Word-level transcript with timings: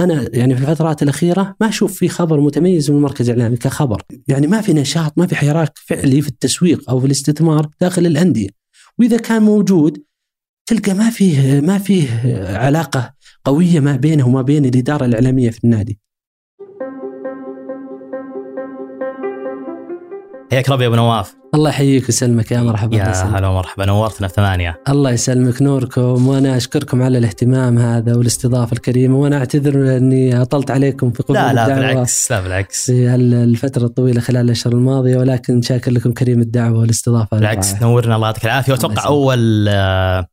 أنا 0.00 0.36
يعني 0.36 0.56
في 0.56 0.62
الفترات 0.62 1.02
الأخيرة 1.02 1.56
ما 1.60 1.68
أشوف 1.68 1.98
في 1.98 2.08
خبر 2.08 2.40
متميز 2.40 2.90
من 2.90 2.96
المركز 2.96 3.30
الاعلامي 3.30 3.56
كخبر، 3.56 4.02
يعني 4.28 4.46
ما 4.46 4.60
في 4.60 4.72
نشاط 4.72 5.18
ما 5.18 5.26
في 5.26 5.36
حراك 5.36 5.78
فعلي 5.86 6.22
في 6.22 6.28
التسويق 6.28 6.90
أو 6.90 7.00
في 7.00 7.06
الاستثمار 7.06 7.70
داخل 7.80 8.06
الأندية. 8.06 8.48
وإذا 8.98 9.16
كان 9.16 9.42
موجود 9.42 10.02
تلقى 10.66 10.94
ما 10.94 11.10
فيه 11.10 11.60
ما 11.60 11.78
فيه 11.78 12.08
علاقة 12.56 13.14
قوية 13.44 13.80
ما 13.80 13.96
بينه 13.96 14.28
وما 14.28 14.42
بين 14.42 14.64
الإدارة 14.64 15.04
الإعلامية 15.04 15.50
في 15.50 15.64
النادي. 15.64 15.98
حياك 20.50 20.68
ربي 20.68 20.82
يا 20.82 20.88
أبو 20.88 20.96
نواف. 20.96 21.34
الله 21.54 21.70
يحييك 21.70 22.04
ويسلمك 22.04 22.52
يا 22.52 22.60
مرحبا 22.60 22.96
يا. 22.96 23.12
هلا 23.12 23.48
ومرحبا. 23.48 23.86
نورتنا 23.86 24.28
في 24.28 24.34
ثمانية 24.34 24.82
الله 24.88 25.10
يسلمك 25.10 25.62
نوركم 25.62 26.28
وأنا 26.28 26.56
أشكركم 26.56 27.02
على 27.02 27.18
الاهتمام 27.18 27.78
هذا 27.78 28.14
والاستضافة 28.16 28.72
الكريمة 28.72 29.16
وأنا 29.18 29.38
أعتذر 29.38 29.96
إني 29.96 30.42
أطلت 30.42 30.70
عليكم 30.70 31.10
في 31.10 31.22
قبول 31.22 31.36
لا 31.36 31.52
لا 31.52 31.74
بالعكس 31.74 32.32
لا 32.32 32.40
بالعكس. 32.40 32.86
في 32.86 33.08
هالفتره 33.08 33.84
الطويلة 33.84 34.20
خلال 34.20 34.44
الأشهر 34.44 34.72
الماضية 34.72 35.16
ولكن 35.16 35.62
شاكر 35.62 35.90
لكم 35.90 36.12
كريم 36.12 36.40
الدعوة 36.40 36.78
والاستضافة. 36.78 37.36
بالعكس. 37.36 37.74
نورنا 37.82 38.16
الله 38.16 38.26
يعطيك 38.26 38.44
العافية. 38.44 38.72
وأتوقع. 38.72 39.06
أول 39.06 39.66
آه، 39.68 40.26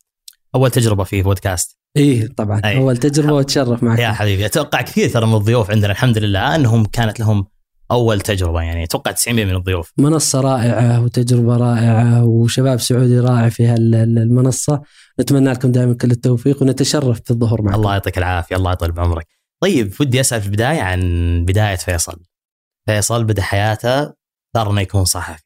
أول 0.56 0.72
تجربة 0.72 1.04
في 1.04 1.22
بودكاست. 1.22 1.78
إيه 1.98 2.28
طبعا. 2.38 2.62
أي. 2.66 2.78
أول 2.78 2.98
تجربة 2.98 3.34
وأتشرف 3.34 3.84
معك 3.84 4.00
يا 4.00 4.12
حبيبي 4.12 4.46
أتوقع 4.46 4.82
كثير 4.82 5.10
ترى 5.10 5.26
من 5.28 5.36
الضيوف 5.36 5.72
عندنا 5.72 5.92
الحمد 5.92 6.18
لله 6.18 6.56
أنهم 6.56 6.86
كانت 6.86 7.20
لهم 7.20 7.46
أول 7.92 8.22
تجربة 8.22 8.62
يعني 8.62 8.84
أتوقع 8.84 9.12
90% 9.12 9.28
من 9.28 9.56
الضيوف. 9.56 9.92
منصة 9.98 10.42
رائعة 10.42 11.04
وتجربة 11.04 11.58
رائعة 11.58 12.24
وشباب 12.26 12.80
سعودي 12.80 13.20
رائع 13.20 13.50
في 13.50 13.66
هالمنصه 13.66 14.82
نتمنى 15.20 15.52
لكم 15.52 15.72
دائما 15.72 15.94
كل 15.94 16.12
التوفيق 16.12 16.62
ونتشرف 16.62 17.22
في 17.22 17.32
الظهور 17.32 17.62
معكم. 17.62 17.76
الله 17.76 17.94
يعطيك 17.94 18.18
العافية 18.18 18.56
الله 18.56 18.72
يطول 18.72 18.92
بعمرك. 18.92 19.28
طيب 19.62 19.94
ودي 20.00 20.20
أسأل 20.20 20.42
في 20.42 20.48
البداية 20.48 20.82
عن 20.82 21.00
بداية 21.48 21.76
فيصل. 21.76 22.24
فيصل 22.86 23.24
بدأ 23.24 23.42
حياته 23.42 24.00
اختار 24.02 24.72
إنه 24.72 24.82
يكون 24.82 25.06
صحفي. 25.06 25.44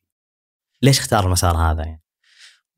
ليش 0.81 0.99
اختار 0.99 1.25
المسار 1.25 1.57
هذا 1.57 1.83
يعني؟ 1.83 2.01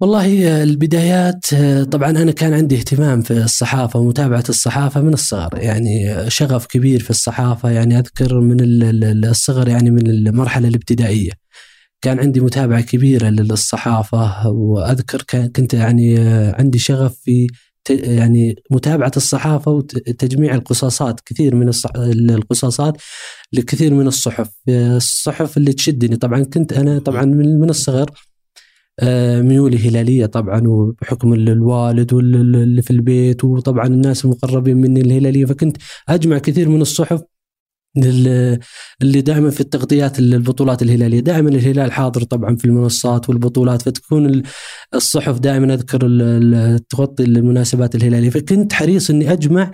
والله 0.02 0.64
البدايات 0.64 1.46
طبعا 1.92 2.10
أنا 2.10 2.32
كان 2.32 2.54
عندي 2.54 2.76
اهتمام 2.78 3.22
في 3.22 3.32
الصحافة 3.44 4.00
ومتابعة 4.00 4.44
الصحافة 4.50 5.02
من 5.02 5.14
الصغر 5.14 5.58
يعني 5.58 6.16
شغف 6.30 6.66
كبير 6.66 7.00
في 7.04 7.10
الصحافة 7.10 7.70
يعني 7.70 8.00
أذكر 8.00 8.40
من 8.40 8.60
ال- 8.60 8.84
ال- 9.04 9.26
الصغر 9.26 9.68
يعني 9.68 9.92
من 9.92 10.08
المرحلة 10.10 10.68
الابتدائية. 10.68 11.32
كان 12.02 12.20
عندي 12.20 12.40
متابعة 12.40 12.82
كبيرة 12.82 13.30
للصحافة 13.30 14.48
وأذكر 14.50 15.22
كنت 15.56 15.74
يعني 15.74 16.18
عندي 16.60 16.80
شغف 16.80 17.16
في 17.24 17.48
يعني 17.90 18.56
متابعة 18.72 19.12
الصحافة 19.18 19.72
وتجميع 19.72 20.56
القصاصات 20.56 21.20
كثير 21.26 21.56
من 21.56 21.68
الصح- 21.70 21.96
القصاصات 22.30 22.98
لكثير 23.54 23.94
من 23.94 24.08
الصحف 24.08 24.50
الصحف 24.70 25.58
اللي 25.58 25.74
تشدني. 25.74 26.16
طبعا 26.16 26.44
كنت 26.44 26.74
أنا 26.74 27.00
طبعا 27.00 27.26
من 27.26 27.60
من 27.60 27.70
الصغر 27.70 28.12
آه، 29.02 29.42
ميولي 29.42 29.90
هلالية 29.90 30.26
طبعا 30.26 30.68
وبحكم 30.68 31.34
ال- 31.34 31.50
الوالد 31.50 32.14
واللي 32.14 32.82
في 32.82 32.92
البيت 32.92 33.44
وطبعا 33.44 33.88
الناس 33.88 34.26
المقربين 34.26 34.78
مني 34.78 35.02
الهلالية. 35.02 35.46
فكنت 35.46 35.78
أجمع 36.10 36.38
كثير 36.38 36.70
من 36.70 36.82
الصحف 36.82 37.22
لل- 37.98 38.60
اللي 39.02 39.22
دائما 39.22 39.50
في 39.50 39.62
التغطيات 39.62 40.20
البطولات 40.20 40.82
الهلالية، 40.82 41.20
دائما 41.20 41.50
الهلال 41.50 41.92
حاضر 41.92 42.24
طبعا 42.24 42.56
في 42.56 42.66
المنصات 42.66 43.30
والبطولات 43.30 43.82
فتكون 43.82 44.26
ال- 44.26 44.44
الصحف 44.96 45.40
دائما 45.40 45.74
أذكر 45.74 46.00
تغطي 46.90 47.24
المناسبات 47.24 47.96
الهلالية، 47.96 48.30
فكنت 48.30 48.74
حريص 48.74 49.10
إني 49.10 49.32
أجمع 49.34 49.72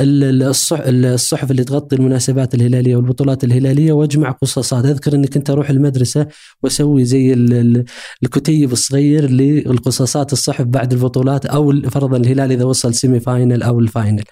الصحف 0.00 1.50
اللي 1.50 1.64
تغطي 1.64 1.96
المناسبات 1.96 2.54
الهلالية 2.54 2.96
والبطولات 2.96 3.44
الهلالية 3.44 3.92
واجمع 3.92 4.30
قصاصات، 4.30 4.84
أذكر 4.84 5.14
اني 5.14 5.26
كنت 5.26 5.50
أروح 5.50 5.70
المدرسة 5.70 6.26
واسوي 6.62 7.04
زي 7.04 7.32
ال- 7.32 7.52
ال- 7.52 7.84
الكتيب 8.22 8.72
الصغير 8.72 9.30
للقصاصات 9.30 10.32
الصحف 10.32 10.64
بعد 10.64 10.92
البطولات 10.92 11.46
أو 11.46 11.72
فرضا 11.90 12.16
الهلال 12.16 12.52
إذا 12.52 12.64
وصل 12.64 12.94
semi 12.94 13.20
final 13.20 13.62
أو 13.62 13.80
ال 13.80 13.86
final. 13.86 14.24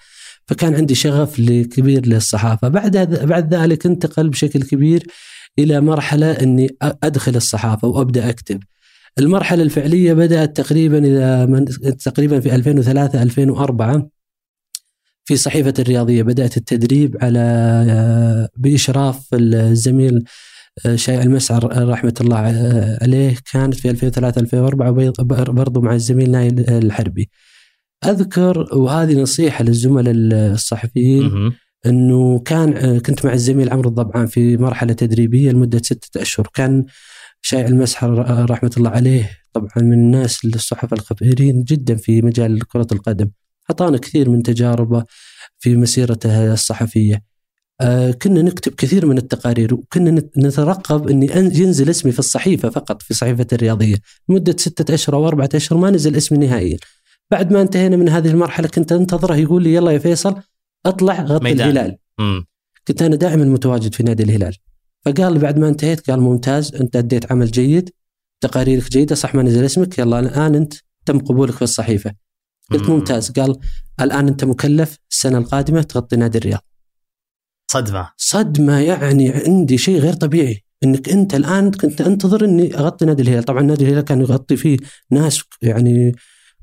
فكان 0.45 0.75
عندي 0.75 0.95
شغف 0.95 1.41
كبير 1.41 2.05
للصحافة، 2.05 2.67
بعد 2.67 2.97
بعد 3.25 3.53
ذلك 3.55 3.85
انتقل 3.85 4.29
بشكل 4.29 4.61
كبير 4.63 5.03
إلى 5.59 5.81
مرحلة 5.81 6.31
إني 6.31 6.69
أدخل 6.81 7.35
الصحافة 7.35 7.87
وأبدأ 7.87 8.29
أكتب. 8.29 8.59
المرحلة 9.19 9.63
الفعلية 9.63 10.13
بدأت 10.13 10.57
تقريبا 10.57 10.99
من 11.45 11.65
تقريبا 11.97 12.39
في 12.39 12.55
2003 12.55 13.21
2004 13.23 14.09
في 15.29 15.35
صحيفة 15.35 15.73
الرياضية 15.79 16.23
بدأت 16.23 16.57
التدريب 16.57 17.17
على 17.21 18.49
بإشراف 18.57 19.27
الزميل 19.33 20.23
شايع 20.95 21.21
المسعر 21.21 21.89
رحمة 21.89 22.13
الله 22.21 22.37
عليه 23.01 23.35
كانت 23.51 23.73
في 23.75 23.89
2003 23.89 24.41
2004 24.41 25.13
برضو 25.51 25.81
مع 25.81 25.93
الزميل 25.93 26.31
نايل 26.31 26.69
الحربي. 26.69 27.29
أذكر 28.05 28.75
وهذه 28.77 29.21
نصيحة 29.21 29.63
للزملاء 29.63 30.13
الصحفيين. 30.15 31.23
إنه 31.85 32.39
كان 32.39 32.99
كنت 32.99 33.25
مع 33.25 33.33
الزميل 33.33 33.69
عمرو 33.69 33.89
الضبعان 33.89 34.25
في 34.25 34.57
مرحلة 34.57 34.93
تدريبية 34.93 35.51
لمدة 35.51 35.77
ستة 35.77 36.21
أشهر 36.21 36.47
كان 36.53 36.85
شايع 37.41 37.67
المسحر 37.67 38.25
رحمة 38.51 38.71
الله 38.77 38.89
عليه 38.89 39.29
طبعا 39.53 39.69
من 39.77 39.93
الناس 39.93 40.45
الصحفه 40.45 40.93
الخبيرين 40.93 41.63
جدا 41.63 41.95
في 41.95 42.21
مجال 42.21 42.67
كرة 42.67 42.87
القدم 42.91 43.29
أعطانا 43.69 43.97
كثير 43.97 44.29
من 44.29 44.43
تجاربه 44.43 45.03
في 45.59 45.75
مسيرته 45.75 46.53
الصحفية. 46.53 47.23
آه 47.81 48.11
كنا 48.11 48.41
نكتب 48.41 48.73
كثير 48.75 49.05
من 49.05 49.17
التقارير 49.17 49.73
وكنا 49.73 50.11
نت- 50.11 50.37
نترقب 50.37 51.09
أن- 51.09 51.35
ينزل 51.59 51.89
اسمي 51.89 52.11
في 52.11 52.19
الصحيفة 52.19 52.69
فقط 52.69 53.01
في 53.01 53.13
صحيفة 53.13 53.47
الرياضية 53.53 53.95
لمدة 54.29 54.55
ستة 54.57 54.93
أشهر 54.93 55.15
أو 55.15 55.27
أربعة 55.27 55.49
أشهر 55.55 55.79
ما 55.79 55.89
نزل 55.91 56.15
اسمي 56.15 56.37
نهائيا. 56.47 56.77
بعد 57.31 57.53
ما 57.53 57.61
انتهينا 57.61 57.95
من 57.95 58.09
هذه 58.09 58.27
المرحلة 58.27 58.67
كنت 58.67 58.91
أنتظره 58.91 59.35
يقول 59.35 59.63
لي 59.63 59.73
يلا 59.73 59.91
يا 59.91 59.97
فيصل 59.99 60.35
أطلع 60.85 61.21
غطي. 61.21 61.51
الهلال. 61.51 61.97
مم. 62.19 62.45
كنت 62.87 63.01
أنا 63.01 63.15
دائما 63.15 63.45
متواجد 63.45 63.93
في 63.93 64.03
نادي 64.03 64.23
الهلال. 64.23 64.55
فقال 65.05 65.39
بعد 65.39 65.57
ما 65.57 65.67
انتهيت 65.69 66.09
قال 66.11 66.19
ممتاز 66.21 66.75
أنت 66.75 66.95
أديت 66.95 67.31
عمل 67.31 67.51
جيد 67.51 67.89
تقاريرك 68.41 68.91
جيدة 68.91 69.15
صح 69.15 69.35
ما 69.35 69.43
نزل 69.43 69.65
اسمك 69.65 69.99
يلا 69.99 70.19
الآن 70.19 70.55
أنت 70.55 70.73
تم 71.05 71.19
قبولك 71.19 71.53
في 71.53 71.61
الصحيفة. 71.61 72.13
قلت 72.71 72.89
مم. 72.89 72.95
ممتاز. 72.95 73.31
قال 73.31 73.55
الآن 74.01 74.27
أنت 74.27 74.43
مكلف 74.43 74.97
السنة 75.11 75.37
القادمة 75.37 75.81
تغطي 75.81 76.15
نادي 76.15 76.37
الرياض. 76.37 76.65
صدمة. 77.71 78.09
صدمة 78.17 78.79
يعني 78.79 79.29
عندي 79.29 79.77
شيء 79.77 79.99
غير 79.99 80.13
طبيعي 80.13 80.63
إنك 80.83 81.09
أنت 81.09 81.35
الآن 81.35 81.71
كنت 81.71 82.01
أنتظر 82.01 82.45
إني 82.45 82.75
أغطي 82.77 83.05
نادي 83.05 83.21
الهلال. 83.21 83.43
طبعا 83.43 83.61
نادي 83.61 83.85
الهلال 83.85 84.03
كان 84.03 84.21
يغطي 84.21 84.55
فيه 84.55 84.77
ناس 85.11 85.41
يعني 85.61 86.11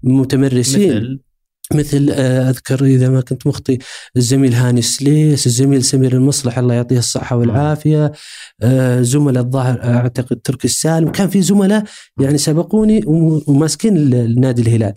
متمرسين. 0.02 0.96
مثل؟ 0.96 1.20
مثل 1.74 2.10
آه، 2.12 2.50
أذكر 2.50 2.84
إذا 2.84 3.08
ما 3.08 3.20
كنت 3.20 3.46
مخطي 3.46 3.78
الزميل 4.16 4.54
هاني 4.54 4.82
سليس، 4.82 5.46
الزميل 5.46 5.84
سمير 5.84 6.12
المصلح 6.12 6.58
الله 6.58 6.74
يعطيه 6.74 6.98
الصحة 6.98 7.36
والعافية، 7.36 8.12
آه، 8.62 9.02
زملاء 9.02 9.42
الظاهر 9.44 9.84
أعتقد 9.84 10.36
تركي 10.36 10.64
السالم، 10.64 11.10
كان 11.10 11.28
في 11.28 11.42
زملاء 11.42 11.84
يعني 12.20 12.38
سبقوني 12.38 13.00
وم- 13.06 13.42
وماسكين 13.46 13.96
ال- 13.96 14.14
النادي 14.14 14.62
الهلال. 14.62 14.94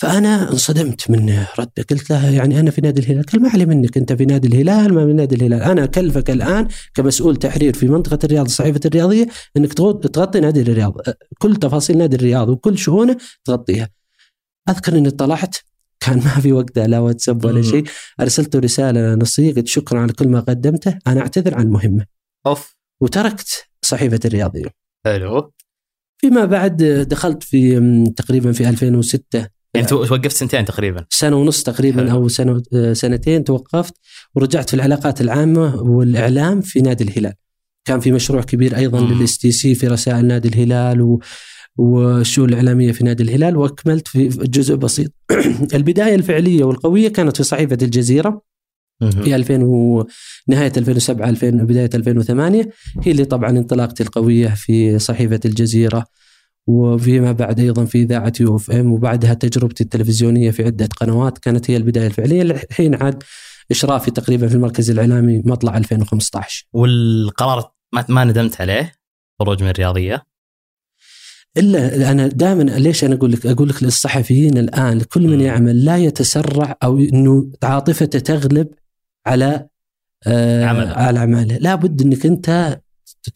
فأنا 0.00 0.52
انصدمت 0.52 1.10
من 1.10 1.44
رده 1.58 1.82
قلت 1.90 2.10
له 2.10 2.30
يعني 2.30 2.60
أنا 2.60 2.70
في 2.70 2.80
نادي 2.80 3.00
الهلال 3.00 3.22
قال 3.26 3.42
ما 3.42 3.48
علي 3.48 3.66
منك 3.66 3.96
أنت 3.96 4.12
في 4.12 4.24
نادي 4.24 4.48
الهلال 4.48 4.94
ما 4.94 5.06
في 5.06 5.12
نادي 5.12 5.34
الهلال. 5.34 5.62
أنا 5.62 5.84
أكلفك 5.84 6.30
الآن 6.30 6.68
كمسؤول 6.94 7.36
تحرير 7.36 7.74
في 7.74 7.88
منطقة 7.88 8.18
الرياض 8.24 8.44
الصحيفه 8.44 8.80
الرياضية 8.84 9.28
إنك 9.56 9.72
تغط- 9.74 10.06
تغطي 10.06 10.40
نادي 10.40 10.60
الرياض. 10.62 10.94
كل 11.38 11.56
تفاصيل 11.56 11.98
نادي 11.98 12.16
الرياض 12.16 12.48
وكل 12.48 12.78
شؤونة 12.78 13.16
تغطيها. 13.44 13.88
أذكر 14.68 14.98
إني 14.98 15.10
طلعت 15.10 15.56
كان 16.00 16.16
ما 16.18 16.40
في 16.40 16.52
وقتها 16.52 16.86
لا 16.86 16.98
واتساب 16.98 17.44
ولا. 17.44 17.62
شيء. 17.62 17.84
أرسلت 18.20 18.54
له 18.54 18.60
رسالة 18.62 19.14
نصيه 19.14 19.54
قلت 19.54 19.66
شكرا 19.68 20.00
على 20.00 20.12
كل 20.12 20.28
ما 20.28 20.40
قدمته. 20.40 20.98
أنا 21.06 21.20
أعتذر 21.20 21.54
عن 21.54 21.62
المهمه 21.62 22.04
أوف. 22.46 22.76
وتركت 23.00 23.64
صحيفة 23.82 24.20
الرياضية. 24.24 24.66
حلو. 25.04 25.52
فيما 26.18 26.44
بعد 26.44 26.82
دخلت 27.10 27.42
في 27.42 27.80
تقريبا 28.16 28.52
في 28.52 28.68
2006 28.68 29.59
يعني 29.74 29.86
تو- 29.86 30.04
توقفت 30.04 30.36
سنتين 30.36 30.64
تقريبا 30.64 31.04
سنة 31.10 31.36
ونص 31.36 31.62
تقريبا 31.62 32.02
حلو. 32.02 32.10
أو 32.10 32.28
سنة 32.28 32.62
آه، 32.74 32.92
سنتين 32.92 33.44
توقفت 33.44 33.94
ورجعت 34.34 34.68
في 34.70 34.74
العلاقات 34.74 35.20
العامة 35.20 35.76
والإعلام 35.82 36.60
في 36.60 36.80
نادي 36.80 37.04
الهلال. 37.04 37.32
كان 37.84 38.00
في 38.00 38.12
مشروع 38.12 38.42
كبير 38.42 38.76
أيضا. 38.76 39.00
لل 39.00 39.38
STC 39.38 39.74
في 39.74 39.86
رسائل 39.88 40.26
نادي 40.26 40.48
الهلال 40.48 41.00
و 41.02 41.20
والشؤون 41.76 42.48
الإعلامية 42.48 42.92
في 42.92 43.04
نادي 43.04 43.22
الهلال 43.22 43.56
وأكملت 43.56 44.08
في 44.08 44.28
جزء 44.28 44.74
بسيط. 44.74 45.12
البداية 45.74 46.14
الفعلية 46.14 46.64
والقوية 46.64 47.08
كانت 47.08 47.36
في 47.36 47.42
صحيفه 47.42 47.78
الجزيرة. 47.82 48.42
في 49.00 49.36
2000 49.36 49.62
و... 49.62 50.06
نهاية 50.48 50.72
2007 50.76 51.28
2000 51.28 51.50
بداية 51.50 51.90
2008 51.94 52.68
هي 53.02 53.12
اللي 53.12 53.24
طبعا 53.24 53.50
انطلاقتي 53.50 54.02
القوية 54.02 54.48
في 54.48 54.98
صحيفه 54.98 55.40
الجزيرة 55.44 56.04
وفيما 56.66 57.32
بعد 57.32 57.60
أيضا 57.60 57.84
في 57.84 58.02
إذاعة 58.02 58.32
UFM 58.40 58.92
وبعدها 58.92 59.34
تجربتي 59.34 59.84
التلفزيونية 59.84 60.50
في 60.50 60.64
عدة 60.64 60.88
قنوات 61.00 61.38
كانت 61.38 61.70
هي 61.70 61.76
البداية 61.76 62.06
الفعلية 62.06 62.42
الحين 62.42 62.94
عاد 62.94 63.22
إشرافي 63.70 64.10
تقريبا 64.10 64.48
في 64.48 64.54
المركز 64.54 64.90
الإعلامي 64.90 65.42
مطلع 65.44 65.76
2015 65.76 66.66
والقرار 66.72 67.72
ما, 67.92 68.04
ما 68.08 68.24
ندمت 68.24 68.60
عليه 68.60 68.92
خروج 69.38 69.62
من 69.62 69.68
الرياضية 69.68 70.30
إلا 71.56 72.10
أنا 72.10 72.26
دائما 72.26 72.62
ليش 72.62 73.04
أنا 73.04 73.14
أقول 73.14 73.32
لك 73.32 73.46
أقول 73.46 73.68
لك 73.68 73.82
للصحفيين 73.82 74.58
الآن 74.58 75.00
كل 75.00 75.28
من. 75.28 75.40
يعمل 75.40 75.84
لا 75.84 75.96
يتسرع 75.96 76.76
أو 76.82 76.98
إنه 76.98 77.50
عاطفته 77.62 78.18
تغلب 78.18 78.68
على 79.26 79.66
آه 80.26 80.64
عمله. 80.64 80.90
على 80.90 81.18
عمله 81.18 81.56
لابد 81.56 82.02
إنك 82.02 82.26
أنت 82.26 82.80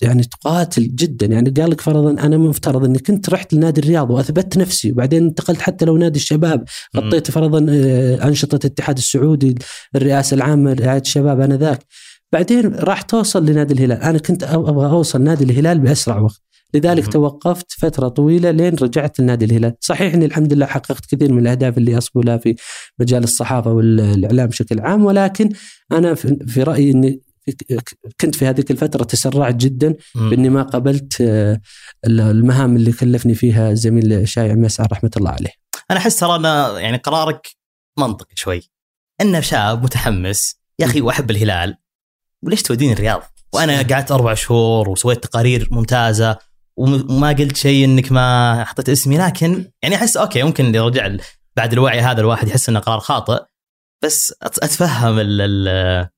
يعني 0.03 0.23
تقاتل 0.23 0.95
جدا. 0.95 1.27
يعني 1.27 1.51
قال 1.51 1.71
لك 1.71 1.81
فرضا 1.81 2.11
أنا 2.11 2.37
مفترض 2.39 2.85
انك 2.85 3.11
انت 3.11 3.31
رحت 3.31 3.55
لنادي 3.55 3.81
الرياض 3.81 4.11
وأثبت 4.11 4.59
نفسي 4.59 4.93
وبعدين 4.93 5.25
انتقلت 5.25 5.61
حتى 5.61 5.85
لو 5.85 5.97
نادي 5.97 6.19
الشباب. 6.19 6.65
غطيت 6.97 7.31
فرضا 7.31 7.67
آه، 7.71 8.29
أنشطة 8.29 8.57
الاتحاد 8.57 8.97
السعودي 8.97 9.55
الرئاسة 9.97 10.35
العامة 10.35 10.75
لرعايه 10.75 11.01
الشباب 11.01 11.41
انذاك 11.41 11.87
بعدين 12.33 12.75
راح 12.75 13.03
توصل 13.03 13.47
لنادي 13.47 13.75
الهلال. 13.75 14.03
أنا 14.03 14.19
كنت 14.19 14.43
أبغى 14.43 14.87
أوصل 14.87 15.23
نادي 15.23 15.45
الهلال 15.45 15.79
بأسرع 15.79 16.19
وقت. 16.19 16.43
لذلك 16.75 17.05
مم. 17.05 17.11
توقفت 17.11 17.73
فترة 17.73 18.09
طويلة 18.09 18.51
لين 18.51 18.75
رجعت 18.75 19.21
لنادي 19.21 19.45
الهلال. 19.45 19.75
صحيح 19.81 20.15
إني 20.15 20.25
الحمد 20.25 20.53
لله 20.53 20.67
حققت 20.67 21.07
كثير 21.07 21.33
من 21.33 21.39
الأهداف 21.39 21.79
اللي 21.79 21.99
أصبو 21.99 22.23
لها 22.23 22.37
في 22.37 22.55
مجال 22.99 23.25
الصحافة 23.25 23.73
والإعلام 23.73 24.47
بشكل 24.47 24.81
عام 24.81 25.05
ولكن 25.05 25.49
أنا 25.93 26.15
في 26.15 26.63
رأيي 26.63 26.91
إني 26.91 27.21
كنت 28.21 28.35
في 28.35 28.47
هذيك 28.47 28.71
الفترة 28.71 29.05
تسرعت 29.05 29.55
جدا 29.55 29.95
مم. 30.15 30.31
بأني 30.31 30.49
ما 30.49 30.63
قبلت 30.63 31.21
آه، 31.21 31.61
المهام 32.07 32.77
اللي 32.77 32.93
كلفني 32.93 33.35
فيها 33.35 33.71
الزميل 33.71 34.29
شايع 34.29 34.55
مسعر 34.55 34.89
رحمة 34.93 35.11
الله 35.17 35.31
عليه 35.31 35.51
أنا 35.91 35.99
أحس 35.99 36.17
ترى 36.17 36.37
أنا 36.37 36.81
يعني 36.81 36.97
قرارك 36.97 37.49
منطقي 37.99 38.35
شوي 38.37 38.71
أنه 39.21 39.41
شاب 39.41 39.83
متحمس 39.83 40.57
يا 40.79 40.87
أخي 40.87 41.01
واحب 41.01 41.31
الهلال 41.31 41.77
وليش 42.43 42.63
توديني 42.63 42.93
الرياض؟ 42.93 43.23
وأنا 43.55 43.83
قعدت 43.83 44.13
أربع 44.13 44.35
شهور 44.35 44.89
وسويت 44.89 45.25
تقارير 45.25 45.69
ممتازة 45.71 46.39
وم- 46.77 47.11
وما 47.11 47.29
قلت 47.29 47.57
شيء 47.57 47.85
إنك 47.85 48.13
ما 48.13 48.65
حطيت 48.65 48.89
اسمي 48.89 49.19
لكن 49.19 49.71
يعني 49.83 49.95
أحس 49.95 50.17
أوكي 50.17 50.43
ممكن 50.43 50.67
اللي 50.67 50.79
رجع 50.79 51.17
بعد 51.57 51.73
الوعي 51.73 52.01
هذا 52.01 52.21
الواحد 52.21 52.49
يحس 52.49 52.69
إنه 52.69 52.81
قرار 52.81 53.01
خاطئ 53.01 53.43
بس 54.05 54.35
أتفهم 54.43 55.19
ال- 55.19 55.41
ال- 55.41 56.09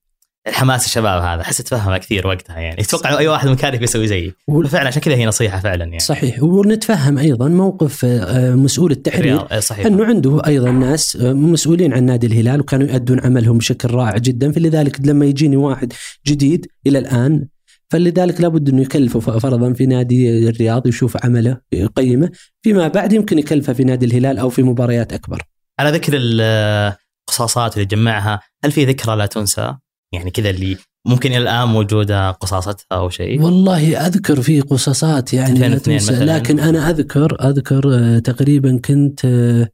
الحماس 0.47 0.85
الشباب 0.85 1.23
هذا. 1.23 1.41
أحس 1.41 1.59
اتفهمه 1.59 1.97
كثير 1.97 2.27
وقتها 2.27 2.59
يعني. 2.59 2.81
أتوقع 2.81 3.17
أي 3.17 3.27
واحد 3.27 3.47
مكانك 3.47 3.79
بيسوي 3.79 4.07
زيي. 4.07 4.33
وفعلا 4.47 4.87
عشان 4.87 5.01
كذا 5.01 5.15
هي 5.15 5.25
نصيحة 5.25 5.59
فعلا 5.59 5.83
يعني. 5.83 5.99
صحيح. 5.99 6.43
ونتفهم 6.43 7.17
أيضا 7.17 7.47
موقف 7.47 8.05
آه، 8.05 8.55
مسؤول 8.55 8.91
التحرير. 8.91 9.51
إيه، 9.51 9.59
صحيح. 9.59 9.85
أنه 9.85 10.05
عنده 10.05 10.41
أيضا 10.47 10.71
ناس 10.71 11.15
آه، 11.15 11.33
مسؤولين 11.33 11.93
عن 11.93 12.03
نادي 12.03 12.27
الهلال 12.27 12.59
وكانوا 12.59 12.87
يؤدون 12.87 13.19
عملهم 13.19 13.57
بشكل 13.57 13.91
رائع 13.91 14.17
جدا. 14.17 14.51
فلذلك 14.51 15.07
لما 15.07 15.25
يجيني 15.25 15.57
واحد 15.57 15.93
جديد 16.27 16.67
إلى 16.87 16.99
الآن 16.99 17.47
فلذلك 17.89 18.41
لابد 18.41 18.69
أنه 18.69 18.81
يكلفه 18.81 19.19
فرضا 19.19 19.73
في 19.73 19.85
نادي 19.85 20.49
الرياض 20.49 20.87
يشوف 20.87 21.25
عمله 21.25 21.57
يقيمه. 21.71 22.29
فيما 22.61 22.87
بعد 22.87 23.13
يمكن 23.13 23.39
يكلفه 23.39 23.73
في 23.73 23.83
نادي 23.83 24.05
الهلال 24.05 24.37
أو 24.37 24.49
في 24.49 24.63
مباريات 24.63 25.13
أكبر. 25.13 25.41
على 25.79 25.91
ذكر 25.91 26.13
القصاصات 26.15 27.73
اللي 27.73 27.85
جمعها 27.85 28.39
هل 28.65 28.71
في 28.71 28.85
ذكرى 28.85 29.15
لا 29.15 29.25
تنسى؟ 29.25 29.75
يعني 30.13 30.31
كذا 30.31 30.49
اللي 30.49 30.77
ممكن 31.07 31.29
إلى 31.29 31.37
الآن 31.37 31.67
موجودة 31.67 32.31
قصاصتها 32.31 32.85
أو 32.91 33.09
شيء؟ 33.09 33.41
والله 33.41 34.07
أذكر 34.07 34.41
في 34.41 34.61
قصصات 34.61 35.33
يعني 35.33 35.59
لا 35.59 35.65
2002 35.67 35.99
تنسى، 35.99 36.11
مثلاً. 36.13 36.37
لكن 36.37 36.59
أنا 36.59 36.89
اذكر 36.89 37.49
أذكر 37.49 37.95
آه، 37.95 38.19
تقريبا 38.19 38.79
كنت 38.85 39.25
آه، 39.25 39.69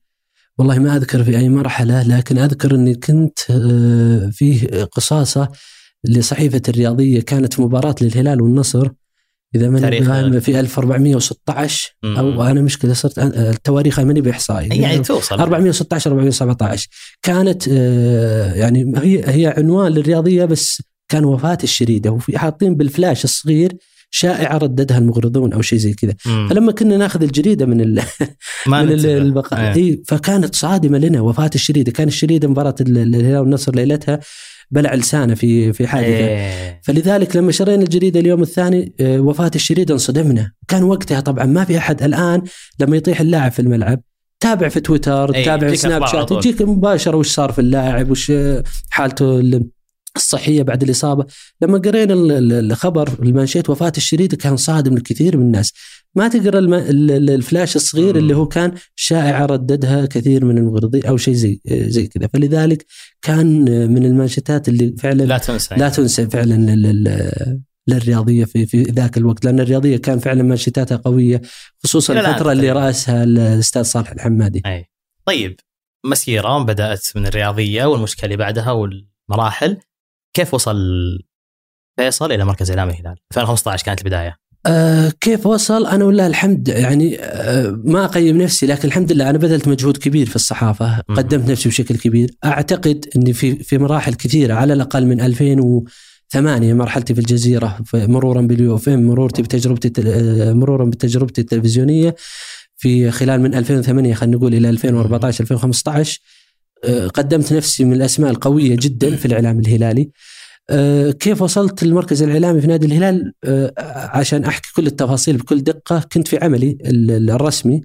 والله 0.57 0.79
ما 0.79 0.95
أذكر 0.95 1.23
في 1.23 1.37
أي 1.37 1.49
مرحلة 1.49 2.03
لكن 2.03 2.37
أذكر 2.37 2.75
إني 2.75 2.95
كنت 2.95 3.39
آه، 3.49 4.29
فيه 4.31 4.83
قصاصة 4.83 5.47
لصحيفة 6.03 6.61
الرياضية 6.69 7.21
كانت 7.21 7.59
مباراة 7.59 7.95
للهلال 8.01 8.41
والنصر. 8.41 8.89
إذا 9.55 9.69
ماني 9.69 9.81
تاريخ- 9.81 10.07
فاهم 10.07 10.39
في 10.39 10.59
1416 10.59 11.95
مم. 12.03 12.17
أو 12.17 12.43
أنا 12.43 12.61
مشكلة 12.61 12.93
صرت 12.93 13.19
التواريخ 13.19 13.99
ماني 13.99 14.21
بإحصائي. 14.21 14.67
يعني 14.81 14.99
توصل. 14.99 15.35
416 15.39 16.11
417 16.11 16.87
كانت 17.21 17.63
آه، 17.71 18.53
يعني 18.53 18.93
هي 18.97 19.23
هي 19.25 19.53
عنوان 19.57 19.91
للرياضية 19.91 20.45
بس 20.45 20.81
كان 21.09 21.25
وفاة 21.25 21.57
الشريدة. 21.63 22.11
وفي 22.11 22.37
حاطين 22.37 22.75
بالفلاش 22.75 23.23
الصغير 23.23 23.73
شائعة 24.15 24.57
رددها 24.57 24.97
المغرضون 24.97 25.53
أو 25.53 25.61
شيء 25.61 25.79
زي 25.79 25.93
كذا. 25.93 26.13
فلما 26.49 26.71
كنا 26.71 26.97
ناخذ 26.97 27.23
الجريدة 27.23 27.65
من 27.65 27.81
ال... 27.81 28.01
من. 28.67 28.91
البقاء. 29.05 29.59
إيه. 29.59 29.75
اي 29.75 30.03
فكانت 30.07 30.55
صادمة 30.55 30.97
لنا 30.97 31.21
وفاة 31.21 31.49
الشريدة. 31.55 31.91
كان 31.91 32.07
الشريدة 32.07 32.47
مباراة 32.47 32.75
ال- 32.81 32.97
الهلال 32.97 33.37
والنصر 33.37 33.75
ليلتها. 33.75 34.19
بلع 34.73 34.93
لسانه 34.93 35.33
في 35.35 35.73
في 35.73 35.87
حادثة. 35.87 36.07
إيه. 36.09 36.81
فلذلك 36.83 37.35
لما 37.35 37.51
شرينا 37.51 37.83
الجريدة 37.83 38.19
اليوم 38.19 38.41
الثاني 38.41 38.93
آه، 38.99 39.19
وفاة 39.19 39.51
الشريده 39.55 39.93
انصدمنا. 39.93 40.51
كان 40.67 40.83
وقتها 40.83 41.19
طبعا 41.19 41.45
ما 41.45 41.63
في 41.65 41.77
أحد. 41.77 42.03
الآن 42.03 42.41
لما 42.79 42.97
يطيح 42.97 43.21
اللاعب 43.21 43.51
في 43.51 43.59
الملعب 43.61 44.01
تابع 44.39 44.69
في 44.69 44.79
تويتر 44.79 45.35
أي، 45.35 45.45
تابع 45.45 45.69
في 45.69 45.75
سناب 45.75 46.05
شات. 46.07 46.31
يجيك 46.31 46.61
مباشرة 46.61 47.17
وش 47.17 47.27
صار 47.27 47.51
في 47.51 47.59
اللاعب 47.59 48.11
وش 48.11 48.31
آه، 48.31 48.63
حالته 48.89 49.39
ال- 49.39 49.67
الصحية 50.15 50.63
بعد 50.63 50.83
الإصابة. 50.83 51.25
لما 51.61 51.77
قرينا 51.77 52.13
ال- 52.13 52.31
ال- 52.31 52.71
الخبر 52.71 53.09
المانشيت 53.21 53.69
وفاة 53.69 53.93
الشريده 53.97 54.37
كان 54.37 54.57
صادم 54.57 54.95
لكثير 54.97 55.37
من 55.37 55.43
الناس. 55.43 55.73
ما 56.15 56.27
تقرأ 56.27 56.59
الفلاش 56.59 57.75
الصغير. 57.75 58.15
اللي 58.15 58.35
هو 58.35 58.47
كان 58.47 58.73
شائعه 58.95 59.45
رددها 59.45 60.05
كثير 60.05 60.45
من 60.45 60.57
المغرضين 60.57 61.05
أو 61.05 61.17
شيء 61.17 61.33
زي 61.33 61.61
زي 61.65 62.07
كذا 62.07 62.27
فلذلك 62.27 62.85
كان 63.21 63.47
من 63.93 64.05
المانشيتات 64.05 64.69
اللي 64.69 64.95
فعلا 64.99 65.23
لا 65.23 65.37
تنسى 65.37 65.75
لا 65.75 65.89
تنسى 65.89 66.29
فعلا 66.29 66.53
لل- 66.53 66.81
لل- 66.81 67.61
للرياضية 67.87 68.45
في 68.45 68.65
في 68.65 68.81
ذاك 68.83 69.17
الوقت 69.17 69.45
لأن 69.45 69.59
الرياضية 69.59 69.97
كان 69.97 70.19
فعلا 70.19 70.43
مانشيتاتها 70.43 70.95
قوية 70.97 71.41
خصوصا 71.83 72.13
الفترة 72.13 72.51
اللي 72.51 72.63
تقريباً. 72.67 72.85
رأسها 72.87 73.23
الأستاذ 73.23 73.81
صالح 73.83 74.11
الحمادي. 74.11 74.61
أي. 74.65 74.85
طيب 75.25 75.55
مسيرة 76.05 76.63
بدأت 76.63 77.07
من 77.15 77.27
الرياضية 77.27 77.85
والمشكلة 77.85 78.25
اللي 78.25 78.37
بعدها 78.37 78.71
والمراحل 78.71 79.77
كيف 80.33 80.53
وصل 80.53 80.77
فيصل 81.99 82.31
إلى 82.31 82.45
مركز 82.45 82.69
اعلام 82.71 82.89
الهلال 82.89 83.15
2015 83.31 83.85
كانت 83.85 83.99
البداية 83.99 84.35
آه 84.65 85.11
كيف 85.21 85.45
وصل؟ 85.45 85.87
أنا 85.87 86.05
ولله 86.05 86.27
الحمد 86.27 86.67
يعني 86.67 87.19
آه 87.19 87.81
ما 87.83 88.05
أقيم 88.05 88.41
نفسي 88.41 88.65
لكن 88.65 88.87
الحمد 88.87 89.11
لله 89.11 89.29
أنا 89.29 89.37
بذلت 89.37 89.67
مجهود 89.67 89.97
كبير 89.97 90.25
في 90.29 90.35
الصحافة. 90.35 90.99
قدمت 90.99 91.49
نفسي 91.51 91.69
بشكل 91.69 91.95
كبير. 91.97 92.31
أعتقد 92.45 93.05
إني 93.15 93.33
في 93.33 93.55
في 93.55 93.77
مراحل 93.77 94.13
كثيرة 94.13 94.53
على 94.53 94.73
الأقل 94.73 95.05
من 95.05 95.21
2008 95.21 96.73
مرحلتي 96.73 97.13
في 97.13 97.19
الجزيرة 97.19 97.77
مرورا 97.93 98.41
بال 98.41 98.75
UFM 98.75 99.03
مرورتي 99.03 99.41
بتجربتي 99.41 99.91
آه، 100.07 100.53
مرورا 100.53 100.85
بتجربتي 100.85 101.41
التلفزيونية 101.41 102.15
في 102.77 103.11
خلال 103.11 103.41
من 103.41 103.55
2008 103.55 104.13
خلينا 104.13 104.37
نقول 104.37 104.53
إلى 104.55 104.69
2014 104.69 105.41
2015 105.43 106.21
آه، 106.83 107.07
قدمت 107.07 107.53
نفسي 107.53 107.83
من 107.83 107.93
الأسماء 107.93 108.31
القوية 108.31 108.75
جدا 108.79 109.15
في 109.15 109.25
الإعلام 109.25 109.59
الهلالي. 109.59 110.09
كيف 111.19 111.41
وصلت 111.41 111.83
للمركز 111.83 112.23
الإعلامي 112.23 112.61
في 112.61 112.67
نادي 112.67 112.85
الهلال 112.87 113.33
آه، 113.43 113.73
عشان 114.17 114.43
أحكي 114.43 114.69
كل 114.75 114.87
التفاصيل 114.87 115.37
بكل 115.37 115.61
دقة 115.61 116.05
كنت 116.13 116.27
في 116.27 116.37
عملي 116.41 116.77
ال- 116.85 117.11
ال- 117.11 117.29
الرسمي 117.31 117.81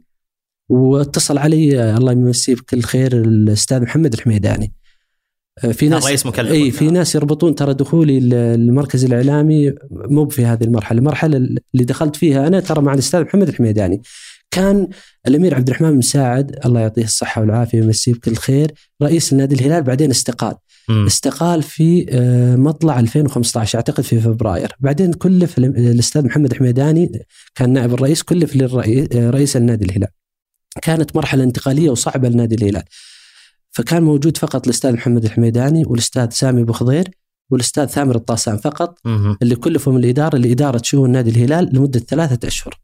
واتصل 0.68 1.38
علي 1.38 1.80
آه، 1.82 1.96
الله 1.96 2.12
يمسيه 2.12 2.54
بكل 2.54 2.82
خير 2.82 3.12
الأستاذ 3.16 3.80
محمد 3.80 4.12
الحميداني 4.14 4.72
آه، 5.64 5.72
في 5.72 5.88
ناس 5.88 6.06
رئيس 6.06 6.26
مكلف 6.26 6.50
إي. 6.52 6.70
في 6.70 6.90
ناس 6.90 7.14
يربطون 7.14 7.54
ترى 7.54 7.74
دخولي 7.74 8.20
ل- 8.20 8.34
المركز 8.34 9.04
الإعلامي 9.04 9.74
مو 9.90 10.28
في 10.28 10.44
هذه 10.44 10.64
المرحلة، 10.64 10.98
المرحلة 10.98 11.36
اللي 11.36 11.84
دخلت 11.84 12.16
فيها 12.16 12.46
أنا 12.46 12.60
ترى 12.60 12.82
مع 12.82 12.94
الأستاذ 12.94 13.20
محمد 13.20 13.48
الحميداني. 13.48 14.02
كان 14.50 14.88
الأمير 15.28 15.54
عبد 15.54 15.68
الرحمن 15.68 15.94
مساعد 15.94 16.58
الله 16.66 16.80
يعطيه 16.80 17.04
الصحة 17.04 17.40
والعافية 17.40 17.80
ويمسيه 17.80 18.12
بكل 18.12 18.34
خير 18.36 18.72
رئيس 19.02 19.32
النادي 19.32 19.54
الهلال 19.54 19.82
بعدين 19.82 20.10
استقال. 20.10 20.54
استقال 20.90 21.62
في 21.62 22.06
آه، 22.10 22.56
مطلع 22.56 23.00
2015 23.00 23.76
أعتقد 23.78 24.04
في 24.04 24.20
فبراير 24.20 24.72
بعدين 24.80 25.12
كلف 25.12 25.58
ال- 25.58 25.64
الأستاذ 25.78 26.24
محمد 26.24 26.50
الحميداني 26.50 27.10
كان 27.54 27.72
نائب 27.72 27.94
الرئيس 27.94 28.22
كلف 28.22 28.56
للرئيس 28.56 29.08
آه، 29.12 29.30
رئيس 29.30 29.56
النادي 29.56 29.84
الهلال 29.84 30.08
كانت 30.82 31.16
مرحلة 31.16 31.44
انتقالية 31.44 31.90
وصعبة 31.90 32.28
لنادي 32.28 32.54
الهلال 32.54 32.82
فكان 33.70 34.02
موجود 34.02 34.36
فقط 34.36 34.64
الأستاذ 34.66 34.92
محمد 34.92 35.24
الحميداني 35.24 35.82
والأستاذ 35.86 36.30
سامي 36.30 36.62
أبو 36.62 36.72
خضير 36.72 37.08
والأستاذ 37.50 37.84
ثامر 37.86 38.16
الطاسان 38.16 38.56
فقط 38.56 38.98
مم. 39.04 39.36
اللي 39.42 39.56
كلفوا 39.56 39.92
من 39.92 39.98
الاداره 40.04 40.36
لاداره 40.38 40.80
شؤون 40.84 41.10
نادي 41.10 41.30
الهلال 41.30 41.70
لمدة 41.76 42.00
ثلاثة 42.00 42.48
أشهر. 42.48 42.80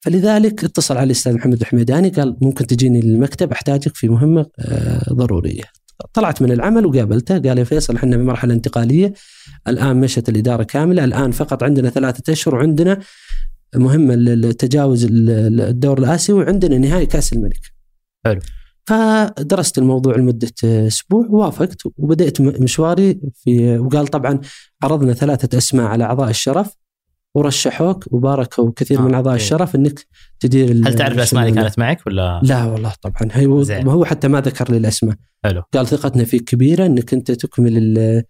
فلذلك 0.00 0.64
اتصل 0.64 0.96
علي 0.96 1.04
الأستاذ 1.04 1.32
محمد 1.34 1.60
الحميداني 1.60 2.08
قال 2.08 2.36
ممكن 2.42 2.66
تجيني 2.66 3.00
للمكتب 3.00 3.52
أحتاجك 3.52 3.96
في 3.96 4.08
مهمة 4.08 4.46
آه، 4.58 5.12
ضرورية. 5.14 5.64
طلعت 6.12 6.42
من 6.42 6.52
العمل 6.52 6.86
وقابلته 6.86 7.38
قال 7.38 7.58
يا 7.58 7.64
فيصل 7.64 7.96
إحنا 7.96 8.16
في 8.16 8.22
مرحلة 8.22 8.54
انتقالية 8.54 9.12
الآن 9.68 9.96
مشت 10.00 10.28
الإدارة 10.28 10.62
كاملة 10.62 11.04
الآن 11.04 11.30
فقط 11.30 11.62
عندنا 11.62 11.90
ثلاثة 11.90 12.32
أشهر 12.32 12.54
وعندنا 12.54 12.98
مهمه 13.76 14.14
لتجاوز 14.14 15.06
الدور 15.10 15.98
الآسيوي 15.98 16.42
وعندنا 16.44 16.78
نهائي 16.78 17.06
كأس 17.06 17.32
الملك. 17.32 17.60
حلو. 18.26 18.40
فدرست 18.86 19.78
الموضوع 19.78 20.16
لمدة 20.16 20.52
أسبوع 20.64 21.26
ووافقت 21.30 21.82
وبدأت 21.98 22.40
م- 22.40 22.54
مشواري 22.62 23.20
في 23.34 23.78
وقال 23.78 24.06
طبعا 24.06 24.40
عرضنا 24.82 25.12
ثلاثة 25.14 25.58
أسماء 25.58 25.86
على 25.86 26.04
أعضاء 26.04 26.30
الشرف 26.30 26.76
ورشحوك 27.34 28.12
وباركوا 28.12 28.70
كثير 28.76 28.98
آه، 28.98 29.02
من 29.02 29.14
أعضاء 29.14 29.32
okay. 29.32 29.44
الشرف 29.44 29.74
إنك 29.76 30.06
تدير 30.40 30.70
هل 30.70 30.94
تعرف 30.94 31.14
الأسماء 31.14 31.48
اللي. 31.48 31.62
كانت 31.62 31.78
معك 31.78 32.06
ولا 32.06 32.40
لا 32.42 32.64
والله 32.64 32.92
طبعا 33.02 33.44
هو 33.46 33.62
زين. 33.62 33.88
هو 33.88 34.04
حتى 34.04 34.28
ما 34.28 34.40
ذكر 34.40 34.70
لي 34.70 34.76
الأسماء 34.76 35.14
حلو. 35.44 35.62
قال 35.74 35.86
ثقتنا 35.86 36.24
فيك 36.24 36.44
كبيرة 36.44 36.86
إنك 36.86 37.14
أنت 37.14 37.30
تكمل 37.30 37.76
ال- 37.78 38.22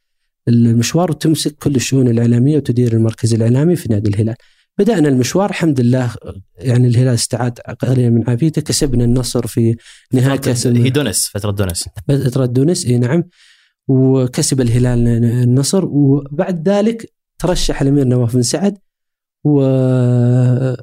المشوار 0.49 1.11
وتمسك 1.11 1.55
كل 1.57 1.75
الشؤون 1.77 2.09
الإعلامية 2.09 2.57
وتدير 2.57 2.93
المركز 2.93 3.35
الإعلامي 3.35 3.77
في 3.77 3.89
نادي 3.93 4.11
الهلال. 4.11 4.35
بدأنا 4.79 5.09
المشوار 5.09 5.51
الحمد 5.51 5.81
لله 5.81 6.15
يعني 6.59 6.87
الهلال 6.87 7.15
استعاد 7.15 7.59
قليلا 7.59 8.11
من 8.11 8.31
عافيته 8.31 8.63
كسبنا 8.63 9.05
النصر 9.05 9.47
في 9.47 9.77
نهاية 10.13 10.39
كأس 10.39 10.67
فترة- 10.69 10.77
هي 10.77 10.91
دونس 10.91 11.29
فترة 11.35 11.51
دونس 11.51 11.89
فترة 12.09 12.47
دونس 12.47 12.87
إي 12.87 12.99
نعم 12.99 13.25
وكسب 13.89 14.61
الهلال 14.61 15.09
النصر 15.25 15.85
وبعد 15.85 16.69
ذلك 16.69 17.13
ترشح 17.39 17.83
الأمير 17.83 18.05
نواف 18.07 18.35
بن 18.37 18.43
سعد 18.43 18.79
واكملنا 19.45 20.79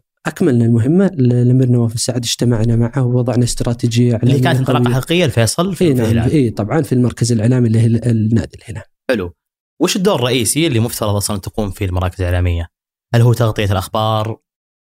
المهمة 0.66 1.06
الامير 1.06 1.70
نواف 1.70 1.92
بن 1.92 1.98
سعد 1.98 2.26
اجتمعنا 2.26 2.76
معه 2.76 3.06
ووضعنا 3.06 3.44
استراتيجية 3.44 4.16
اللي 4.16 4.40
كانت 4.40 4.60
انطلاقة. 4.60 4.94
حقيقية 4.94 5.26
لفيصل 5.26 5.76
في 5.76 5.94
نعم 5.94 6.06
الهلال. 6.06 6.32
إي 6.32 6.50
طبعا 6.50 6.82
في 6.82 6.94
المركز 6.94 7.32
الإعلامي 7.32 7.68
اللي 7.68 7.80
هي 7.80 7.86
النادي 7.86 8.58
الهلال 8.58 8.84
حلو 9.10 9.34
وش 9.82 9.96
الدور 9.96 10.16
الرئيسي 10.16 10.68
اللي 10.68 10.80
مفترض 10.80 11.16
أصلا 11.16 11.38
تقوم 11.38 11.70
فيه 11.72 11.86
المراكز 11.86 12.22
الإعلامية؟ 12.22 12.68
هل 13.16 13.22
هو 13.22 13.34
تغطية 13.34 13.72
الأخبار 13.72 14.38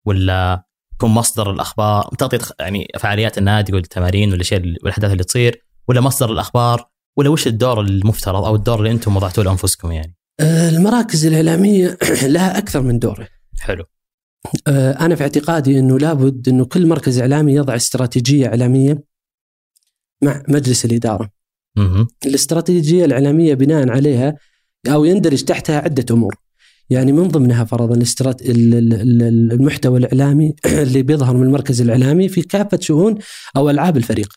ولا 0.06 0.64
يكون 0.94 1.10
مصدر 1.10 1.52
الأخبار 1.52 2.04
تغطية 2.18 2.40
يعني 2.60 2.88
فعاليات 3.00 3.38
النادي 3.38 3.74
والتمارين 3.74 4.32
والاشياء 4.32 4.62
والأحداث 4.62 5.12
اللي 5.12 5.24
تصير 5.24 5.66
ولا 5.88 6.02
مصدر 6.02 6.32
الأخبار 6.32 6.90
ولا 7.18 7.30
وش 7.30 7.48
الدور 7.48 7.82
المفترض 7.82 8.46
أو 8.46 8.56
الدور 8.56 8.80
اللي 8.80 8.92
أنتم 8.92 9.18
وضعتوه 9.18 9.44
لأنفسكم 9.44 9.92
يعني؟ 9.92 10.16
آه، 10.40 10.70
المراكز 10.70 11.26
الإعلامية 11.26 11.98
لها 12.24 12.58
أكثر 12.58 12.82
من 12.82 13.00
دور 13.00 13.28
حلو 13.62 13.84
آه، 14.68 14.92
أنا 14.92 15.16
في 15.16 15.24
اعتقادي 15.24 15.80
إنه 15.80 16.00
لابد 16.00 16.50
إنه 16.50 16.66
كل 16.66 16.88
مركز 16.88 17.20
إعلامي 17.20 17.54
يضع 17.54 17.76
استراتيجية 17.76 18.48
إعلامية 18.48 19.04
مع 20.24 20.44
مجلس 20.48 20.86
الإدارة 20.86 21.30
الاستراتيجية 22.26 23.06
الإعلامية 23.06 23.54
بناء 23.54 23.90
عليها 23.90 24.36
أو 24.88 25.06
يندرج 25.06 25.44
تحتها 25.44 25.78
عدة 25.80 26.06
أمور. 26.12 26.36
يعني 26.90 27.12
من 27.12 27.28
ضمنها 27.28 27.64
فرضا 27.64 27.96
الاسترات... 27.96 28.42
ال- 28.42 28.74
ال- 28.74 28.94
ال- 28.94 29.52
المحتوى 29.52 30.00
الإعلامي 30.00 30.56
اللي 30.66 31.04
بيظهر 31.04 31.38
من 31.38 31.44
المركز 31.44 31.82
الإعلامي 31.82 32.30
في 32.30 32.42
كافة 32.42 32.80
شؤون 32.82 33.18
أو 33.58 33.70
ألعاب 33.70 33.98
الفريق. 33.98 34.34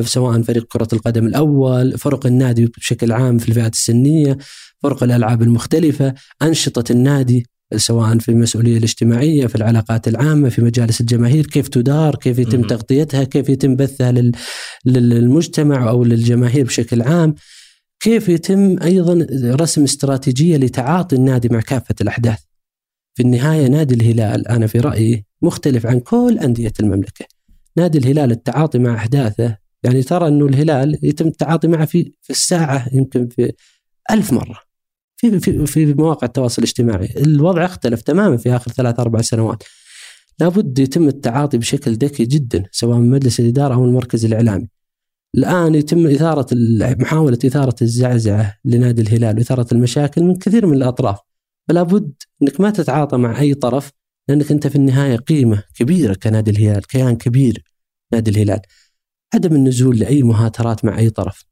سواء 0.00 0.42
فريق 0.42 0.66
كرة 0.72 0.88
القدم 0.92 1.26
الأول، 1.26 1.98
فرق 1.98 2.26
النادي 2.26 2.66
بشكل 2.66 3.12
عام 3.12 3.38
في 3.38 3.48
الفئات 3.48 3.72
السنية، 3.72 4.38
فرق 4.82 5.02
الألعاب 5.02 5.42
المختلفة، 5.42 6.14
أنشطة 6.42 6.92
النادي 6.92 7.46
سواء 7.76 8.18
في 8.18 8.28
المسؤولية 8.28 8.78
الاجتماعية، 8.78 9.46
في 9.46 9.54
العلاقات 9.54 10.08
العامة، 10.08 10.48
في 10.48 10.62
مجالس 10.62 11.00
الجماهير، 11.00 11.46
كيف 11.46 11.68
تدار، 11.68 12.14
كيف 12.14 12.38
يتم. 12.38 12.62
تغطيتها، 12.62 13.24
كيف 13.24 13.48
يتم 13.48 13.76
بثها 13.76 14.12
لل... 14.12 14.32
للمجتمع 14.84 15.88
أو 15.88 16.04
للجماهير 16.04 16.64
بشكل 16.64 17.02
عام. 17.02 17.34
كيف 18.00 18.28
يتم 18.28 18.82
أيضا 18.82 19.26
رسم 19.44 19.82
استراتيجية 19.84 20.56
لتعاطي 20.56 21.16
النادي 21.16 21.48
مع 21.48 21.60
كافة 21.60 21.94
الأحداث. 22.00 22.38
في 23.14 23.22
النهاية 23.22 23.66
نادي 23.66 23.94
الهلال 23.94 24.48
أنا 24.48 24.66
في 24.66 24.80
رأيي 24.80 25.24
مختلف 25.42 25.86
عن 25.86 26.00
كل 26.00 26.38
أندية 26.38 26.72
المملكة. 26.80 27.24
نادي 27.76 27.98
الهلال 27.98 28.30
التعاطي 28.30 28.78
مع 28.78 28.94
أحداثه 28.94 29.56
يعني 29.82 30.02
ترى 30.02 30.28
إنه 30.28 30.46
الهلال 30.46 30.98
يتم 31.02 31.26
التعاطي 31.26 31.68
معه 31.68 31.84
في 31.84 32.12
في 32.22 32.30
الساعة 32.30 32.88
يمكن 32.92 33.28
في 33.28 33.52
ألف 34.10 34.32
مرة. 34.32 34.69
في 35.20 35.40
في 35.40 35.66
في 35.66 35.94
مواقع 35.94 36.26
التواصل 36.26 36.62
الاجتماعي. 36.62 37.14
الوضع 37.16 37.64
اختلف 37.64 38.02
تماما 38.02 38.36
في 38.36 38.56
آخر 38.56 38.70
ثلاث 38.70 39.00
أربع 39.00 39.20
سنوات. 39.20 39.62
لابد 40.38 40.78
يتم 40.78 41.08
التعاطي 41.08 41.58
بشكل 41.58 41.92
ذكي 41.92 42.24
جدا 42.24 42.64
سواء 42.72 42.98
من 42.98 43.10
مجلس 43.10 43.40
الإدارة 43.40 43.74
أو 43.74 43.84
المركز 43.84 44.24
الإعلامي. 44.24 44.68
الآن 45.36 45.74
يتم 45.74 46.06
إثارة 46.06 46.46
محاولة 46.80 47.38
إثارة 47.44 47.74
الزعزعة 47.82 48.56
لنادي 48.64 49.02
الهلال 49.02 49.36
وإثارة 49.36 49.66
المشاكل 49.72 50.22
من 50.22 50.38
كثير 50.38 50.66
من 50.66 50.76
الأطراف. 50.76 51.18
فلا 51.68 51.82
بد 51.82 52.12
إنك 52.42 52.60
ما 52.60 52.70
تتعاطى 52.70 53.16
مع 53.16 53.40
أي 53.40 53.54
طرف 53.54 53.90
لأنك 54.28 54.50
أنت 54.50 54.66
في 54.66 54.76
النهاية 54.76 55.16
قيمة 55.16 55.64
كبيرة 55.74 56.14
كنادي 56.14 56.50
الهلال 56.50 56.86
كيان 56.86 57.16
كبير 57.16 57.64
نادي 58.12 58.30
الهلال. 58.30 58.60
عدم 59.34 59.54
النزول 59.54 59.98
لأي 59.98 60.22
مهاترات 60.22 60.84
مع 60.84 60.98
أي 60.98 61.10
طرف. 61.10 61.44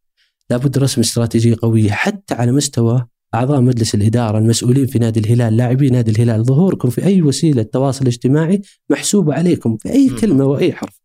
لابد 0.51 0.79
رسم 0.79 1.01
استراتيجيه 1.01 1.57
قويه 1.63 1.91
حتى 1.91 2.35
على 2.35 2.53
مستوى 2.53 3.07
أعضاء 3.35 3.61
مجلس 3.61 3.95
الإدارة 3.95 4.39
المسؤولين 4.39 4.87
في 4.87 4.99
نادي 4.99 5.21
الهلال 5.21 5.57
لاعبي 5.57 5.91
نادي 5.91 6.11
الهلال 6.11 6.45
ظهوركم 6.45 6.91
في 6.91 7.05
أي 7.05 7.23
وسيلة 7.23 7.63
تواصل 7.63 8.07
اجتماعي 8.07 8.63
محسوبه 8.91 9.35
عليكم 9.35 9.77
في 9.77 9.93
أي. 9.93 10.11
كلمة 10.21 10.45
وأي 10.45 10.73
حرف 10.73 11.01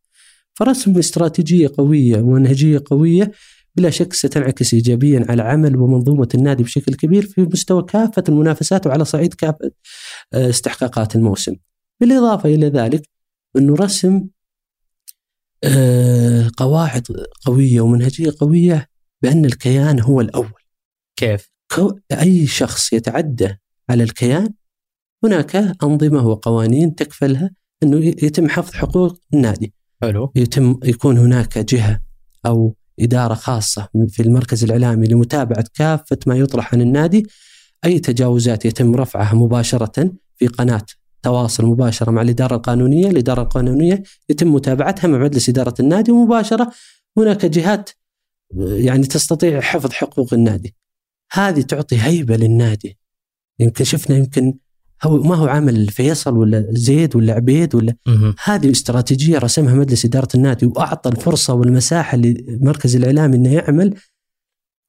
فرسم 0.53 0.97
استراتيجية 0.97 1.71
قوية 1.77 2.17
ومنهجية 2.17 2.83
قوية 2.85 3.31
بلا 3.75 3.89
شك 3.89 4.13
ستنعكس 4.13 4.73
ايجابيا 4.73 5.25
على 5.29 5.41
عمل 5.41 5.77
ومنظومة 5.77 6.27
النادي 6.35 6.63
بشكل 6.63 6.93
كبير 6.93 7.25
في 7.25 7.41
مستوى 7.41 7.83
كافة 7.83 8.23
المنافسات 8.29 8.87
وعلى 8.87 9.05
صعيد 9.05 9.33
كافة 9.33 9.71
آه، 10.33 10.49
استحقاقات 10.49 11.15
الموسم. 11.15 11.55
بالإضافة 11.99 12.49
إلى 12.49 12.67
ذلك 12.67 13.09
انه 13.57 13.75
رسم 13.75 14.27
آه، 15.63 16.49
قواعد 16.57 17.07
قوية 17.45 17.81
ومنهجية 17.81 18.33
قوية 18.39 18.87
بأن 19.21 19.45
الكيان 19.45 19.99
هو 19.99 20.21
الأول. 20.21 20.61
كيف؟ 21.15 21.52
أي 22.11 22.47
شخص 22.47 22.93
يتعدى 22.93 23.49
على 23.89 24.03
الكيان 24.03 24.49
هناك 25.23 25.55
أنظمة 25.83 26.27
وقوانين 26.27 26.95
تكفلها 26.95 27.51
أنه 27.83 27.97
ي- 28.05 28.07
يتم 28.23 28.49
حفظ 28.49 28.73
حقوق 28.73 29.19
النادي. 29.33 29.73
حلو 30.01 30.31
يتم 30.35 30.79
يكون 30.83 31.17
هناك 31.17 31.57
جهة 31.57 32.01
أو 32.45 32.75
إدارة 32.99 33.33
خاصة 33.33 33.89
في 34.09 34.21
المركز 34.23 34.63
الإعلامي 34.63 35.07
لمتابعة 35.07 35.65
كافة 35.73 36.17
ما 36.27 36.35
يطرح 36.35 36.73
عن 36.73 36.81
النادي 36.81 37.25
أي 37.85 37.99
تجاوزات 37.99 38.65
يتم 38.65 38.95
رفعها 38.95 39.35
مباشرة 39.35 40.11
في 40.37 40.47
قناة 40.47 40.81
تواصل 41.21 41.65
مباشرة 41.65 42.11
مع 42.11 42.21
الإدارة 42.21 42.55
القانونية، 42.55 43.07
الإدارة 43.07 43.41
القانونية 43.41 44.03
يتم 44.29 44.53
متابعتها 44.53 45.07
مع 45.07 45.17
مجلس 45.17 45.49
إدارة 45.49 45.73
النادي 45.79 46.11
ومباشره 46.11 46.71
هناك 47.17 47.45
جهات 47.45 47.89
يعني 48.57 49.03
تستطيع 49.03 49.61
حفظ 49.61 49.91
حقوق 49.91 50.33
النادي. 50.33 50.75
هذه 51.33 51.61
تعطي 51.61 52.01
هيبة 52.01 52.35
للنادي. 52.35 52.97
يمكن 53.59 53.83
شفنا 53.83 54.17
يمكن 54.17 54.53
هو 55.03 55.17
ما 55.17 55.35
هو 55.35 55.47
عمل 55.47 55.87
فيصل 55.87 56.37
ولا 56.37 56.67
زيد 56.69 57.15
ولا 57.15 57.33
عبيد 57.33 57.75
ولا. 57.75 57.95
هذه 58.43 58.71
استراتيجية 58.71 59.37
رسمها 59.37 59.73
مجلس 59.73 60.05
إدارة 60.05 60.27
النادي 60.35 60.65
وأعطى 60.65 61.09
الفرصة 61.09 61.53
والمساحة 61.53 62.17
للمركز 62.17 62.95
الإعلامي 62.95 63.35
إنه 63.35 63.53
يعمل 63.53 63.95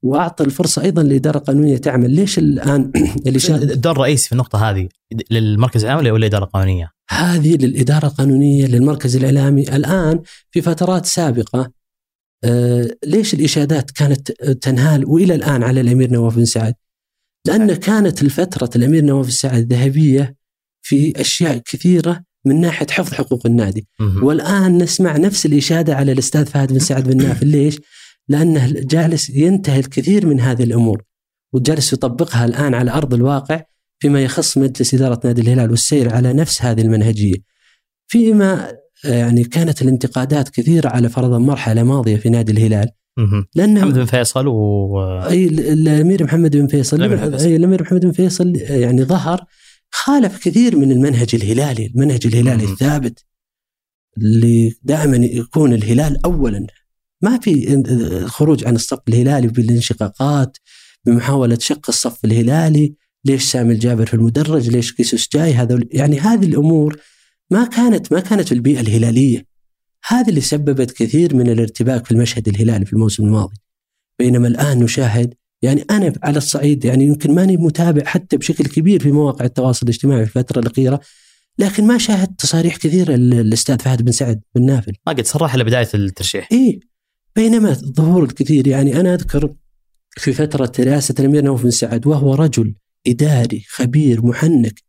وأعطى 0.04 0.44
الفرصة 0.44 0.82
أيضا 0.82 1.02
للاداره 1.02 1.38
القانونيه 1.38 1.76
تعمل، 1.76 2.10
ليش 2.10 2.38
الآن 2.38 2.92
اللي 3.26 3.38
شا... 3.38 3.56
الدور 3.56 3.92
الرئيسي 3.92 4.26
في 4.26 4.32
النقطة 4.32 4.70
هذه 4.70 4.88
للمركز 5.30 5.84
العام 5.84 5.98
ولا 5.98 6.16
الاداره 6.16 6.44
القانونيه؟ 6.44 6.90
هذه 7.10 7.56
للإدارة 7.56 8.06
القانونية 8.06 8.66
للمركز 8.66 9.16
الإعلامي 9.16 9.62
الآن 9.76 10.20
في 10.50 10.60
فترات 10.60 11.06
سابقة 11.06 11.70
ليش 13.04 13.34
الإشادات 13.34 13.90
كانت 13.90 14.32
تنهال 14.42 15.06
وإلى 15.06 15.34
الآن 15.34 15.62
على 15.62 15.80
الأمير 15.80 16.10
نواف 16.10 16.36
بن 16.36 16.44
سعد؟ 16.44 16.74
لأن 17.46 17.74
كانت 17.74 18.22
الفترة 18.22 18.70
الأمير 18.76 19.04
نواف 19.04 19.26
بن 19.26 19.32
سعد 19.32 19.72
ذهبية 19.72 20.36
في 20.82 21.20
أشياء 21.20 21.58
كثيرة 21.58 22.24
من 22.44 22.60
ناحية 22.60 22.86
حفظ 22.90 23.12
حقوق 23.12 23.46
النادي. 23.46 23.86
مهم. 24.00 24.24
والآن 24.24 24.78
نسمع 24.78 25.16
نفس 25.16 25.46
الإشادة 25.46 25.94
على 25.94 26.12
الأستاذ 26.12 26.46
فهد 26.46 26.72
بن 26.72 26.78
سعد 26.78 27.08
بن 27.08 27.16
نافل 27.16 27.46
ليش؟ 27.46 27.80
لأنه 28.28 28.66
جالس 28.68 29.30
ينتهي 29.30 29.80
الكثير 29.80 30.26
من 30.26 30.40
هذه 30.40 30.62
الأمور 30.62 31.02
وجالس 31.52 31.92
يطبقها 31.92 32.44
الآن 32.44 32.74
على 32.74 32.90
أرض 32.90 33.14
الواقع 33.14 33.62
فيما 33.98 34.24
يخص 34.24 34.58
مجلس 34.58 34.94
إدارة 34.94 35.20
نادي 35.24 35.40
الهلال 35.40 35.70
والسير 35.70 36.14
على 36.14 36.32
نفس 36.32 36.62
هذه 36.62 36.80
المنهجية. 36.80 37.36
فيما 38.06 38.70
آه، 38.70 38.83
يعني 39.04 39.44
كانت 39.44 39.82
الانتقادات 39.82 40.48
كثيرة 40.48 40.88
على 40.88 41.08
فرضا 41.08 41.38
مرحله 41.38 41.82
ماضيه 41.82 42.16
في 42.16 42.28
نادي 42.28 42.52
الهلال. 42.52 42.88
لأنه 43.54 43.80
محمد 43.80 43.94
بن 43.94 44.04
فيصل 44.04 44.46
و 44.46 45.00
أي 45.28 45.44
ال- 45.44 45.60
الأمير 45.88 46.24
محمد 46.24 46.56
بن 46.56 46.66
فيصل 46.66 46.96
الأمير 46.96 47.16
محمد 47.16 47.30
بن 47.30 47.36
فيصل. 47.36 47.48
أي 47.48 47.56
الأمير 47.56 47.82
محمد 47.82 48.06
بن 48.06 48.12
فيصل 48.12 48.56
يعني 48.56 49.04
ظهر 49.04 49.44
خالف 49.90 50.38
كثير 50.44 50.76
من 50.76 50.92
المنهج 50.92 51.28
الهلالي، 51.34 51.86
المنهج 51.86 52.26
الهلالي. 52.26 52.64
الثابت 52.64 53.24
اللي 54.18 54.74
دائما 54.82 55.16
يكون 55.16 55.72
الهلال 55.72 56.24
اولا 56.24 56.66
ما 57.22 57.38
في 57.38 57.82
خروج 58.26 58.66
عن 58.66 58.74
الصف 58.74 58.98
الهلالي 59.08 59.48
بالانشقاقات 59.48 60.56
بمحاولة 61.06 61.58
شق 61.60 61.86
الصف 61.88 62.24
الهلالي، 62.24 62.94
ليش 63.24 63.44
سامي 63.44 63.72
الجابر 63.72 64.06
في 64.06 64.14
المدرج؟ 64.14 64.70
ليش 64.70 64.92
كيسوس 64.92 65.28
جاي؟ 65.32 65.54
هذا 65.54 65.80
يعني 65.90 66.20
هذه 66.20 66.44
الأمور 66.44 66.96
ما 67.54 67.64
كانت 67.64 68.12
ما 68.12 68.20
كانت 68.20 68.48
في 68.48 68.54
البيئة 68.54 68.80
الهلالية. 68.80 69.46
هذا 70.08 70.28
اللي 70.28 70.40
سببت 70.40 70.90
كثير 70.90 71.36
من 71.36 71.50
الارتباك 71.50 72.04
في 72.04 72.12
المشهد 72.12 72.48
الهلالي 72.48 72.84
في 72.84 72.92
الموسم 72.92 73.24
الماضي. 73.24 73.56
بينما 74.18 74.48
الآن 74.48 74.78
نشاهد 74.78 75.34
يعني 75.62 75.84
أنا 75.90 76.12
على 76.22 76.38
الصعيد 76.38 76.84
يعني 76.84 77.04
يمكن 77.04 77.34
ماني 77.34 77.56
متابع 77.56 78.04
حتى 78.04 78.36
بشكل 78.36 78.64
كبير 78.64 79.02
في 79.02 79.12
مواقع 79.12 79.44
التواصل 79.44 79.86
الاجتماعي 79.86 80.26
في 80.26 80.36
الفترة 80.36 80.60
الأخيرة 80.60 81.00
لكن 81.58 81.86
ما 81.86 81.98
شاهدت 81.98 82.40
تصاريح 82.40 82.76
كثيرة 82.76 83.14
الأستاذ 83.14 83.78
فهد 83.78 84.02
بن 84.02 84.12
سعد 84.12 84.40
بن 84.54 84.66
نافل. 84.66 84.92
ما 85.06 85.12
قد 85.12 85.26
صرح 85.26 85.54
إلا 85.54 85.64
بداية 85.64 85.88
الترشيح. 85.94 86.48
اي 86.52 86.80
بينما 87.36 87.70
الظهور 87.70 88.24
الكثير 88.24 88.66
يعني 88.66 89.00
أنا 89.00 89.14
أذكر 89.14 89.54
في 90.10 90.32
فترة 90.32 90.72
رئاسة 90.80 91.14
الأمير 91.18 91.44
نوف 91.44 91.62
بن 91.62 91.70
سعد 91.70 92.06
وهو 92.06 92.34
رجل 92.34 92.74
إداري 93.06 93.64
خبير 93.68 94.26
محنك 94.26 94.82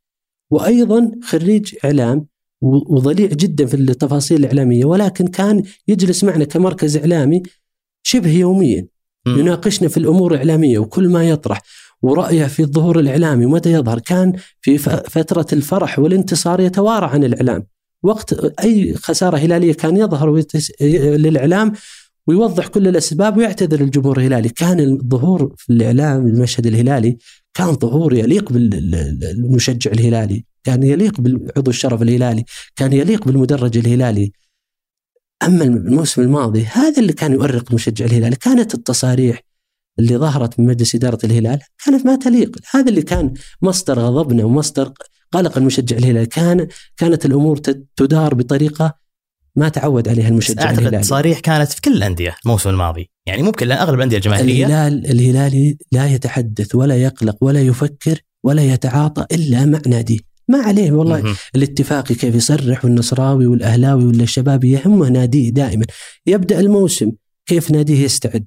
وأيضا 0.50 1.12
خريج 1.24 1.76
إعلام 1.86 2.28
وضليع 2.62 3.28
جدا 3.28 3.66
في 3.66 3.74
التفاصيل 3.74 4.40
الإعلامية 4.40 4.86
ولكن 4.86 5.28
كان 5.28 5.64
يجلس 5.88 6.24
معنا 6.24 6.46
كمركز 6.46 6.98
إعلامي 6.98 7.44
شبه 8.04 8.32
يوميا 8.32 8.88
يناقشنا 9.28 9.88
في 9.88 9.98
الأمور 9.98 10.34
الإعلامية 10.34 10.80
وكل 10.80 11.10
ما 11.10 11.30
يطرح 11.30 11.62
ورأيه 12.02 12.46
في 12.46 12.60
الظهور 12.60 13.00
الإعلامي 13.00 13.46
ومتى 13.46 13.72
يظهر. 13.72 14.00
كان 14.00 14.34
في 14.62 14.78
فترة 14.78 15.46
الفرح 15.54 16.00
والانتصار 16.00 16.60
يتوارى 16.60 17.06
عن 17.06 17.24
الإعلام. 17.24 17.64
وقت 18.04 18.34
أي 18.60 18.94
خسارة 18.94 19.38
هلالية 19.38 19.74
كان 19.74 19.98
يظهر 19.98 20.44
للإعلام 21.18 21.74
ويوضح 22.28 22.68
كل 22.68 22.88
الأسباب 22.88 23.38
ويعتذر 23.38 23.82
الجمهور 23.82 24.18
الهلالي. 24.18 24.50
كان 24.50 24.80
الظهور 24.80 25.54
في 25.58 25.74
الإعلام 25.74 26.28
المشهد 26.28 26.68
الهلالي 26.68 27.18
كان 27.54 27.74
ظهور 27.74 28.14
يليق 28.14 28.52
بالمشجع 28.52 29.92
الهلالي. 29.92 30.46
كان 30.66 30.84
يليق 30.84 31.14
بعضو 31.20 31.72
الشرف 31.72 32.02
الهلالي 32.02 32.44
كان 32.76 32.94
يليق 32.94 33.26
بالمدرج 33.26 33.78
الهلالي. 33.78 34.32
أما 35.44 35.64
الموسم 35.64 36.22
الماضي 36.22 36.66
هذا 36.66 37.02
اللي 37.02 37.14
كان 37.14 37.34
يؤرق 37.34 37.66
المشجع 37.70 38.06
الهلالي 38.06 38.36
كانت 38.36 38.74
التصاريح 38.74 39.42
اللي 40.00 40.18
ظهرت 40.18 40.60
من 40.60 40.66
مجلس 40.66 40.96
إدارة 40.96 41.20
الهلال 41.24 41.60
كانت 41.86 42.06
ما 42.06 42.16
تليق. 42.16 42.58
هذا 42.72 42.90
اللي 42.90 43.02
كان 43.02 43.34
مصدر 43.62 44.00
غضبنا 44.00 44.44
ومصدر 44.44 44.94
قلق 45.32 45.58
المشجع 45.58 45.98
الهلال. 45.98 46.26
كان 46.26 46.68
كانت 46.98 47.26
الأمور 47.26 47.58
تدار 47.96 48.34
بطريقة 48.34 48.94
ما 49.56 49.70
تعود 49.70 50.08
عليها 50.08 50.28
المشجع 50.28 50.64
أعتقد 50.64 50.80
الهلالي. 50.80 51.04
تصاريح 51.04 51.40
كانت 51.40 51.72
في 51.72 51.82
كل 51.82 51.94
الأندية 51.94 52.36
الموسم 52.46 52.70
الماضي. 52.70 53.10
يعني 53.26 53.44
ممكن 53.44 53.68
لأن 53.68 53.78
أغلب 53.78 53.98
الأندية 53.98 54.18
الجماهيرية. 54.18 54.66
الهلال 54.66 55.12
الهلالي 55.12 55.78
لا 55.92 56.08
يتحدث 56.08 56.76
ولا 56.76 56.96
يقلق 56.96 57.38
ولا 57.42 57.62
يفكر 57.62 58.22
ولا 58.44 58.64
يتعاطى 58.74 59.26
إلا 59.36 59.66
مع 59.66 59.82
ناديه. 59.88 60.35
ما 60.48 60.58
عليه 60.58 60.92
والله. 60.92 61.36
الاتفاقي 61.56 62.16
كيف 62.16 62.36
يصرح 62.36 62.86
والنصراوي 62.86 63.46
والأهلاوي 63.48 64.06
ولا 64.06 64.24
الشبابي 64.24 64.72
يهمه 64.72 65.10
ناديه 65.10 65.50
دائما. 65.50 65.86
يبدأ 66.28 66.60
الموسم 66.60 67.12
كيف 67.46 67.72
ناديه 67.72 68.04
يستعد؟ 68.04 68.46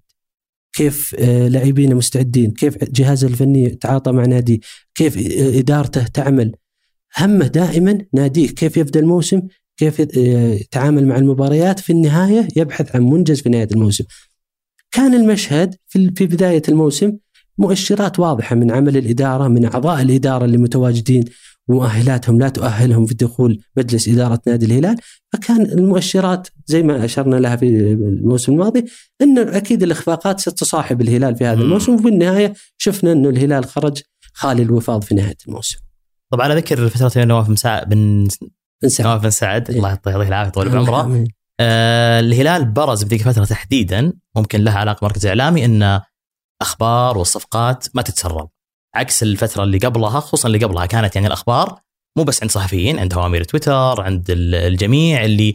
كيف 0.72 1.14
آه، 1.18 1.48
لاعبينه 1.48 1.94
مستعدين؟ 1.94 2.50
كيف 2.50 2.84
جهازه 2.84 3.28
الفني 3.28 3.64
يتعاطى 3.64 4.12
مع 4.12 4.26
ناديه؟ 4.26 4.58
كيف 4.94 5.18
آه، 5.18 5.58
إدارته 5.58 6.06
تعمل؟ 6.06 6.52
همه 7.18 7.46
دائما 7.46 7.98
ناديه 8.12 8.48
كيف 8.48 8.76
يبدأ 8.76 9.00
الموسم؟ 9.00 9.42
كيف 9.76 10.00
آه، 10.00 10.54
يتعامل 10.54 11.06
مع 11.06 11.16
المباريات؟ 11.16 11.80
في 11.80 11.92
النهاية 11.92 12.48
يبحث 12.56 12.96
عن 12.96 13.02
منجز 13.02 13.40
في 13.40 13.48
نهاية 13.48 13.68
الموسم. 13.72 14.04
كان 14.90 15.14
المشهد 15.14 15.74
في 15.88 16.10
في 16.16 16.26
بداية 16.26 16.62
الموسم 16.68 17.12
مؤشرات 17.58 18.18
واضحة 18.18 18.56
من 18.56 18.70
عمل 18.70 18.96
الإدارة 18.96 19.48
من 19.48 19.64
أعضاء 19.64 20.02
الإدارة 20.02 20.44
اللي 20.44 20.58
متواجدين. 20.58 21.24
مؤهلاتهم 21.68 22.38
لا 22.38 22.48
تؤهلهم 22.48 23.06
في 23.06 23.14
دخول 23.14 23.60
مجلس 23.76 24.08
إدارة 24.08 24.40
نادي 24.46 24.66
الهلال 24.66 24.96
فكان 25.32 25.62
المؤشرات 25.62 26.48
زي 26.66 26.82
ما 26.82 27.04
أشرنا 27.04 27.36
لها 27.36 27.56
في 27.56 27.66
الموسم 27.92 28.52
الماضي 28.52 28.84
إن 29.22 29.38
أكيد 29.38 29.82
الإخفاقات 29.82 30.40
ستصاحب 30.40 31.00
الهلال 31.00 31.36
في 31.36 31.44
هذا. 31.44 31.60
الموسم 31.60 31.94
وفي 31.94 32.08
النهاية 32.08 32.54
شفنا 32.78 33.12
إنه 33.12 33.28
الهلال 33.28 33.64
خرج 33.64 34.02
خالي 34.32 34.62
الوفاض 34.62 35.04
في 35.04 35.14
نهاية 35.14 35.36
الموسم. 35.48 35.78
طبعا 36.30 36.44
على 36.44 36.54
ذكر 36.54 36.88
فترة 36.88 37.24
نواف 37.24 37.48
بن 37.48 37.56
سعد 37.56 37.88
بن 37.88 38.28
نواف 39.00 39.22
بن 39.22 39.30
سعد 39.30 39.70
إيه. 39.70 39.76
الله 39.76 39.88
يعطيه 39.88 40.16
العافية 40.16 40.50
طول 40.50 40.68
بعمره. 40.68 41.24
آه 41.60 42.20
الهلال 42.20 42.64
برز 42.64 43.02
بذيك 43.02 43.26
الفترة 43.26 43.44
تحديدا 43.44 44.12
ممكن 44.36 44.60
لها 44.60 44.78
علاقة 44.78 45.04
مركز 45.04 45.26
إعلامي 45.26 45.64
أن 45.64 46.00
أخبار 46.62 47.18
والصفقات 47.18 47.86
ما 47.94 48.02
تتسرب 48.02 48.50
عكس 48.98 49.22
الفترة 49.22 49.64
اللي 49.64 49.78
قبلها 49.78 50.20
خصوصا 50.20 50.48
اللي 50.48 50.64
قبلها 50.64 50.86
كانت 50.86 51.14
يعني 51.14 51.26
الأخبار 51.26 51.80
مو 52.18 52.24
بس 52.24 52.42
عند 52.42 52.50
صحفيين 52.50 52.98
عند 52.98 53.14
هوامير 53.14 53.44
تويتر 53.44 54.00
عند 54.00 54.30
ال- 54.30 54.54
الجميع 54.54 55.24
اللي 55.24 55.54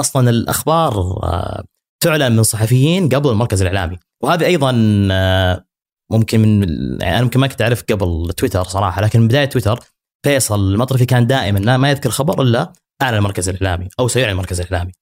أصلا 0.00 0.30
الأخبار 0.30 0.94
آه 1.22 1.64
تعلن 2.04 2.36
من 2.36 2.42
صحفيين 2.42 3.08
قبل 3.08 3.30
المركز 3.30 3.62
الإعلامي 3.62 3.98
وهذا 4.24 4.46
أيضا 4.46 4.72
آه 5.12 5.64
ممكن 6.12 6.40
من 6.40 6.62
يعني 7.00 7.14
أنا 7.16 7.22
ممكن 7.24 7.40
ما 7.40 7.46
كنت 7.46 7.62
أعرف 7.62 7.82
قبل 7.82 8.32
تويتر 8.36 8.64
صراحة 8.64 9.02
لكن 9.02 9.20
من 9.20 9.28
بداية 9.28 9.44
تويتر 9.44 9.80
فيصل 10.26 10.72
المطرفي 10.72 11.06
كان 11.06 11.26
دائما 11.26 11.76
ما 11.76 11.90
يذكر 11.90 12.10
خبر 12.10 12.42
إلا 12.42 12.72
أعلن 13.02 13.16
المركز 13.16 13.48
الإعلامي 13.48 13.88
أو 14.00 14.08
سيعلن 14.08 14.30
المركز 14.30 14.60
الإعلامي 14.60 14.92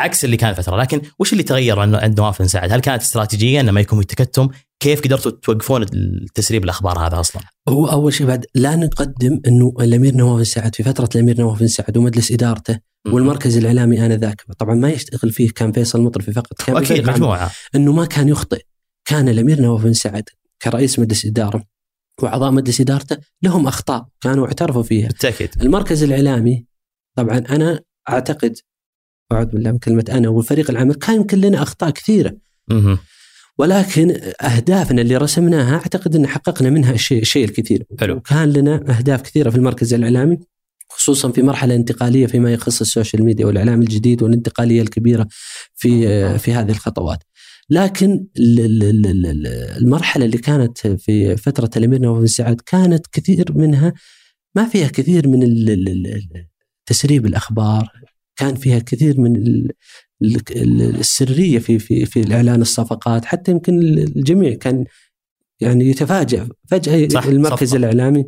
عكس 0.00 0.24
اللي 0.24 0.36
كان 0.36 0.54
فتره 0.54 0.76
لكن 0.76 1.02
وش 1.18 1.32
اللي 1.32 1.42
تغير 1.42 1.80
عند 1.80 2.20
نواف 2.20 2.42
بن 2.42 2.48
سعد؟ 2.48 2.72
هل 2.72 2.80
كانت 2.80 3.02
استراتيجيه 3.02 3.60
انه 3.60 3.72
ما 3.72 3.80
يكون 3.80 4.00
في 4.00 4.06
تكتم؟ 4.06 4.48
كيف 4.80 5.00
قدرتوا 5.00 5.30
توقفون 5.30 5.82
التسريب 5.82 6.64
الأخبار 6.64 6.98
هذا 6.98 7.20
أصلا؟ 7.20 7.42
هو 7.68 7.86
أول 7.86 8.12
شيء 8.12 8.26
بعد 8.26 8.46
لا 8.54 8.76
نقدم 8.76 9.40
إنه 9.46 9.74
الأمير 9.80 10.14
نواف 10.14 10.38
بن 10.38 10.44
سعد 10.44 10.74
في 10.74 10.82
فترة 10.82 11.08
الأمير 11.14 11.40
نواف 11.40 11.60
بن 11.60 11.68
سعد 11.68 11.96
ومجلس 11.96 12.32
إدارته 12.32 12.78
والمركز 13.06 13.56
الإعلامي 13.56 14.06
آنذاك. 14.06 14.42
طبعا 14.58 14.74
ما 14.74 14.90
يشتغل 14.90 15.32
فيه 15.32 15.50
كان 15.50 15.72
فيصل 15.72 16.00
مطرفي 16.00 16.32
فقط 16.32 16.62
كان 16.62 16.76
أكيد. 16.76 17.10
مجموعة. 17.10 17.50
إنه 17.74 17.92
ما 17.92 18.04
كان 18.04 18.28
يخطئ. 18.28 18.62
كان 19.04 19.28
الأمير 19.28 19.60
نواف 19.60 19.84
بن 19.84 19.92
سعد 19.92 20.28
كرئيس 20.62 20.98
مجلس 20.98 21.26
إدارة 21.26 21.64
وأعضاء 22.22 22.50
مجلس 22.50 22.80
إدارته 22.80 23.16
لهم 23.42 23.66
أخطاء 23.66 24.06
كانوا 24.20 24.46
اعترفوا 24.46 24.82
فيها. 24.82 25.08
بالتأكيد. 25.08 25.50
المركز 25.62 26.02
الإعلامي 26.02 26.66
طبعا 27.16 27.38
أنا 27.38 27.80
أعتقد 28.08 28.56
أعوذ 29.32 29.46
بالله 29.46 29.72
من 29.72 29.78
كلمة 29.78 30.04
أنا 30.10 30.28
والفريق 30.28 30.70
العمل 30.70 30.94
كان 30.94 31.16
يمكن 31.16 31.38
لنا 31.38 31.62
أخطاء 31.62 31.90
كثيرة. 31.90 32.36
ولكن 33.60 34.20
أهدافنا 34.42 35.02
اللي 35.02 35.16
رسمناها 35.16 35.74
أعتقد 35.74 36.16
أن 36.16 36.26
حققنا 36.26 36.70
منها 36.70 36.92
الشيء 36.92 37.22
الشيء 37.22 37.44
الكثير 37.44 37.84
حلو. 38.00 38.16
وكان 38.16 38.52
لنا 38.52 38.74
أهداف 38.98 39.22
كثيرة 39.22 39.50
في 39.50 39.56
المركز 39.56 39.94
الإعلامي 39.94 40.38
خصوصا 40.88 41.30
في 41.32 41.42
مرحلة 41.42 41.74
انتقالية 41.74 42.26
فيما 42.26 42.52
يخص 42.52 42.80
ال 42.80 42.86
social 42.86 43.24
media 43.24 43.46
والإعلام 43.46 43.82
الجديد 43.82 44.22
والانتقالية 44.22 44.82
الكبيرة 44.82 45.26
في 45.74 46.38
في 46.38 46.52
هذه 46.52 46.70
الخطوات. 46.70 47.18
لكن 47.70 48.26
ال- 48.38 48.60
ال- 48.60 48.82
ال- 49.06 49.26
ال- 49.26 49.46
المرحلة 49.82 50.24
اللي 50.24 50.38
كانت 50.38 50.78
في 50.86 51.36
فترة 51.36 51.70
الأمير 51.76 52.00
نواف 52.00 52.18
بن 52.20 52.26
سعد 52.26 52.60
كانت 52.66 53.06
كثير 53.12 53.52
منها 53.54 53.92
ما 54.54 54.68
فيها 54.68 54.88
كثير 54.88 55.28
من 55.28 55.40
تسريب 56.86 57.26
الأخبار 57.26 57.88
كان 58.36 58.54
فيها 58.54 58.78
كثير 58.78 59.20
من 59.20 59.32
السرية 60.22 61.58
في 61.58 61.78
في 61.78 62.06
في 62.06 62.20
الإعلان 62.20 62.62
الصفقات 62.62 63.24
حتى 63.24 63.50
يمكن 63.50 63.78
الجميع 64.16 64.54
كان 64.54 64.84
يعني 65.60 65.84
يتفاجأ 65.84 66.48
فجأة 66.68 67.08
صح، 67.08 67.24
المركز 67.24 67.68
صفقة. 67.68 67.78
الإعلامي. 67.78 68.24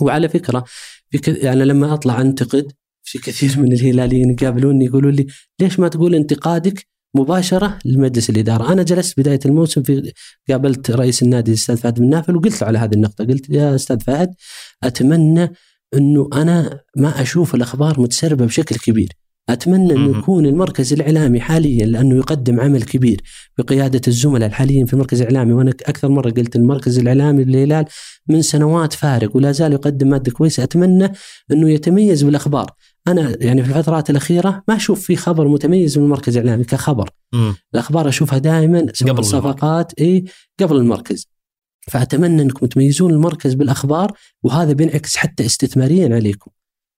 وعلى 0.00 0.28
فكرة 0.28 0.64
في 1.10 1.18
ك... 1.18 1.28
يعني 1.28 1.64
لما 1.64 1.94
أطلع 1.94 2.20
أنتقد 2.20 2.72
في 3.02 3.18
كثير 3.18 3.58
من 3.58 3.72
الهلاليين 3.72 4.30
يقابلوني 4.30 4.84
يقولوا 4.84 5.10
لي 5.10 5.26
ليش 5.60 5.80
ما 5.80 5.88
تقول 5.88 6.14
انتقادك 6.14 6.86
مباشرة 7.14 7.78
لمجلس 7.84 8.30
الإدارة، 8.30 8.72
أنا 8.72 8.82
جلست 8.82 9.20
بداية 9.20 9.40
الموسم 9.46 9.82
في 9.82 10.12
قابلت 10.48 10.90
رئيس 10.90 11.22
النادي 11.22 11.50
الأستاذ 11.50 11.76
فهد 11.76 12.00
بن 12.00 12.10
نافل 12.10 12.36
وقلت 12.36 12.60
له 12.60 12.66
على 12.68 12.78
هذه 12.78 12.94
النقطة، 12.94 13.24
قلت 13.24 13.50
يا 13.50 13.74
أستاذ 13.74 14.00
فهد 14.00 14.34
أتمنى 14.82 15.52
إنه 15.94 16.28
أنا 16.32 16.80
ما 16.96 17.22
أشوف 17.22 17.54
الأخبار 17.54 18.00
متسربة 18.00 18.46
بشكل 18.46 18.76
كبير، 18.76 19.08
أتمنى 19.48 19.92
انه. 19.92 20.18
يكون 20.18 20.46
المركز 20.46 20.92
الإعلامي 20.92 21.40
حاليا 21.40 21.86
لأنه 21.86 22.16
يقدم 22.16 22.60
عمل 22.60 22.82
كبير 22.82 23.20
بقيادة 23.58 24.00
الزملاء 24.08 24.48
الحاليين 24.48 24.86
في 24.86 24.92
المركز 24.92 25.20
الإعلامي. 25.20 25.52
وأنا 25.52 25.70
أكثر 25.70 26.08
مرة 26.08 26.30
قلت 26.30 26.56
المركز 26.56 26.98
الإعلامي 26.98 27.44
للهلال 27.44 27.84
من 28.28 28.42
سنوات 28.42 28.92
فارق 28.92 29.36
ولا 29.36 29.52
زال 29.52 29.72
يقدم 29.72 30.08
مادة 30.08 30.32
كويسة. 30.32 30.62
أتمنى 30.62 31.12
أنه 31.52 31.70
يتميز 31.70 32.22
بالأخبار. 32.22 32.70
أنا 33.08 33.36
يعني 33.40 33.62
في 33.62 33.68
الفترات 33.68 34.10
الأخيرة 34.10 34.62
ما 34.68 34.76
أشوف 34.76 35.00
في 35.00 35.16
خبر 35.16 35.48
متميز 35.48 35.98
من 35.98 36.04
المركز 36.04 36.36
الإعلامي 36.36 36.64
كخبر. 36.64 37.10
مم. 37.32 37.54
الأخبار 37.74 38.08
أشوفها 38.08 38.38
دائما 38.38 38.86
قبل 39.02 39.18
الصفقات 39.18 39.92
إي 40.00 40.24
قبل 40.60 40.76
المركز. 40.76 41.28
فأتمنى 41.88 42.42
أنكم 42.42 42.66
تميزون 42.66 43.10
المركز 43.12 43.54
بالأخبار 43.54 44.12
وهذا 44.42 44.72
بينعكس 44.72 45.16
حتى 45.16 45.46
استثماريا 45.46 46.14
عليكم. 46.14 46.50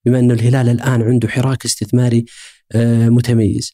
بما 0.06 0.18
انه 0.18 0.34
الهلال 0.34 0.68
الآن 0.68 1.02
عنده 1.02 1.28
حراك 1.28 1.64
استثماري 1.64 2.24
آه، 2.72 3.08
متميز. 3.08 3.72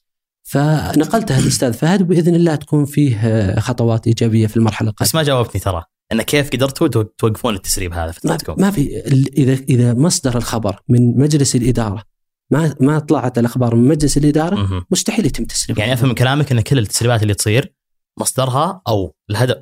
فنقلتها 0.48 1.40
للاستاذ 1.40 1.72
فهد 1.72 2.02
وباذن 2.02 2.34
الله 2.34 2.54
تكون 2.54 2.84
فيه 2.84 3.16
آه، 3.26 3.60
خطوات 3.60 4.06
إيجابية 4.06 4.46
في 4.46 4.56
المرحلة 4.56 4.88
القادمة. 4.90 5.08
بس 5.08 5.14
ما 5.14 5.22
جاوبتني 5.22 5.60
ترى. 5.60 5.82
أن 6.12 6.22
كيف 6.22 6.50
قدرتوا 6.50 6.88
تو- 6.88 7.02
توقفون 7.02 7.54
التسريب 7.54 7.92
هذا 7.92 8.12
فترتكم؟ 8.12 8.54
ما 8.58 8.70
في 8.70 8.96
إذا 9.38 9.52
إذا 9.68 9.94
مصدر 9.94 10.36
الخبر 10.36 10.80
من 10.88 11.18
مجلس 11.18 11.56
الإدارة 11.56 12.02
ما 12.50 12.74
ما 12.80 12.98
طلعت 12.98 13.38
الأخبار 13.38 13.74
من 13.74 13.88
مجلس 13.88 14.16
الإدارة. 14.16 14.84
مستحيل 14.90 15.26
يتم 15.26 15.44
تسريبها. 15.44 15.80
يعني 15.82 15.92
أفهم 15.94 16.08
من 16.08 16.14
كلامك 16.14 16.52
أن 16.52 16.60
كل 16.60 16.78
التسريبات 16.78 17.22
اللي 17.22 17.34
تصير 17.34 17.74
مصدرها 18.20 18.82
أو 18.88 19.14
الهدف 19.30 19.56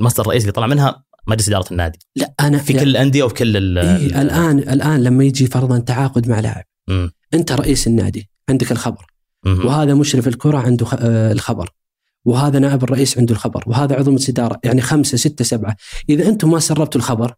المصدر 0.00 0.22
الرئيسي 0.22 0.42
اللي 0.44 0.52
طلع 0.52 0.66
منها 0.66 1.04
مجلس 1.26 1.48
إدارة 1.48 1.70
النادي. 1.70 1.98
لا 2.16 2.34
أنا 2.40 2.58
في 2.58 2.72
كل 2.72 2.78
الأندية 2.88 3.22
وفي 3.22 3.34
كل 3.34 3.56
ال 3.56 3.78
إيه 3.78 3.96
ال- 4.06 4.14
الآن 4.14 4.58
الآن 4.58 5.02
لما 5.02 5.24
يجي 5.24 5.46
فرضا 5.46 5.78
تعاقد 5.78 6.28
مع 6.28 6.40
لاعب 6.40 6.64
مم. 6.88 7.10
أنت 7.34 7.52
رئيس 7.52 7.86
النادي 7.86 8.30
عندك 8.48 8.72
الخبر. 8.72 9.06
مهم. 9.46 9.66
وهذا 9.66 9.94
مشرف 9.94 10.28
الكرة 10.28 10.58
عنده 10.58 10.86
آه، 10.98 11.32
الخبر. 11.32 11.70
وهذا 12.24 12.58
نائب 12.58 12.84
الرئيس 12.84 13.18
عنده 13.18 13.32
الخبر. 13.34 13.64
وهذا 13.66 13.96
عضو 13.96 14.10
مجلس 14.10 14.28
إدارة. 14.28 14.60
يعني 14.64 14.80
خمسة 14.80 15.16
ستة 15.16 15.44
سبعة. 15.44 15.76
إذا 16.08 16.28
أنتم 16.28 16.50
ما 16.50 16.58
سربتوا 16.58 17.00
الخبر 17.00 17.34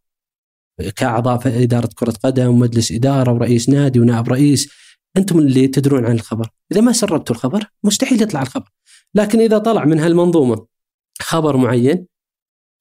كأعضاء 0.96 1.38
في 1.38 1.62
إدارة 1.62 1.88
كرة 1.94 2.14
قدم 2.24 2.46
ومجلس 2.46 2.92
إدارة 2.92 3.32
ورئيس 3.32 3.68
نادي 3.68 4.00
ونائب 4.00 4.28
رئيس 4.28 4.68
أنتم 5.16 5.38
اللي 5.38 5.68
تدرون 5.68 6.04
عن 6.04 6.12
الخبر. 6.12 6.48
إذا 6.72 6.80
ما 6.80 6.92
سربتوا 6.92 7.36
الخبر 7.36 7.64
مستحيل 7.84 8.22
يطلع 8.22 8.42
الخبر. 8.42 8.72
لكن 9.14 9.40
إذا 9.40 9.58
طلع 9.58 9.84
من 9.84 9.98
هالمنظومة 10.00 10.66
خبر 11.20 11.56
معين 11.56 12.06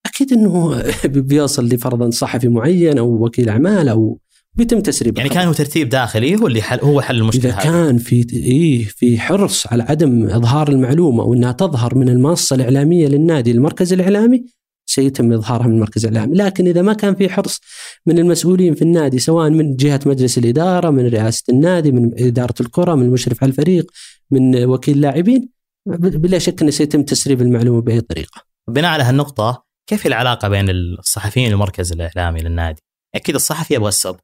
أكيد 0.06 0.34
إنه 0.34 0.84
بيوصل 1.06 1.66
لفرضا 1.66 2.10
صحفي 2.10 2.48
معين 2.48 2.98
أو 2.98 3.26
وكيل 3.26 3.50
أعمال 3.50 3.90
أو 3.90 4.20
بيتم 4.54 4.80
تسريب 4.80 5.18
يعني. 5.18 5.30
كان 5.30 5.48
هو 5.48 5.54
ترتيب 5.54 5.90
داخلي 5.90 6.36
هو 6.36 6.48
اللي 6.48 6.62
حل 6.62 6.80
هو 6.80 7.02
حل 7.02 7.16
المشكلة 7.16 7.54
إذا. 7.54 7.64
كان 7.64 7.98
في 7.98 8.26
إيه 8.34 8.86
في 8.86 9.20
حرص 9.20 9.68
على 9.68 9.84
عدم 9.84 10.30
إظهار 10.30 10.70
المعلومة 10.70 11.24
وانها 11.24 11.52
تظهر 11.52 11.96
من 11.96 12.10
المنصة 12.10 12.56
الإعلامية 12.56 13.08
للنادي 13.08 13.52
المركز 13.52 13.94
الإعلامي 13.94 14.46
سيتم 14.86 15.34
إظهارها 15.34 15.68
من 15.68 15.74
المركز 15.74 16.06
الإعلامي، 16.06 16.36
لكن 16.36 16.68
إذا 16.68 16.82
ما 16.82 16.94
كان 16.94 17.16
في 17.16 17.30
حرص 17.30 17.62
من 18.06 18.20
المسؤولين 18.20 18.76
في 18.76 18.82
النادي 18.82 19.20
سواء 19.20 19.50
من 19.50 19.76
جهة 19.76 20.00
مجلس 20.06 20.38
الإدارة، 20.38 20.90
من 20.90 21.08
رئاسة 21.08 21.44
النادي، 21.50 21.92
من 21.92 22.12
إدارة 22.18 22.56
الكرة، 22.60 22.96
من 22.96 23.06
المشرف 23.06 23.44
على 23.44 23.50
الفريق، 23.50 23.92
من 24.32 24.66
وكيل 24.66 25.02
لاعبين 25.02 25.50
بلا 25.86 26.40
شك 26.40 26.62
إنه 26.62 26.72
سيتم 26.72 27.04
تسريب 27.04 27.42
المعلومة 27.42 27.82
بأي 27.82 28.02
طريقة. 28.02 28.42
بناء 28.70 28.92
على 28.92 29.04
هالنقطة 29.04 29.66
كيف 29.88 30.08
العلاقة 30.08 30.48
بين 30.48 30.70
الصحفيين 30.70 31.52
والمركز 31.52 31.92
الإعلامي 31.92 32.40
للنادي؟ 32.40 32.82
أكيد 33.16 33.36
الصحفي 33.36 33.74
يبغى 33.74 33.90
السبق 33.90 34.20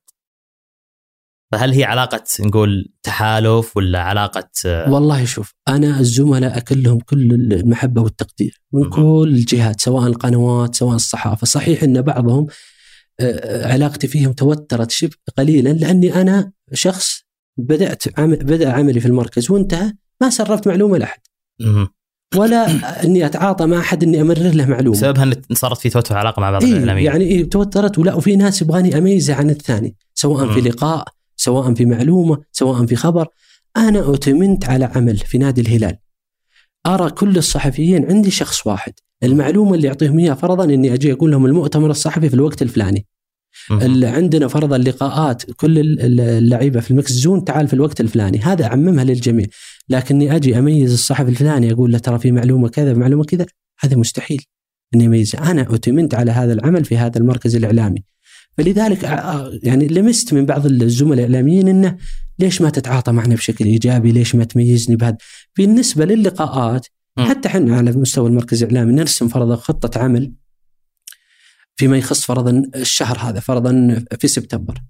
فهل 1.52 1.74
هي 1.74 1.84
علاقة 1.84 2.24
نقول 2.40 2.94
تحالف 3.04 3.78
ولا 3.78 4.02
علاقة 4.02 4.50
آه، 4.66 4.92
والله 4.92 5.26
شوف 5.26 5.54
أنا 5.68 6.00
الزملاء 6.00 6.58
اكلهم 6.58 7.00
كل 7.00 7.34
المحبة 7.34 8.02
والتقدير 8.02 8.62
من. 8.74 8.90
كل 8.90 9.32
الجهات 9.34 9.82
سواء 9.82 10.08
القنوات 10.08 10.76
سواء 10.76 10.96
الصحافة 10.96 11.46
صحيح 11.48 11.84
إن 11.84 12.02
بعضهم 12.02 12.48
آه، 13.20 13.74
علاقتي 13.74 14.08
فيهم 14.08 14.34
توترت 14.34 14.92
شبه 14.92 15.16
قليلا 15.38 15.70
لأني 15.70 16.22
أنا 16.22 16.52
شخص 16.74 17.22
بدأت 17.58 18.20
عمل 18.20 18.38
بدأ 18.38 18.72
عملي 18.72 19.00
في 19.00 19.06
المركز 19.06 19.52
وانتهى 19.52 19.94
ما 20.22 20.30
سربت 20.30 20.68
معلومة 20.68 20.98
لأحد 20.98 21.20
مهم. 21.62 21.88
ولا 22.36 22.68
اني 23.04 23.26
اتعاطى 23.26 23.66
مع 23.66 23.80
أحد 23.80 24.04
إني 24.04 24.22
أمرر 24.22 24.52
له 24.52 24.66
معلومة. 24.66 24.98
بسببها 24.98 25.24
ان 25.24 25.34
صارت 25.52 25.78
في 25.78 25.90
توتر 25.90 26.18
علاقة 26.18 26.40
مع 26.40 26.52
بعض 26.52 26.64
إيه 26.64 26.72
الاعلاميين 26.72 27.06
يعني 27.06 27.26
إيه 27.26 27.50
توترت 27.50 28.00
ولا 28.00 28.14
وفي 28.14 28.36
ناس 28.36 28.62
يبغاني 28.62 28.98
أميزة 28.98 29.34
عن 29.34 29.50
الثاني 29.50 29.96
سواء 30.14 30.54
في. 30.54 30.62
لقاء 30.62 31.06
سواء 31.36 31.74
في 31.74 31.86
معلومة 31.86 32.38
سواء 32.52 32.86
في 32.86 32.96
خبر. 32.96 33.28
أنا 33.78 34.00
اؤتمنت 34.00 34.66
على 34.66 34.86
عمل 34.86 35.18
في 35.18 35.38
نادي 35.38 35.62
الهلال. 35.62 35.98
أرى 36.86 37.10
كل 37.10 37.38
الصحفيين 37.38 38.06
عندي 38.12 38.32
شخص 38.32 38.68
واحد. 38.68 38.94
المعلومة 39.24 39.76
اللي 39.76 39.88
يعطيهم 39.88 40.20
إياها 40.20 40.36
فرضا 40.36 40.64
إني 40.64 40.94
أجي 40.94 41.14
أقول 41.14 41.32
لهم 41.32 41.46
المؤتمر 41.46 41.90
الصحفي 41.90 42.30
في 42.30 42.36
الوقت 42.36 42.62
الفلاني. 42.62 43.06
عندنا 44.06 44.48
فرضا 44.48 44.78
لقاءات 44.78 45.44
كل 45.52 45.80
ال- 45.80 46.00
ال- 46.02 46.20
اللعيبة 46.22 46.80
في 46.80 46.92
ال 46.92 46.97
mix 46.97 47.12
zone 47.12 47.46
تعال 47.46 47.68
في 47.68 47.74
الوقت 47.74 48.02
الفلاني 48.02 48.40
هذا 48.40 48.66
أعممها 48.66 49.04
للجميع 49.04 49.46
لكني 49.90 50.36
أجي 50.36 50.60
أميز 50.60 50.94
الصحفي 50.94 51.30
الفلاني 51.30 51.72
أقول 51.74 51.92
له 51.92 51.98
ترى 51.98 52.20
في 52.20 52.32
معلومة 52.32 52.70
كذا 52.70 52.94
معلومة 52.94 53.24
كذا 53.24 53.46
هذا 53.80 53.96
مستحيل 53.98 54.42
اني 54.96 55.06
اميزها 55.06 55.52
أنا 55.52 55.62
أتمنت 55.62 56.16
على 56.16 56.32
هذا 56.32 56.54
العمل 56.54 56.86
في 56.86 56.98
هذا 56.98 57.18
المركز 57.18 57.56
الإعلامي 57.56 58.04
فلذلك 58.58 59.06
آه، 59.06 59.52
يعني 59.64 59.88
لمست 59.88 60.34
من 60.34 60.46
بعض 60.46 60.66
الزملاء 60.66 61.26
الإعلاميين 61.26 61.68
إنه 61.68 61.98
ليش 62.40 62.62
ما 62.62 62.70
تتعاطى 62.70 63.12
معنا 63.12 63.36
بشكل 63.36 63.66
إيجابي؟ 63.66 64.12
ليش 64.12 64.36
ما 64.36 64.44
تميزني 64.44 64.96
بهذا؟ 64.96 65.18
بالنسبة 65.58 66.06
للقاءات. 66.06 66.88
حتى 67.30 67.48
إحنا 67.48 67.76
على 67.78 67.92
مستوى 67.92 68.28
المركز 68.30 68.64
الإعلامي 68.64 68.94
نرسم 68.94 69.28
فرضا 69.28 69.56
خطة 69.56 70.00
عمل 70.00 70.34
فيما 71.76 71.98
يخص 71.98 72.26
فرضا 72.26 72.64
الشهر 72.76 73.18
هذا 73.20 73.40
فرضا 73.40 74.04
في 74.20 74.28
سبتمبر. 74.28 74.82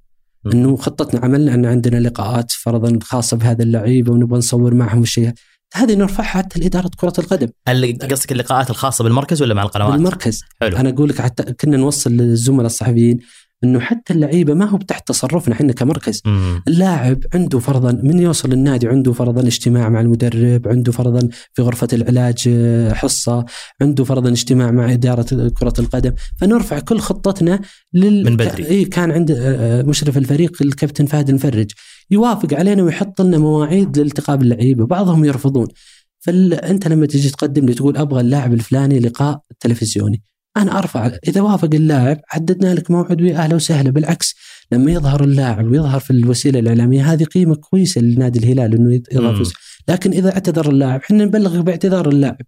إنه 0.54 0.76
خطتنا 0.76 1.20
عملنا 1.20 1.54
أن 1.54 1.66
عندنا 1.66 2.00
لقاءات 2.08 2.52
فرضا 2.52 3.00
خاصة 3.04 3.38
بهذا 3.38 3.64
اللعيبة 3.64 4.12
ونبغى 4.12 4.38
نصور 4.38 4.74
معهم 4.74 5.02
الشيء 5.02 5.34
هذه 5.74 5.96
نرفعها 5.96 6.26
حتى 6.28 6.60
لإدارة 6.60 6.92
كرة 6.98 7.14
القدم. 7.20 7.48
اللي 7.68 7.92
قصدك 7.92 8.32
اللقاءات 8.32 8.70
الخاصة 8.70 9.04
بالمركز 9.04 9.42
ولا 9.42 9.54
مع 9.54 9.64
القنوات؟ 9.64 9.94
بالمركز. 9.94 10.44
حلو. 10.62 10.78
أنا 10.78 10.90
أقول 10.90 11.10
لك 11.10 11.22
حتى 11.22 11.54
كنا 11.54 11.78
نوصل 11.78 12.12
للزملاء 12.12 12.66
الصحفيين. 12.66 13.20
إنه 13.64 13.80
حتى 13.80 14.14
اللعيبة 14.14 14.54
ما 14.54 14.66
هو 14.66 14.78
تحت 14.78 15.08
تصرفنا 15.08 15.56
إحنا 15.56 15.74
كمركز. 15.74 16.22
مم. 16.26 16.64
اللاعب 16.68 17.24
عنده 17.34 17.60
فرضا 17.60 17.92
من 17.92 18.20
يوصل 18.20 18.54
النادي 18.54 18.88
عنده 18.88 19.14
فرضا 19.14 19.42
اجتماع 19.42 19.90
مع 19.90 20.02
المدرب 20.02 20.68
عنده 20.68 20.92
فرضا 20.92 21.30
في 21.54 21.62
غرفة 21.62 21.88
العلاج 21.94 22.44
آه، 22.48 22.94
حصة 22.94 23.46
عنده 23.82 24.04
فرضا 24.04 24.30
اجتماع 24.30 24.72
مع 24.72 24.94
إدارة 24.94 25.50
كرة 25.50 25.74
القدم. 25.80 26.14
فنرفع 26.38 26.80
كل 26.80 27.00
خطتنا 27.00 27.60
لل... 27.94 28.26
من 28.26 28.38
بدري. 28.38 28.66
إيه 28.66 28.90
كان 28.90 29.12
عند 29.12 29.32
آه، 29.32 29.82
مشرف 29.82 30.18
الفريق 30.18 30.62
الكابتن 30.62 31.06
فهد 31.06 31.30
المفرج 31.30 31.72
يوافق 32.12 32.54
علينا 32.54 32.84
ويحط 32.84 33.22
لنا 33.22 33.38
مواعيد 33.38 33.98
لالتقاء 33.98 34.38
باللعيبة 34.38 34.86
بعضهم 34.86 35.26
يرفضون. 35.26 35.68
فانت 36.20 36.88
لما 36.88 37.06
تجي 37.06 37.30
تقدم 37.30 37.66
لي 37.66 37.74
تقول 37.74 37.98
أبغى 37.98 38.22
اللاعب 38.22 38.54
الفلاني 38.54 39.00
لقاء 39.00 39.42
تلفزيوني. 39.60 40.24
أنا 40.58 40.80
أرفع 40.80 41.12
إذا 41.28 41.42
وافق 41.42 41.70
اللاعب 41.74 42.22
حددنا 42.28 42.74
لك 42.74 42.92
موعد 42.92 43.22
ويا 43.22 43.38
أهلا 43.38 43.56
وسهلا 43.56 43.92
بالعكس 43.92 44.36
لما 44.72 44.92
يظهر 44.92 45.24
اللاعب 45.24 45.68
ويظهر 45.68 46.00
في 46.00 46.12
الوسيلة 46.12 46.60
الإعلامية 46.60 47.14
هذه 47.14 47.24
قيمة 47.24 47.56
كويسة 47.56 48.02
لنادي 48.02 48.40
الهلال 48.40 48.76
إنه. 48.76 49.44
في 49.44 49.54
لكن 49.88 50.12
إذا 50.12 50.34
اعتذر 50.34 50.70
اللاعب 50.70 51.00
إحنا 51.00 51.26
نبلغ 51.26 51.62
باعتذار 51.62 52.10
اللاعب 52.10 52.42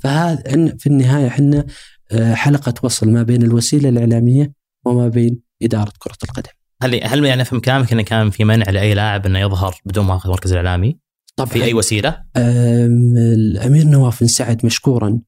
فهذا 0.00 0.76
في 0.78 0.86
النهاية 0.86 1.26
إحنا 1.26 1.66
آه، 2.12 2.34
حلقة 2.34 2.74
وصل 2.82 3.08
ما 3.10 3.22
بين 3.22 3.42
الوسيلة 3.42 3.88
الإعلامية 3.88 4.52
وما 4.84 5.08
بين 5.08 5.40
إدارة 5.62 5.92
كرة 5.98 6.16
القدم 6.24 6.50
هل 6.82 7.04
هل 7.04 7.24
يعني 7.24 7.42
أفهم 7.42 7.60
كلامك 7.60 7.92
انه 7.92 8.02
كان 8.02 8.30
في 8.30 8.44
منع 8.44 8.70
لأي 8.70 8.94
لاعب 8.94 9.26
إنه 9.26 9.38
يظهر 9.38 9.80
بدون 9.84 10.04
ما 10.04 10.14
ياخذ 10.14 10.28
المركز 10.28 10.52
الاعلامي 10.52 10.98
طبعا 11.36 11.50
في 11.50 11.64
أي 11.64 11.74
وسيلة؟ 11.74 12.22
الأمير 12.36 13.84
نواف 13.84 14.20
بن 14.20 14.26
سعد 14.26 14.66
مشكورا. 14.66 15.20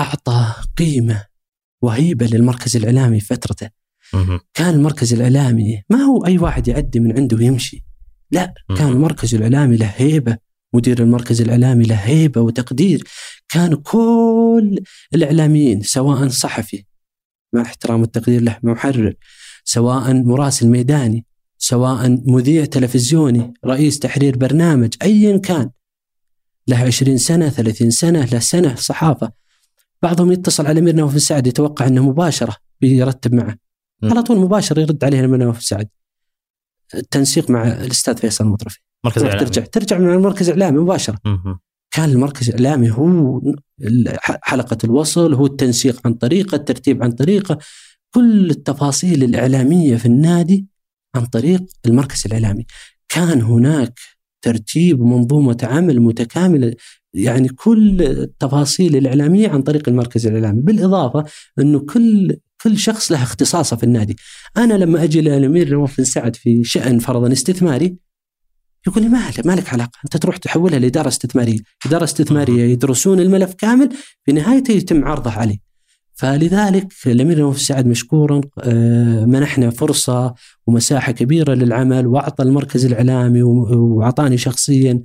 أعطى 0.00 0.52
قيمة 0.76 1.24
وهيبة 1.82 2.26
للمركز 2.26 2.76
الإعلامي 2.76 3.20
في 3.20 3.26
فترته. 3.26 3.70
كان 4.54 4.74
المركز 4.74 5.14
الإعلامي 5.14 5.82
ما 5.90 5.98
هو 5.98 6.26
أي 6.26 6.38
واحد 6.38 6.68
يعدي 6.68 7.00
من 7.00 7.18
عنده 7.18 7.36
ويمشي 7.36 7.84
لا 8.30 8.54
كان. 8.68 8.88
المركز 8.88 9.34
الإعلامي 9.34 9.76
له 9.76 9.86
هيبة 9.96 10.36
مدير 10.74 11.02
المركز 11.02 11.40
الإعلامي 11.40 11.84
له 11.84 11.94
هيبة 11.94 12.40
وتقدير. 12.40 13.04
كان 13.48 13.74
كل 13.74 14.78
الإعلاميين 15.14 15.82
سواء 15.82 16.28
صحفي 16.28 16.84
مع 17.52 17.62
احترام 17.62 18.00
والتقدير 18.00 18.42
له 18.42 18.58
محرر 18.62 19.14
سواء 19.64 20.14
مراسل 20.14 20.68
ميداني 20.68 21.24
سواء 21.58 22.08
مذيع 22.26 22.64
تلفزيوني 22.64 23.54
رئيس 23.66 23.98
تحرير 23.98 24.36
برنامج 24.36 24.94
ايا 25.02 25.38
كان. 25.38 25.70
له 26.68 26.78
20 26.78 27.18
سنة 27.18 27.48
30 27.48 27.90
سنة 27.90 28.24
له 28.24 28.38
سنة 28.38 28.74
صحافة. 28.74 29.32
بعضهم 30.02 30.32
يتصل 30.32 30.66
على 30.66 30.80
أمير 30.80 30.96
نواف 30.96 31.12
بن 31.12 31.18
سعد 31.18 31.46
يتوقع 31.46 31.86
إنه 31.86 32.08
مباشرة 32.08 32.56
بيرتب 32.80 33.34
معه. 33.34 33.56
م. 34.02 34.10
على 34.10 34.22
طول 34.22 34.38
مباشر 34.38 34.78
يرد 34.78 35.04
عليه 35.04 35.24
أمير 35.24 35.38
نواف 35.38 35.54
بن 35.54 35.60
سعد. 35.60 35.88
التنسيق 36.94 37.50
مع 37.50 37.68
الأستاذ 37.68 38.16
فيصل 38.16 38.44
المطرفي. 38.44 38.78
مركز 39.04 39.22
الاعلامي 39.22 39.46
ترجع. 39.46 39.64
ترجع 39.64 39.98
من 39.98 40.12
المركز 40.12 40.48
الإعلامي 40.48 40.78
مباشرة. 40.78 41.18
مهم. 41.24 41.58
كان 41.90 42.10
المركز 42.10 42.48
الإعلامي 42.48 42.90
هو 42.90 43.40
حلقة 44.22 44.78
الوصل 44.84 45.34
هو 45.34 45.46
التنسيق 45.46 46.00
عن 46.06 46.14
طريقة 46.14 46.54
الترتيب 46.54 47.02
عن 47.02 47.12
طريقة 47.12 47.58
كل 48.14 48.50
التفاصيل 48.50 49.24
الإعلامية 49.24 49.96
في 49.96 50.06
النادي 50.06 50.66
عن 51.16 51.26
طريق 51.26 51.64
المركز 51.86 52.22
الإعلامي. 52.26 52.66
كان 53.08 53.42
هناك 53.42 53.98
ترتيب 54.42 55.00
منظومه 55.00 55.58
عمل 55.62 56.00
متكاملة 56.00 56.74
يعني 57.16 57.48
كل 57.48 58.02
التفاصيل 58.02 58.96
الإعلامية 58.96 59.48
عن 59.48 59.62
طريق 59.62 59.88
المركز 59.88 60.26
الإعلامي 60.26 60.60
بالإضافة 60.60 61.24
إنه 61.58 61.78
كل 61.78 62.36
كل 62.62 62.78
شخص 62.78 63.12
له 63.12 63.22
اختصاصه 63.22 63.76
في 63.76 63.84
النادي. 63.84 64.16
أنا 64.56 64.74
لما 64.74 65.04
أجي 65.04 65.20
للامير 65.20 65.70
نواف 65.70 65.96
بن 65.98 66.04
سعد 66.04 66.36
في 66.36 66.64
شأن 66.64 66.98
فرضا 66.98 67.32
استثماري 67.32 67.96
يقول 68.86 69.02
لي 69.02 69.08
ما 69.08 69.30
ما 69.44 69.52
لك 69.52 69.72
علاقة؟ 69.72 69.98
أنت 70.04 70.16
تروح 70.16 70.36
تحولها 70.36 70.78
لإدارة 70.78 71.08
استثمارية، 71.08 71.58
إدارة 71.86 72.04
استثمارية 72.04 72.64
يدرسون 72.64 73.20
الملف 73.20 73.54
كامل 73.54 73.88
في 74.24 74.32
نهايته 74.32 74.72
يتم 74.72 75.04
عرضه 75.04 75.30
عليه. 75.30 75.58
فلذلك 76.14 76.92
الأمير 77.06 77.38
نواف 77.38 77.56
السعد 77.56 77.86
مشكورا 77.86 78.40
آه، 78.60 79.24
منحنا 79.24 79.70
فرصة 79.70 80.34
ومساحة 80.66 81.12
كبيرة 81.12 81.54
للعمل 81.54 82.06
وأعطى 82.06 82.42
المركز 82.42 82.84
الإعلامي 82.84 83.42
وأعطاني 83.42 84.38
شخصيا 84.38 85.02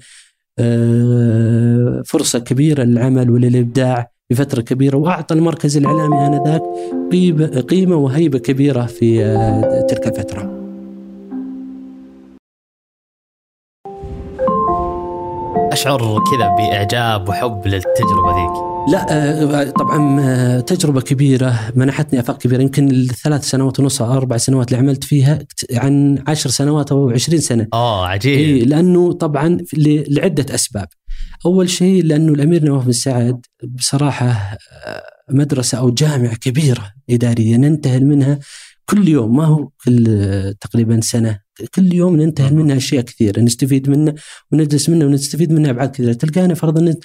فرصة 2.05 2.39
كبيرة 2.39 2.83
للعمل 2.83 3.29
وللإبداع 3.29 4.11
لفتره 4.31 4.61
كبيرة 4.61 4.97
وأعطى 4.97 5.35
المركز 5.35 5.77
الإعلامي 5.77 6.27
آنذاك 6.27 6.61
قيمة 7.69 7.95
وهيبة 7.95 8.39
كبيرة 8.39 8.85
في 8.85 9.25
آه، 9.25 9.81
تلك 9.81 10.07
الفترة. 10.07 10.60
أشعر 15.71 15.99
كذا 15.99 16.55
بإعجاب 16.57 17.29
وحب 17.29 17.67
للتجربة 17.67 18.35
ذيك. 18.35 18.71
لا 18.93 19.05
آه، 19.09 19.69
طبعا 19.69 20.21
آه، 20.21 20.59
تجربة 20.59 21.01
كبيرة 21.01 21.59
منحتني 21.75 22.19
آفاق 22.19 22.37
كبيرة. 22.37 22.61
يمكن 22.61 22.91
الثلاث 22.91 23.49
سنوات 23.49 23.79
ونص 23.79 24.01
أو 24.01 24.13
أربع 24.13 24.37
سنوات 24.37 24.67
اللي 24.67 24.77
عملت 24.77 25.03
فيها 25.03 25.39
عن 25.73 26.23
عشر 26.27 26.49
سنوات 26.49 26.91
أو 26.91 27.09
عشرين 27.09 27.39
سنة. 27.39 27.67
آه 27.73 28.07
عجيب. 28.07 28.39
إيه 28.39 28.65
لأنه 28.65 29.13
طبعا 29.13 29.57
لعدة 29.77 30.55
أسباب. 30.55 30.87
أول 31.45 31.69
شيء 31.69 32.03
لأنه 32.03 32.33
الأمير 32.33 32.63
نواف 32.63 32.85
بن 32.85 32.91
سعد 32.91 33.45
بصراحة 33.63 34.27
آه، 34.27 35.03
مدرسة 35.29 35.77
أو 35.77 35.89
جامعة 35.89 36.35
كبيرة 36.35 36.93
إدارية 37.09 37.55
ننتهل 37.57 38.05
منها 38.05 38.39
كل 38.85 39.07
يوم. 39.07 39.35
ما 39.37 39.45
هو 39.45 39.69
كل 39.85 40.53
تقريبا 40.61 41.01
سنة 41.01 41.39
كل 41.75 41.93
يوم 41.93 42.15
ننتهي 42.15 42.51
منها 42.51 42.77
أشياء 42.77 43.01
كثيرة 43.01 43.41
نستفيد 43.41 43.89
منها 43.89 44.13
وندرس 44.51 44.89
منها 44.89 45.07
ونستفيد 45.07 45.51
منها 45.51 45.71
أبعاد 45.71 45.91
كثيرة. 45.91 46.13
تلقانا 46.13 46.53
فرضا 46.53 46.95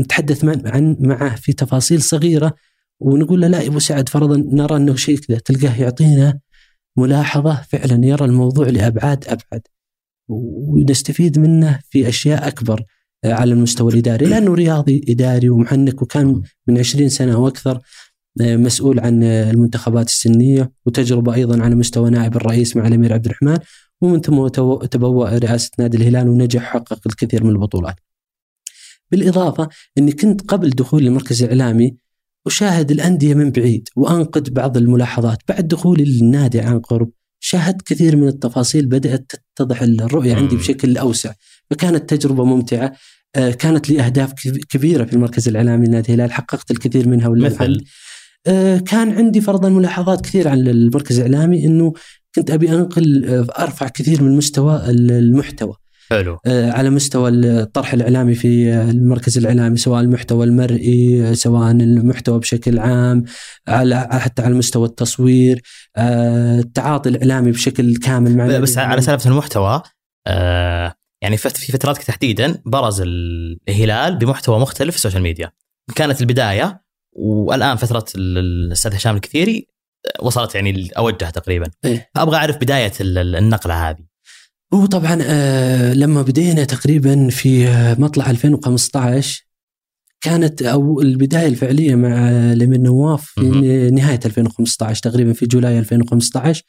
نتحدث 0.00 0.44
عن 0.44 0.96
معه 1.00 1.36
في 1.36 1.52
تفاصيل 1.52 2.02
صغيرة 2.02 2.54
ونقول 3.00 3.40
له 3.40 3.48
لا 3.48 3.60
يا 3.60 3.68
أبو 3.68 3.78
سعد 3.78 4.08
فرضا 4.08 4.36
نرى 4.36 4.76
أنه 4.76 4.96
شيء 4.96 5.18
كذا. 5.18 5.38
تلقاه 5.38 5.80
يعطينا 5.80 6.38
ملاحظة 6.96 7.62
فعلا 7.68 8.06
يرى 8.06 8.24
الموضوع 8.24 8.68
لأبعاد 8.68 9.24
أبعد 9.24 9.60
ونستفيد 10.28 11.38
منه 11.38 11.80
في 11.90 12.08
أشياء 12.08 12.48
أكبر 12.48 12.82
على 13.24 13.52
المستوى 13.52 13.92
الإداري. 13.92 14.26
لأنه 14.26 14.54
رياضي 14.54 15.04
إداري 15.08 15.48
ومحنك 15.48 16.02
وكان 16.02 16.42
من 16.66 16.78
20 16.78 17.08
سنة 17.08 17.38
وأكثر. 17.38 17.80
مسؤول 18.40 19.00
عن 19.00 19.22
المنتخبات 19.22 20.08
السنية 20.08 20.72
وتجربة 20.86 21.34
أيضا 21.34 21.62
على 21.62 21.74
مستوى 21.74 22.10
نائب 22.10 22.36
الرئيس 22.36 22.76
مع 22.76 22.86
الأمير 22.86 23.12
عبد 23.12 23.26
الرحمن 23.26 23.58
ومن 24.00 24.20
ثم 24.20 24.48
تبوأ 24.86 25.38
رئاسة 25.38 25.70
نادي 25.78 25.96
الهلال 25.96 26.28
ونجح 26.28 26.62
حقق 26.62 27.00
الكثير 27.06 27.44
من 27.44 27.50
البطولات. 27.50 27.96
بالإضافة 29.10 29.68
إني 29.98 30.12
كنت 30.12 30.40
قبل 30.40 30.70
دخولي 30.70 31.08
المركز 31.08 31.42
الاعلامي 31.42 31.96
أشاهد 32.46 32.90
الأندية 32.90 33.34
من 33.34 33.50
بعيد 33.50 33.88
وأنقد 33.96 34.54
بعض 34.54 34.76
الملاحظات. 34.76 35.38
بعد 35.48 35.68
دخولي 35.68 36.04
للنادي 36.04 36.60
عن 36.60 36.80
قرب 36.80 37.10
شاهدت 37.40 37.82
كثير 37.82 38.16
من 38.16 38.28
التفاصيل 38.28 38.86
بدأت 38.86 39.32
تتضح 39.54 39.82
الرؤية 39.82 40.34
عندي 40.34 40.56
بشكل 40.56 40.96
أوسع. 40.96 41.32
فكانت 41.70 42.14
تجربة 42.14 42.44
ممتعة 42.44 42.92
آه، 43.36 43.50
كانت 43.50 43.90
لي 43.90 44.00
أهداف 44.00 44.32
كبيرة 44.68 45.04
في 45.04 45.12
المركز 45.12 45.48
الإعلامي 45.48 45.86
لنادي 45.86 46.14
الهلال 46.14 46.32
حققت 46.32 46.70
الكثير 46.70 47.08
منها 47.08 47.28
مثل؟ 47.28 47.72
آه، 47.72 47.80
كان 48.86 49.12
عندي 49.12 49.40
فرضا 49.40 49.68
ملاحظات 49.68 50.20
كثير 50.20 50.48
عن 50.48 50.58
المركز 50.58 51.20
الإعلامي 51.20 51.64
إنه 51.66 51.92
كنت 52.34 52.50
أبي 52.50 52.70
أنقل 52.70 53.24
آه، 53.24 53.62
أرفع 53.62 53.88
كثير 53.88 54.22
من 54.22 54.36
مستوى 54.36 54.82
المحتوى. 54.90 55.74
حلو. 56.10 56.38
آه، 56.46 56.70
على 56.70 56.90
مستوى 56.90 57.28
الطرح 57.30 57.92
الإعلامي 57.92 58.34
في 58.34 58.74
المركز 58.74 59.38
الإعلامي 59.38 59.76
سواء 59.76 60.00
المحتوى 60.00 60.44
المرئي 60.44 61.34
سواء 61.34 61.70
المحتوى 61.70 62.38
بشكل 62.38 62.78
عام 62.78 63.24
على 63.68 64.08
حتى 64.10 64.42
على 64.42 64.54
مستوى 64.54 64.86
التصوير 64.86 65.62
التعاطي 65.98 67.08
الإعلامي 67.08 67.50
بشكل 67.50 67.96
كامل 67.96 68.36
مع 68.36 68.58
بس 68.58 68.78
على 68.78 69.00
سالفة 69.00 69.30
المحتوى 69.30 69.82
يعني 71.22 71.36
في 71.36 71.72
فترات 71.72 72.02
تحديدا 72.02 72.62
برز 72.66 73.02
الهلال 73.06 74.16
بمحتوى 74.16 74.58
مختلف 74.58 74.90
في 74.90 74.96
ال 74.96 75.00
social 75.00 75.22
media. 75.22 75.50
كانت 75.94 76.20
البداية 76.20 76.82
والآن 77.12 77.76
فترة 77.76 78.04
الأستاذ 78.16 78.94
هشام 78.94 79.16
الكثيري 79.16 79.66
وصلت 80.22 80.54
يعني 80.54 80.90
اوجه 80.98 81.30
تقريبا. 81.30 81.70
إيه؟ 81.84 82.10
أبغى 82.16 82.36
أعرف 82.36 82.56
بداية 82.56 82.92
النقلة 83.00 83.90
هذه. 83.90 84.04
هو 84.74 84.86
طبعا 84.86 85.18
آه 85.22 85.94
لما 85.94 86.22
بدينا 86.22 86.64
تقريبا 86.64 87.28
في 87.30 87.68
آه، 87.68 87.94
مطلع 87.94 88.30
2015 88.30 89.46
كانت 90.20 90.62
أو 90.62 91.00
البداية 91.00 91.48
الفعلية 91.48 91.94
مع 91.94 92.30
الامير 92.30 92.80
نواف 92.80 93.24
في 93.24 93.90
نهاية 93.90 94.20
2015 94.24 95.02
تقريبا 95.02 95.32
في 95.32 95.46
July 95.46 95.78
2015 95.78 96.62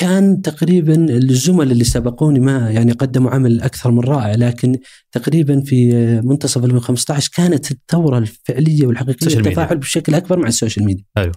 كان 0.00 0.42
تقريبا 0.42 0.94
الزملاء 0.94 1.72
اللي 1.72 1.84
سبقوني 1.84 2.40
ما 2.40 2.70
يعني 2.70 2.92
قدموا 2.92 3.30
عمل 3.30 3.60
أكثر 3.60 3.90
من 3.90 4.00
رائع 4.00 4.34
لكن 4.34 4.76
تقريبا 5.12 5.60
في 5.60 5.92
منتصف 6.24 6.64
2015 6.64 7.30
كانت 7.34 7.70
الثورة 7.70 8.18
الفعلية 8.18 8.86
والحقيقية 8.86 9.26
التفاعل 9.38 9.76
بشكل 9.78 10.14
أكبر 10.14 10.38
مع 10.38 10.48
ال 10.48 10.53
social 10.53 10.86
media. 10.86 11.04
حلو. 11.16 11.32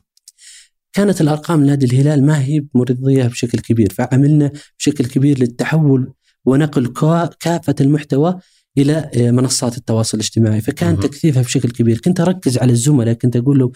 كانت 0.93 1.21
الأرقام 1.21 1.65
نادي 1.65 1.85
الهلال 1.85 2.25
ما 2.25 2.43
هي 2.43 2.65
مرضيه 2.73 3.23
بشكل 3.23 3.59
كبير 3.59 3.93
فعملنا 3.93 4.51
بشكل 4.79 5.05
كبير 5.05 5.39
للتحول 5.39 6.13
ونقل 6.45 6.93
كافة 7.39 7.75
المحتوى 7.81 8.39
إلى 8.77 9.09
منصات 9.15 9.77
التواصل 9.77 10.17
الاجتماعي 10.17 10.61
فكان 10.61 10.99
تكثيفها 10.99 11.41
بشكل 11.41 11.69
كبير 11.69 11.99
كنت 11.99 12.19
أركز 12.19 12.57
على 12.57 12.71
الزملاء 12.71 13.13
كنت 13.13 13.35
أقول 13.35 13.59
له 13.59 13.71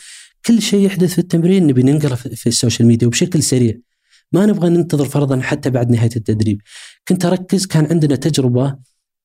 كل 0.46 0.62
شيء 0.62 0.86
يحدث 0.86 1.14
في 1.14 1.20
التمرين 1.20 1.68
نبي 1.68 1.84
ننقله 1.84 2.16
في 2.16 2.48
السوشيال 2.48 2.88
ميديا 2.88 3.08
وبشكل 3.08 3.44
سريع 3.44 3.74
ما 4.34 4.46
نبغى 4.46 4.70
ننتظر 4.70 5.06
فرضا 5.06 5.42
حتى 5.42 5.70
بعد 5.70 5.92
نهاية 5.92 6.10
التدريب 6.16 6.62
كنت 7.08 7.26
أركز 7.26 7.66
كان 7.66 7.86
عندنا 7.86 8.16
تجربة 8.16 8.76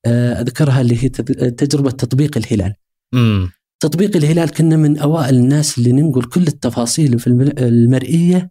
آه، 0.05 0.41
أذكرها 0.41 0.81
اللي 0.81 1.03
هي 1.03 1.09
تجربة 1.09 1.91
تطبيق 1.91 2.37
الهلال 2.37 2.73
مم. 3.13 3.51
تطبيق 3.79 4.15
الهلال 4.15 4.51
كنا 4.51 4.75
من 4.75 4.97
أوائل 4.97 5.35
الناس 5.35 5.77
اللي 5.77 5.91
ننقل 5.91 6.23
كل 6.23 6.47
التفاصيل 6.47 7.19
في 7.19 7.27
المرئية 7.57 8.49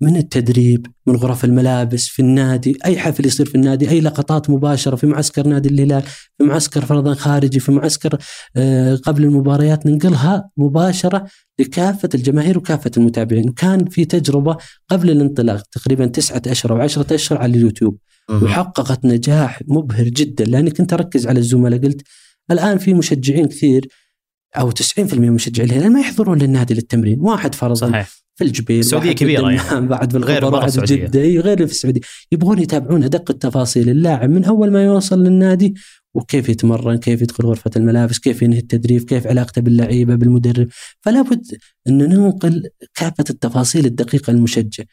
من 0.00 0.16
التدريب 0.16 0.86
من 1.06 1.16
غرف 1.16 1.44
الملابس 1.44 2.06
في 2.06 2.22
النادي 2.22 2.78
أي 2.84 2.98
حفل 2.98 3.26
يصير 3.26 3.46
في 3.46 3.54
النادي 3.54 3.90
أي 3.90 4.00
لقطات 4.00 4.50
مباشرة 4.50 4.96
في 4.96 5.06
معسكر 5.06 5.46
نادي 5.46 5.68
الهلال 5.68 6.02
في 6.38 6.44
معسكر 6.44 6.84
فرضا 6.84 7.14
خارجي 7.14 7.60
في 7.60 7.72
معسكر 7.72 8.18
آه، 8.56 8.96
قبل 8.96 9.24
المباريات 9.24 9.86
ننقلها 9.86 10.50
مباشرة 10.56 11.26
لكافة 11.58 12.08
الجماهير 12.14 12.58
وكافة 12.58 12.90
المتابعين. 12.96 13.48
وكان 13.48 13.84
في 13.84 14.04
تجربة 14.04 14.56
قبل 14.88 15.10
الانطلاق 15.10 15.62
تقريبا 15.72 16.06
تسعة 16.06 16.42
أشهر 16.46 16.72
أو 16.72 16.80
عشرة 16.80 17.14
أشهر 17.14 17.38
على 17.38 17.56
اليوتيوب. 17.56 17.98
وحققت 18.30 19.04
نجاح 19.04 19.62
مبهر 19.68 20.08
جدا 20.08 20.44
لأني 20.44 20.70
كنت 20.70 20.92
أركز 20.92 21.26
على 21.26 21.38
الزملاء. 21.38 21.80
قلت 21.80 22.02
الآن 22.50 22.78
في 22.78 22.94
مشجعين 22.94 23.46
كثير 23.46 23.88
أو 24.56 24.70
90% 24.70 25.14
من 25.14 25.32
مشجعي 25.32 25.66
الهلال 25.66 25.92
ما 25.92 26.00
يحضرون 26.00 26.38
للنادي 26.38 26.74
للتمرين. 26.74 27.20
واحد 27.20 27.54
فرضا 27.54 27.74
صحيح. 27.74 28.19
في 28.40 28.46
الجبيل 28.46 28.80
السعودية 28.80 29.12
كبيرة 29.12 29.50
يعني. 29.50 29.86
بعد 29.94 30.12
بالغير 30.12 30.44
واحد 30.44 30.70
في 30.70 30.80
جدة 30.80 31.20
غير 31.20 31.66
في 31.66 31.72
السعودية. 31.72 32.00
يبغون 32.32 32.58
يتابعون 32.58 33.04
أدق 33.04 33.30
التفاصيل. 33.30 33.88
اللاعب 33.88 34.30
من 34.30 34.44
أول 34.44 34.70
ما 34.70 34.84
يوصل 34.84 35.24
للنادي 35.24 35.74
وكيف 36.14 36.48
يتمرن 36.48 36.98
كيف 36.98 37.22
يدخل 37.22 37.44
غرفة 37.44 37.70
الملابس 37.76 38.18
كيف 38.18 38.42
ينهي 38.42 38.58
التدريب 38.58 39.02
كيف 39.02 39.26
علاقته 39.26 39.60
باللعيبة 39.60 40.14
بالمدرب. 40.14 40.68
فلا 41.00 41.22
بد 41.22 41.46
أن 41.88 41.98
ننقل 41.98 42.62
كافة 42.94 43.24
التفاصيل 43.30 43.86
الدقيقة 43.86 44.32
للمشجع 44.32 44.84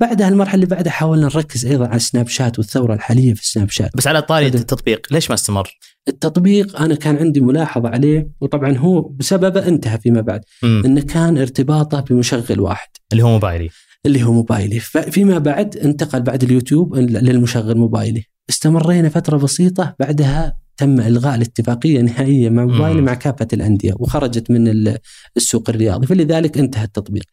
بعدها 0.00 0.28
المرحلة 0.28 0.54
اللي 0.54 0.66
بعدها 0.66 0.92
حاولنا 0.92 1.26
نركز 1.26 1.66
أيضا 1.66 1.86
على 1.86 1.98
سناب 1.98 2.28
شات 2.28 2.58
والثورة 2.58 2.94
الحالية 2.94 3.34
في 3.34 3.46
سناب 3.46 3.70
شات. 3.70 3.90
بس 3.96 4.06
على 4.06 4.22
طاري 4.22 4.46
التطبيق 4.46 5.06
ليش 5.10 5.30
ما 5.30 5.34
استمر؟ 5.34 5.78
التطبيق 6.08 6.80
أنا 6.80 6.94
كان 6.94 7.16
عندي 7.16 7.40
ملاحظة 7.40 7.88
عليه 7.88 8.30
وطبعا 8.40 8.76
هو 8.76 9.02
بسببه 9.02 9.68
انتهى 9.68 9.98
فيما 9.98 10.20
بعد 10.20 10.40
م. 10.62 10.66
إنه 10.66 11.00
كان 11.00 11.38
ارتباطه 11.38 12.00
بمشغل 12.00 12.60
واحد. 12.60 12.88
اللي 13.12 13.22
هو 13.22 13.28
موبايلي. 13.28 13.70
اللي 14.06 14.22
هو 14.22 14.32
موبايلي. 14.32 14.80
فيما 14.80 15.38
بعد 15.38 15.76
انتقل 15.76 16.22
بعد 16.22 16.42
اليوتيوب 16.42 16.96
للمشغل 16.96 17.76
موبايلي. 17.76 18.24
استمرينا 18.50 19.08
فترة 19.08 19.36
بسيطة 19.36 19.94
بعدها 20.00 20.58
تم 20.76 21.00
إلغاء 21.00 21.34
الاتفاقية 21.34 22.00
نهائيا 22.00 22.50
مع 22.50 22.64
موبايلي 22.64 23.00
مع 23.00 23.14
كافة 23.14 23.48
الأندية 23.52 23.94
وخرجت 23.98 24.50
من 24.50 24.94
السوق 25.36 25.70
الرياضي. 25.70 26.06
فلذلك 26.06 26.58
انتهى 26.58 26.84
التطبيق. 26.84 27.24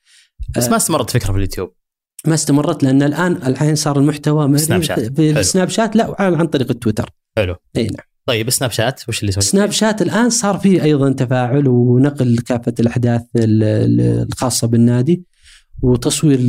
بس 0.57 0.69
ما 0.69 0.75
استمرت 0.75 1.09
فكرة 1.09 1.31
في 1.31 1.37
اليوتيوب. 1.37 1.73
ما 2.27 2.33
استمرت 2.33 2.83
لأن 2.83 3.03
الآن 3.03 3.31
الحين 3.31 3.75
صار 3.75 3.99
المحتوى 3.99 4.57
سناب 4.57 4.81
شات 4.81 4.99
في 4.99 5.43
سناب 5.43 5.69
شات 5.69 5.95
لا 5.95 6.15
عن 6.19 6.47
طريق 6.47 6.71
التويتر 6.71 7.09
حلو. 7.37 7.55
إي 7.77 7.83
نعم. 7.83 8.12
طيب 8.25 8.49
سناب 8.49 8.71
شات 8.71 9.09
وش 9.09 9.21
اللي 9.21 9.31
سويت؟ 9.31 9.45
سناب 9.45 9.71
شات 9.71 10.01
الآن 10.01 10.29
صار 10.29 10.57
فيه 10.57 10.83
أيضا 10.83 11.11
تفاعل 11.11 11.67
ونقل 11.67 12.37
كافة 12.37 12.73
الأحداث 12.79 13.21
الخاصة 13.35 14.67
بالنادي 14.67 15.23
وتصوير 15.81 16.39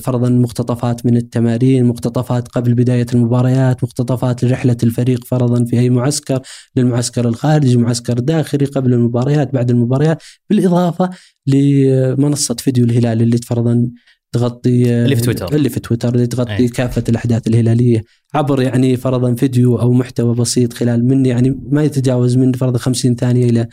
فرضا 0.00 0.28
مقتطفات 0.28 1.06
من 1.06 1.16
التمارين 1.16 1.84
مقتطفات 1.84 2.48
قبل 2.48 2.74
بداية 2.74 3.06
المباريات 3.14 3.84
مقتطفات 3.84 4.44
لرحلة 4.44 4.76
الفريق 4.82 5.24
فرضا 5.24 5.64
في 5.64 5.78
أي 5.78 5.90
معسكر 5.90 6.40
للمعسكر 6.76 7.28
الخارجي 7.28 7.76
معسكر 7.76 8.18
داخلي 8.18 8.64
قبل 8.64 8.94
المباريات 8.94 9.52
بعد 9.52 9.70
المباريات 9.70 10.22
بالإضافة 10.50 11.10
لمنصة 11.46 12.54
فيديو 12.54 12.84
الهلال 12.84 13.22
اللي 13.22 13.38
فرضا 13.38 13.90
تغطي 14.32 15.02
اللي 15.04 15.16
في 15.16 15.22
تويتر. 15.22 15.54
اللي 15.56 15.68
في 15.68 15.80
تويتر 15.80 16.14
اللي 16.14 16.26
تغطي 16.26 16.56
أي. 16.56 16.68
كافة 16.68 17.04
الأحداث 17.08 17.46
الهلالية 17.46 18.02
عبر 18.34 18.62
يعني 18.62 18.96
فرضا 18.96 19.34
فيديو 19.34 19.80
أو 19.80 19.92
محتوى 19.92 20.34
بسيط 20.34 20.72
خلال 20.72 21.04
من 21.06 21.26
يعني 21.26 21.60
ما 21.70 21.82
يتجاوز 21.84 22.36
من 22.36 22.52
فرضا 22.52 22.78
50 22.78 23.14
ثانية 23.14 23.50
إلى 23.50 23.66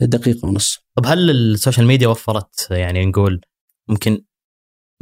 دقيقة 0.00 0.48
ونص 0.48 0.78
طب 0.96 1.06
هل 1.06 1.30
ال 1.30 1.38
social 1.38 1.86
media 1.86 2.08
وفرت 2.08 2.66
يعني 2.70 3.06
نقول 3.06 3.40
ممكن 3.88 4.18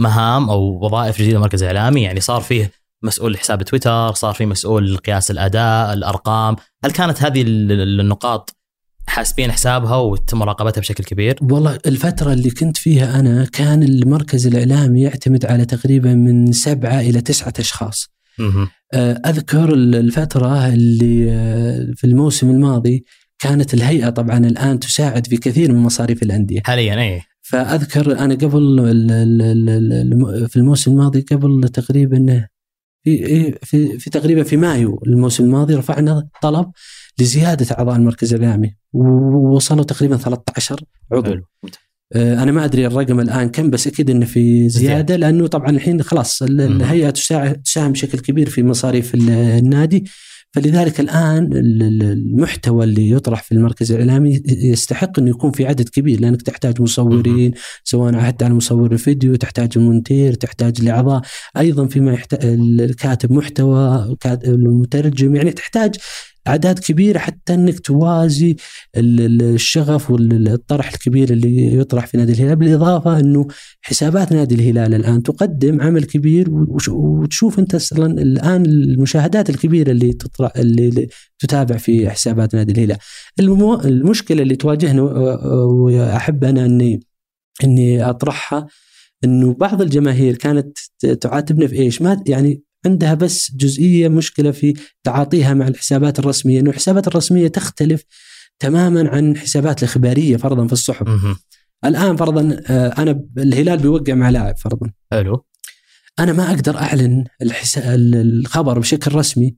مهام 0.00 0.50
أو 0.50 0.84
وظائف 0.86 1.18
جديدة 1.18 1.32
للمركز 1.34 1.62
الاعلامي 1.62 2.02
يعني 2.02 2.20
صار 2.20 2.40
فيه 2.40 2.70
مسؤول 3.02 3.38
حساب 3.38 3.62
تويتر 3.62 4.12
صار 4.12 4.34
فيه 4.34 4.46
مسؤول 4.46 4.96
قياس 4.96 5.30
الأداء 5.30 5.92
الأرقام 5.92 6.56
هل 6.84 6.90
كانت 6.90 7.22
هذه 7.22 7.42
ال- 7.42 7.72
ال- 7.72 8.00
النقاط 8.00 8.56
حاسبين 9.06 9.52
حسابها 9.52 9.96
وتم 9.96 10.38
مراقبتها 10.38 10.80
بشكل 10.80 11.04
كبير. 11.04 11.38
والله 11.42 11.78
الفترة 11.86 12.32
اللي 12.32 12.50
كنت 12.50 12.76
فيها 12.76 13.20
أنا 13.20 13.44
كان 13.44 13.82
المركز 13.82 14.46
الإعلامي 14.46 15.00
يعتمد 15.00 15.46
على 15.46 15.64
تقريبا 15.64 16.14
من 16.14 16.52
سبعة 16.52 17.00
إلى 17.00 17.20
تسعة 17.20 17.52
أشخاص. 17.58 18.14
آه، 18.94 19.12
أذكر 19.12 19.74
الفترة 19.74 20.68
اللي 20.68 21.32
آه، 21.32 21.86
في 21.96 22.06
الموسم 22.06 22.50
الماضي 22.50 23.04
كانت 23.38 23.74
الهيئة 23.74 24.10
طبعا 24.10 24.38
الآن 24.38 24.80
تساعد 24.80 25.26
في 25.26 25.36
كثير 25.36 25.72
من 25.72 25.78
مصاريف 25.78 26.22
الأندية. 26.22 26.60
حاليا 26.64 27.00
اي 27.00 27.22
فأذكر 27.42 28.18
أنا 28.18 28.34
قبل 28.34 28.76
في 30.48 30.56
الموسم 30.56 30.90
الماضي 30.90 31.20
قبل 31.20 31.68
تقريبا 31.68 32.46
في 33.04 33.10
إيه، 33.10 33.58
في 33.62 33.98
في 33.98 34.10
تقريبا 34.10 34.42
في 34.42 34.56
مايو 34.56 35.00
الموسم 35.06 35.44
الماضي 35.44 35.74
رفعنا 35.74 36.28
طلب 36.42 36.70
لزيادة 37.20 37.76
أعضاء 37.78 37.96
المركز 37.96 38.34
الإعلامي 38.34 38.74
ووصلوا 38.92 39.84
تقريبا 39.84 40.16
13 40.16 40.80
عضو. 41.12 41.30
حلو 41.30 41.42
آه، 42.12 42.42
أنا 42.42 42.52
ما 42.52 42.64
أدري 42.64 42.86
الرقم 42.86 43.20
الآن 43.20 43.48
كم 43.48 43.70
بس 43.70 43.86
أكيد 43.86 44.10
إنه 44.10 44.26
في 44.26 44.68
زيادة 44.68 45.16
لأنه 45.16 45.46
طبعا 45.46 45.70
الحين 45.70 46.02
خلاص. 46.02 46.42
الهيئة 46.42 47.10
تساهم 47.10 47.92
بشكل 47.92 48.18
كبير 48.18 48.48
في 48.50 48.62
مصاريف 48.62 49.14
ال- 49.14 49.30
النادي. 49.30 50.04
فلذلك 50.52 51.00
الآن 51.00 51.44
ال- 51.52 51.82
ال- 51.82 52.02
المحتوى 52.02 52.84
اللي 52.84 53.10
يطرح 53.10 53.42
في 53.42 53.52
المركز 53.52 53.92
الإعلامي 53.92 54.42
يستحق 54.46 55.18
إنه 55.18 55.30
يكون 55.30 55.52
في 55.52 55.66
عدد 55.66 55.88
كبير 55.88 56.20
لأنك 56.20 56.42
تحتاج 56.42 56.80
مصورين 56.82 57.52
سواء 57.84 58.14
حتى 58.18 58.44
على 58.44 58.54
مصور 58.54 58.92
الفيديو 58.92 59.34
تحتاج 59.36 59.68
المونتير 59.76 60.34
تحتاج 60.34 60.76
الإعضاء. 60.80 61.22
أيضا 61.56 61.86
فيما 61.86 62.12
يحتاج 62.12 62.40
الكاتب 62.80 63.32
محتوى 63.32 64.16
المترجم 64.44 65.36
يعني 65.36 65.50
تحتاج 65.50 65.94
أعداد 66.48 66.78
كبيرة 66.78 67.18
حتى 67.18 67.54
إنك 67.54 67.80
توازي 67.80 68.56
ال- 68.96 69.20
ال- 69.20 69.42
الشغف 69.42 70.10
والطرح 70.10 70.92
الكبير 70.92 71.30
اللي 71.30 71.76
يطرح 71.76 72.06
في 72.06 72.16
نادي 72.16 72.32
الهلال 72.32 72.56
بالإضافة 72.56 73.20
إنه 73.20 73.46
حسابات 73.82 74.32
نادي 74.32 74.54
الهلال 74.54 74.94
الآن 74.94 75.22
تقدم 75.22 75.80
عمل 75.82 76.04
كبير 76.04 76.46
وتشوف 76.90 77.58
أنت 77.58 77.74
أصلا 77.74 78.22
الآن 78.22 78.66
المشاهدات 78.66 79.50
الكبيرة 79.50 79.90
اللي 79.90 80.12
تطرح 80.12 80.52
اللي 80.56 81.08
تتابع 81.38 81.76
في 81.76 82.10
حسابات 82.10 82.54
نادي 82.54 82.72
الهلال. 82.72 82.98
المشكلة 83.84 84.42
اللي 84.42 84.56
تواجهنا 84.56 85.02
واحب 85.02 86.44
أنا 86.44 86.64
اني 86.64 87.00
إني 87.64 88.10
أطرحها 88.10 88.66
إنه 89.24 89.54
بعض 89.54 89.82
الجماهير 89.82 90.36
كانت 90.36 90.78
تعاتبنا 91.20 91.66
في 91.66 91.74
إيش؟ 91.76 92.02
ما 92.02 92.22
يعني 92.26 92.62
عندها 92.86 93.14
بس 93.14 93.52
جزئية 93.56 94.08
مشكلة 94.08 94.50
في 94.50 94.74
تعاطيها 95.04 95.54
مع 95.54 95.68
الحسابات 95.68 96.18
الرسمية، 96.18 96.60
إنه 96.60 96.70
الحسابات 96.70 97.08
الرسمية 97.08 97.48
تختلف 97.48 98.04
تماما 98.58 99.08
عن 99.08 99.36
حسابات 99.36 99.82
الإخبارية 99.82 100.36
فرضا 100.36 100.66
في 100.66 100.72
الصحف. 100.72 101.08
الآن 101.84 102.16
فرضا 102.16 102.58
آه، 102.66 102.88
أنا 102.98 103.24
الهلال 103.38 103.78
بيوقع 103.78 104.14
مع 104.14 104.30
لاعب 104.30 104.56
فرضا. 104.58 104.90
حلو. 105.12 105.44
أنا 106.18 106.32
ما 106.32 106.50
أقدر 106.50 106.76
أعلن. 106.76 107.24
الخبر 107.76 108.78
بشكل 108.78 109.14
رسمي. 109.14 109.56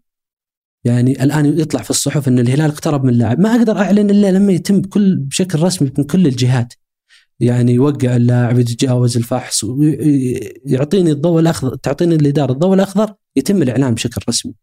يعني 0.84 1.22
الآن 1.22 1.58
يطلع 1.60 1.82
في 1.82 1.90
الصحف 1.90 2.28
إن 2.28 2.38
الهلال 2.38 2.70
اقترب 2.70 3.04
من 3.04 3.10
اللاعب 3.10 3.40
ما 3.40 3.56
أقدر 3.56 3.78
أعلن 3.78 4.10
إلا 4.10 4.32
لما 4.32 4.52
يتم 4.52 4.82
كل 4.82 5.16
بشكل 5.16 5.62
رسمي 5.62 5.92
من 5.98 6.04
كل 6.04 6.26
الجهات. 6.26 6.74
يعني 7.40 7.72
يوقع 7.72 8.16
اللاعب 8.16 8.58
يتجاوز 8.58 9.16
الفحص 9.16 9.64
ويعطيني 9.64 11.10
الضوء 11.10 11.40
الأخضر 11.40 11.76
تعطيني 11.76 12.14
الاداره 12.14 12.52
الضوء 12.52 12.74
الأخضر 12.74 13.14
يتم 13.36 13.62
الاعلان 13.62 13.94
بشكل 13.94 14.20
رسمي. 14.28 14.54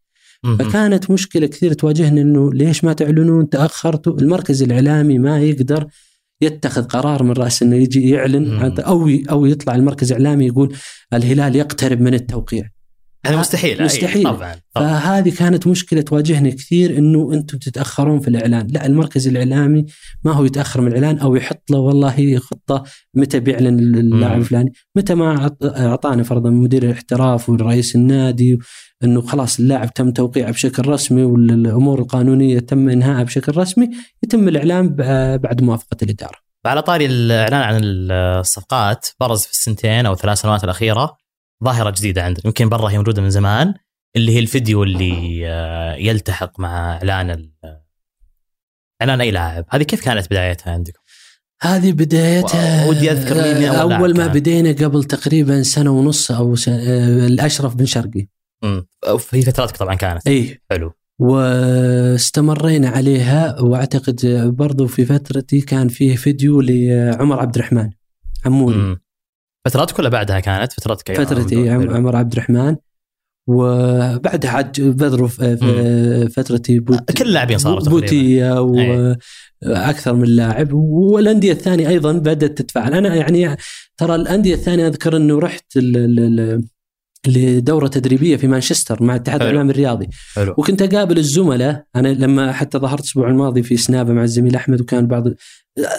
فكانت 0.58 1.10
مشكلة 1.10 1.46
كثير 1.46 1.72
تواجهنا 1.72 2.20
إنه 2.20 2.52
ليش 2.52 2.84
ما 2.84 2.92
تعلنون؟ 2.92 3.48
تأخرتوا. 3.48 4.20
المركز 4.20 4.62
الإعلامي 4.62 5.18
ما 5.18 5.40
يقدر 5.40 5.86
يتخذ 6.40 6.82
قرار 6.82 7.22
من 7.22 7.32
رأس 7.32 7.62
إنه 7.62 7.76
يجي 7.76 8.08
يعلن 8.10 8.78
أو 8.80 9.10
أو 9.30 9.46
يطلع 9.46 9.74
المركز 9.74 10.12
الإعلامي 10.12 10.46
يقول 10.46 10.76
الهلال 11.12 11.56
يقترب 11.56 12.00
من 12.00 12.14
التوقيع. 12.14 12.73
هذا 13.26 13.36
مستحيل 13.36 13.84
مستحيل. 13.84 14.24
طبعا 14.24 14.36
طبعا 14.36 14.54
فهذه 14.74 15.34
كانت 15.34 15.66
مشكلة 15.66 16.00
تواجهنا 16.00 16.50
كثير 16.50 16.98
إنه 16.98 17.32
أنتم 17.32 17.58
تتأخرون 17.58 18.20
في 18.20 18.28
الإعلان، 18.28 18.66
لا 18.66 18.86
المركز 18.86 19.28
الإعلامي 19.28 19.84
ما 20.24 20.32
هو 20.32 20.44
يتأخر 20.44 20.80
من 20.80 20.88
الإعلان 20.88 21.18
أو 21.18 21.36
يحط 21.36 21.70
له 21.70 21.78
والله 21.78 22.38
خطة 22.38 22.84
متى 23.14 23.40
بيعلن 23.40 23.78
اللاعب. 23.78 24.38
الفلاني، 24.38 24.72
متى 24.96 25.14
ما 25.14 25.56
أعطانا 25.62 26.22
فرضا 26.22 26.50
مدير 26.50 26.82
الاحتراف 26.82 27.48
ورئيس 27.48 27.96
النادي 27.96 28.58
إنه 29.04 29.20
خلاص 29.20 29.58
اللاعب 29.58 29.94
تم 29.94 30.10
توقيعه 30.10 30.50
بشكل 30.50 30.88
رسمي 30.88 31.22
والأمور 31.22 32.00
القانونية 32.00 32.58
تم 32.58 32.88
إنهائها 32.88 33.22
بشكل 33.22 33.56
رسمي، 33.56 33.90
يتم 34.24 34.48
الإعلان 34.48 34.88
بعد 35.38 35.62
موافقة 35.62 35.96
الإدارة. 36.02 36.44
على 36.66 36.82
طاري 36.82 37.06
الإعلان 37.06 37.60
عن 37.60 37.80
الصفقات 37.82 39.06
برز 39.20 39.42
في 39.42 39.52
السنتين 39.52 40.06
أو 40.06 40.14
ثلاث 40.14 40.40
سنوات 40.40 40.64
الأخيرة 40.64 41.16
ظاهرة 41.64 41.90
جديدة 41.90 42.22
عندنا. 42.24 42.42
يمكن 42.46 42.68
برا 42.68 42.90
هي 42.90 42.96
موجودة 42.96 43.22
من 43.22 43.30
زمان 43.30 43.74
اللي 44.16 44.32
هي 44.32 44.38
الفيديو 44.38 44.82
اللي 44.82 45.42
آه، 45.48 45.94
يلتحق 45.94 46.60
مع 46.60 46.96
إعلان 46.96 47.30
ال- 47.30 47.52
إعلان 49.02 49.20
أي 49.20 49.30
لاعب. 49.30 49.64
هذه 49.70 49.82
كيف 49.82 50.04
كانت 50.04 50.26
بدايتها 50.26 50.72
عندكم؟ 50.72 51.00
هذه 51.62 51.92
بدايتها 51.92 52.88
ودي 52.88 53.10
أذكر 53.10 53.34
مين 53.34 53.64
أول 53.68 53.90
لاعب 53.90 54.00
أول 54.02 54.16
ما. 54.16 54.26
بدينا 54.26 54.72
قبل 54.86 55.04
تقريبا 55.04 55.62
سنة 55.62 55.90
ونص 55.90 56.30
أو 56.30 56.56
سنة 56.56 56.76
الأشرف 57.26 57.74
بن 57.74 57.86
شرقي. 57.86 58.26
امم 58.64 58.86
في 59.18 59.42
فتراتك 59.42 59.76
طبعا 59.76 59.94
كانت. 59.94 60.26
اي 60.28 60.60
حلو. 60.70 60.92
واستمرينا 61.18 62.88
عليها 62.88 63.60
وأعتقد 63.60 64.26
برضو 64.56 64.86
في 64.86 65.04
فترتي 65.04 65.60
كان 65.60 65.88
فيه 65.88 66.16
فيديو 66.16 66.60
لعمر 66.60 67.40
عبد 67.40 67.54
الرحمن 67.54 67.90
عموري. 68.46 68.76
مم. 68.76 69.03
فتراتك 69.64 69.98
ولا 69.98 70.08
بعدها 70.08 70.40
كانت 70.40 70.72
فترتك؟ 70.72 71.20
فترتي 71.20 71.70
عم- 71.70 71.80
حلو. 71.82 71.94
عمر 71.94 72.16
عبد 72.16 72.32
الرحمن 72.32 72.76
وبعدها 73.48 74.50
عاد 74.50 74.80
بدروا 74.80 75.28
في- 75.28 76.28
فترتي 76.36 76.78
بوت 76.78 77.12
كل 77.12 77.24
اللاعبين 77.24 77.58
صاروا. 77.58 77.84
بوتية 77.88 78.60
وأكثر 78.60 80.14
من 80.14 80.28
لاعب 80.28 80.72
والأندية 80.72 81.52
الثانية 81.52 81.88
أيضا 81.88 82.12
بدأت 82.12 82.58
تتفاعل 82.58 82.94
أنا 82.94 83.14
يعني 83.14 83.56
ترى 83.96 84.14
الأندية 84.14 84.54
الثانية 84.54 84.86
أذكر 84.88 85.16
إنه 85.16 85.38
رحت 85.38 85.76
ال- 85.76 85.96
ال- 85.96 86.40
ال- 86.40 86.64
لدورة 87.26 87.86
تدريبية 87.86 88.36
في 88.36 88.46
مانشستر 88.46 89.02
مع 89.02 89.14
الاتحاد 89.14 89.40
حلو. 89.40 89.50
الاعلامي 89.50 89.70
الرياضي. 89.70 90.08
حلو. 90.34 90.54
وكنت 90.58 90.82
أقابل 90.82 91.18
الزملاء. 91.18 91.84
أنا 91.96 92.08
لما 92.08 92.52
حتى 92.52 92.78
ظهرت 92.78 93.00
الأسبوع 93.00 93.28
الماضي 93.28 93.62
في 93.62 93.76
سنابة 93.76 94.12
مع 94.12 94.22
الزميل 94.22 94.56
أحمد 94.56 94.80
وكان 94.80 95.06
بعض 95.06 95.24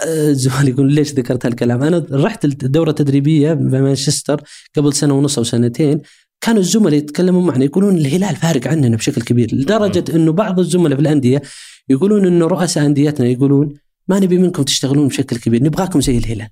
الزملاء 0.07 0.67
يقول 0.67 0.93
ليش 0.93 1.13
ذكرت 1.13 1.45
هالكلام؟ 1.45 1.83
أنا 1.83 2.05
رحت 2.11 2.45
الدورة 2.45 2.89
التدريبية 2.89 3.53
بمانشستر 3.53 4.41
قبل 4.75 4.93
سنة 4.93 5.13
ونص 5.13 5.37
أو 5.37 5.43
سنتين. 5.43 6.01
كانوا 6.41 6.61
الزملاء 6.61 6.93
يتكلموا 6.93 7.41
معنا 7.41 7.65
يقولون 7.65 7.97
الهلال 7.97 8.35
فارق 8.35 8.67
عننا 8.67 8.97
بشكل 8.97 9.21
كبير 9.21 9.55
لدرجة 9.55 10.03
إنه 10.15 10.31
بعض 10.31 10.59
الزملاء 10.59 10.95
في 10.95 11.01
الأندية 11.01 11.41
يقولون 11.89 12.25
إنه 12.27 12.47
رؤساء 12.47 12.85
أنديتنا 12.85 13.27
يقولون 13.27 13.73
ما 14.07 14.19
نبي 14.19 14.37
منكم 14.37 14.63
تشتغلون 14.63 15.07
بشكل 15.07 15.37
كبير 15.37 15.63
نبغاكم 15.63 16.01
زي 16.01 16.17
الهلال. 16.17 16.47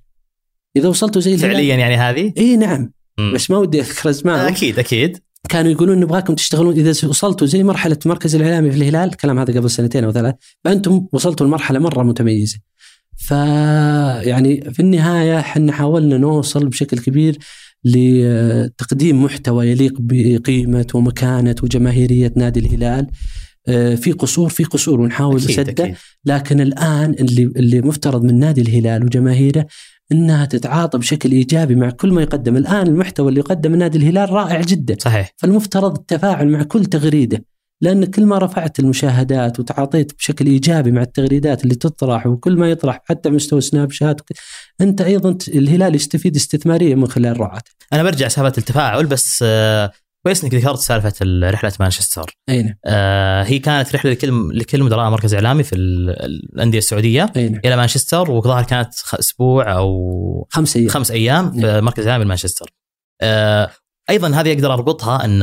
إذا 0.76 0.88
وصلتوا 0.88 1.20
زي 1.20 1.34
الهلال 1.34 1.52
فعليا 1.52 1.76
يعني 1.76 1.96
هذه؟ 1.96 2.32
إي 2.38 2.56
نعم. 2.56 2.92
مم. 3.18 3.34
بس 3.34 3.50
ما 3.50 3.58
ودي 3.58 3.80
أذكر 3.80 4.10
اسمائهم 4.10 4.46
أكيد 4.46 4.78
أكيد 4.78 5.18
كانوا 5.48 5.70
يقولون 5.70 6.00
نبغاكم 6.00 6.34
تشتغلون 6.34 6.74
إذا 6.74 6.90
وصلتوا 6.90 7.46
زي 7.46 7.62
مرحلة 7.62 7.98
مركز 8.06 8.34
الإعلامي 8.34 8.70
في 8.70 8.76
الهلال 8.76 9.08
الكلام 9.08 9.38
هذا 9.38 9.58
قبل 9.58 9.70
سنتين 9.70 10.04
أو 10.04 10.12
ثلاث 10.12 10.34
فأنتم 10.64 11.06
وصلتوا 11.12 11.46
لمرحله 11.46 11.78
مرة 11.78 12.02
متميزة. 12.02 12.58
ف 13.16 13.30
يعني 13.30 14.70
في 14.72 14.80
النهاية 14.80 15.38
إحنا 15.38 15.72
حاولنا 15.72 16.18
نوصل 16.18 16.68
بشكل 16.68 16.98
كبير 16.98 17.38
لتقديم 17.84 19.24
محتوى 19.24 19.68
يليق 19.68 19.94
بقيمة 19.98 20.86
ومكانة 20.94 21.54
وجماهيرية 21.62 22.32
نادي 22.36 22.60
الهلال. 22.60 23.06
آه، 23.68 23.94
في 23.94 24.12
قصور 24.12 24.48
في 24.48 24.64
قصور 24.64 25.00
ونحاول 25.00 25.36
نسده 25.36 25.94
لكن 26.24 26.60
الآن 26.60 27.14
اللي 27.20 27.42
اللي 27.42 27.80
مفترض 27.80 28.22
من 28.22 28.38
نادي 28.38 28.60
الهلال 28.60 29.04
وجماهيره 29.04 29.66
إنها 30.12 30.44
تتعاطى 30.44 30.98
بشكل 30.98 31.32
إيجابي 31.32 31.74
مع 31.74 31.90
كل 31.90 32.12
ما 32.12 32.22
يقدم، 32.22 32.56
الآن 32.56 32.86
المحتوى 32.86 33.28
اللي 33.28 33.40
يقدم 33.40 33.74
نادي 33.74 33.98
الهلال 33.98 34.30
رائع 34.30 34.60
جدا، 34.60 34.96
صحيح. 34.98 35.32
فالمفترض 35.36 35.98
التفاعل 35.98 36.48
مع 36.48 36.62
كل 36.62 36.84
تغريدة، 36.84 37.44
لأن 37.80 38.04
كل 38.04 38.26
ما 38.26 38.38
رفعت 38.38 38.80
المشاهدات 38.80 39.60
وتعاطيت 39.60 40.14
بشكل 40.14 40.46
إيجابي 40.46 40.90
مع 40.90 41.02
التغريدات 41.02 41.64
اللي 41.64 41.74
تطرح 41.74 42.26
وكل 42.26 42.56
ما 42.56 42.70
يطرح 42.70 43.02
حتى 43.04 43.30
مستوى 43.30 43.60
سناب 43.60 43.90
شات 43.90 44.20
أنت 44.80 45.00
أيضا 45.00 45.38
الهلال 45.48 45.94
يستفيد 45.94 46.36
استثماريا 46.36 46.94
من 46.94 47.06
خلال 47.06 47.40
رعاته. 47.40 47.70
أنا 47.92 48.02
برجع 48.02 48.28
سالفه 48.28 48.58
التفاعل 48.58 49.06
بس 49.06 49.44
آه، 49.46 49.90
كويس 50.24 50.44
إنك 50.44 50.54
ذكرت 50.54 50.78
سالفة 50.78 51.12
رحلة 51.50 51.72
مانشستر. 51.80 52.36
أي 52.48 52.62
نعم. 52.62 52.74
آه 52.86 53.42
هي 53.42 53.58
كانت 53.58 53.94
رحلة 53.94 54.10
لكل 54.12 54.58
لكل 54.58 54.82
مدراء 54.82 55.10
مركز 55.10 55.34
إعلامي 55.34 55.62
في 55.62 55.74
ال- 55.74 56.10
الأندية 56.54 56.78
السعودية 56.78 57.32
أي 57.36 57.48
نعم. 57.48 57.60
إلى 57.64 57.76
مانشستر 57.76 58.30
وظهر 58.30 58.62
كانت 58.64 58.94
أسبوع 59.14 59.76
أو 59.76 60.48
خمس 60.50 60.76
أيام 60.76 60.88
خمس 60.88 61.10
أيام 61.10 61.52
في 61.52 61.58
نعم. 61.58 61.84
مركز 61.84 62.06
إعلامي 62.06 62.24
مانشستر. 62.28 62.70
آه 63.22 63.70
أيضا 64.10 64.28
هذه 64.28 64.52
أقدر 64.52 64.72
أربطها 64.74 65.24
ان 65.24 65.42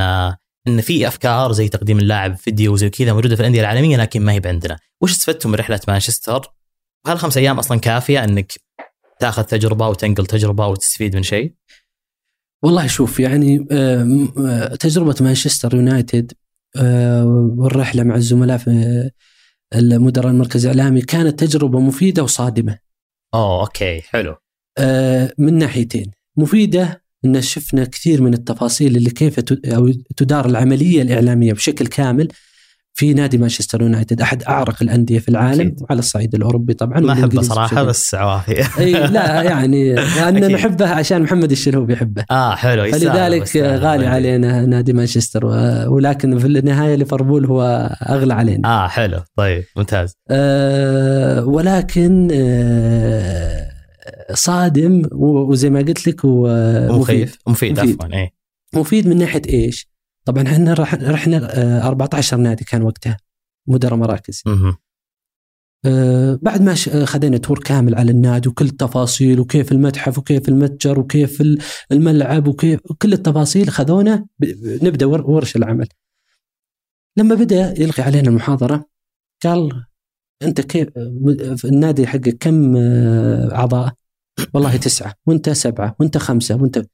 إن 0.67 0.81
في 0.81 1.07
أفكار 1.07 1.51
زي 1.51 1.67
تقديم 1.67 1.99
اللاعب 1.99 2.37
فيديو 2.37 2.73
وزي 2.73 2.89
كذا 2.89 3.13
موجودة 3.13 3.35
في 3.35 3.41
الأندية 3.41 3.61
العالمية 3.61 3.97
لكن 3.97 4.21
ما 4.21 4.31
هي 4.31 4.41
عندنا. 4.45 4.77
وش 5.01 5.11
استفدتم 5.11 5.49
من 5.49 5.55
رحلة 5.55 5.79
مانشستر؟ 5.87 6.41
وهل 7.05 7.19
خمس 7.19 7.37
أيام 7.37 7.59
أصلا 7.59 7.79
كافية 7.79 8.23
إنك 8.23 8.53
تاخذ 9.19 9.43
تجربة 9.43 9.87
وتنقل 9.87 10.25
تجربة 10.25 10.67
وتستفيد 10.67 11.15
من 11.15 11.23
شيء؟ 11.23 11.53
والله 12.63 12.87
شوف 12.87 13.19
يعني 13.19 13.67
آم، 13.71 14.33
آه، 14.37 14.75
تجربة 14.75 15.15
مانشستر 15.21 15.75
يونايتد 15.75 16.31
آه، 16.75 17.25
والرحلة 17.57 18.03
مع 18.03 18.15
الزملاء 18.15 18.57
في 18.57 19.09
المدراء 19.75 20.31
المركز 20.31 20.65
الإعلامي 20.65 21.01
كانت 21.01 21.43
تجربة 21.43 21.79
مفيدة 21.79 22.23
وصادمة 22.23 22.77
اوه 23.33 23.61
okay 23.61 24.01
حلو. 24.01 24.35
آه، 24.77 25.33
من 25.37 25.57
ناحيتين 25.57 26.11
مفيدة 26.37 27.03
أن 27.25 27.41
شفنا 27.41 27.85
كثير 27.85 28.21
من 28.21 28.33
التفاصيل 28.33 28.97
اللي 28.97 29.09
كيف 29.09 29.39
أو 29.65 29.91
تدار 30.17 30.45
العملية 30.45 31.01
الإعلامية 31.01 31.53
بشكل 31.53 31.87
كامل 31.87 32.27
في 32.93 33.13
نادي 33.13 33.37
مانشستر 33.37 33.81
يونايتد 33.81 34.21
أحد 34.21 34.43
أعرق 34.43 34.75
الأندية 34.81 35.19
في 35.19 35.29
العالم 35.29 35.61
أكيد. 35.61 35.81
وعلى 35.81 35.99
الصعيد 35.99 36.35
الأوروبي 36.35 36.73
طبعا 36.73 36.99
ما 36.99 37.13
أحبه 37.13 37.41
صراحة 37.41 37.75
بشكل- 37.75 37.85
بس 37.85 38.15
عوافي. 38.15 38.79
إي 38.79 38.91
لا 39.07 39.41
يعني 39.43 39.93
أكيد. 40.27 40.43
نحبه 40.45 40.87
عشان 40.89 41.21
محمد 41.21 41.51
الشلهوب 41.51 41.89
يحبه 41.89 42.25
آه 42.31 42.55
حلو 42.55 42.91
فلذلك. 42.91 43.57
غالي 43.57 44.05
علينا 44.07 44.65
نادي 44.65 44.93
مانشستر 44.93 45.45
ولكن 45.87 46.39
في 46.39 46.45
النهاية 46.47 46.95
ليفربول 46.95 47.45
هو 47.45 47.61
أغلى 48.09 48.33
علينا 48.33 48.67
آه 48.85 48.87
حلو 48.87 49.19
طيب 49.37 49.63
ممتاز 49.77 50.13
أه 50.31 51.45
ولكن 51.45 52.27
أه 52.33 53.71
صادم 54.33 55.01
وزي 55.11 55.69
ما 55.69 55.79
قلت 55.79 56.07
لك 56.07 56.25
هو 56.25 56.47
مفيد 56.89 56.99
مخيف 56.99 57.37
مفيد 57.47 57.79
مفيد. 57.79 58.01
عفوا 58.01 58.13
إيه 58.13 58.29
مفيد 58.75 59.07
من 59.07 59.17
ناحية 59.17 59.41
إيش؟ 59.49 59.90
طبعا 60.31 60.43
إحنا 60.47 60.73
رح- 60.73 60.93
رحنا 60.95 61.59
آه، 61.61 61.87
14 61.87 62.37
نادي 62.37 62.63
كان 62.65 62.81
وقتها 62.81 63.17
مدراء 63.67 63.95
مراكز. 63.95 64.43
آه، 65.85 66.39
بعد 66.41 66.61
ما 66.61 66.71
آه، 66.71 67.05
خذينا 67.05 67.37
تور 67.37 67.59
كامل 67.59 67.95
على 67.95 68.11
النادي 68.11 68.49
وكل 68.49 68.65
التفاصيل 68.65 69.39
وكيف 69.39 69.71
المتحف 69.71 70.17
وكيف 70.17 70.49
المتجر 70.49 70.99
وكيف 70.99 71.41
ال- 71.41 71.57
الملعب 71.91 72.47
وكيف 72.47 72.79
كل 72.97 73.13
التفاصيل 73.13 73.69
خذونا 73.69 74.25
نبدأ 74.83 75.05
ور- 75.05 75.31
ورش 75.31 75.55
العمل. 75.55 75.87
لما 77.17 77.35
بدأ 77.35 77.81
يلقي 77.81 78.03
علينا 78.03 78.29
المحاضرة 78.29 78.85
قال 79.43 79.85
أنت 80.43 80.61
كيف 80.61 80.87
النادي 81.65 82.07
حقك 82.07 82.37
كم 82.39 82.75
آه، 82.77 83.55
أعضاء؟ 83.55 83.93
والله 84.53 84.77
تسعة 84.77 85.13
وأنت 85.25 85.49
سبعة 85.49 85.95
وأنت 85.99 86.17
خمسة 86.17 86.55
وأنت 86.55 86.85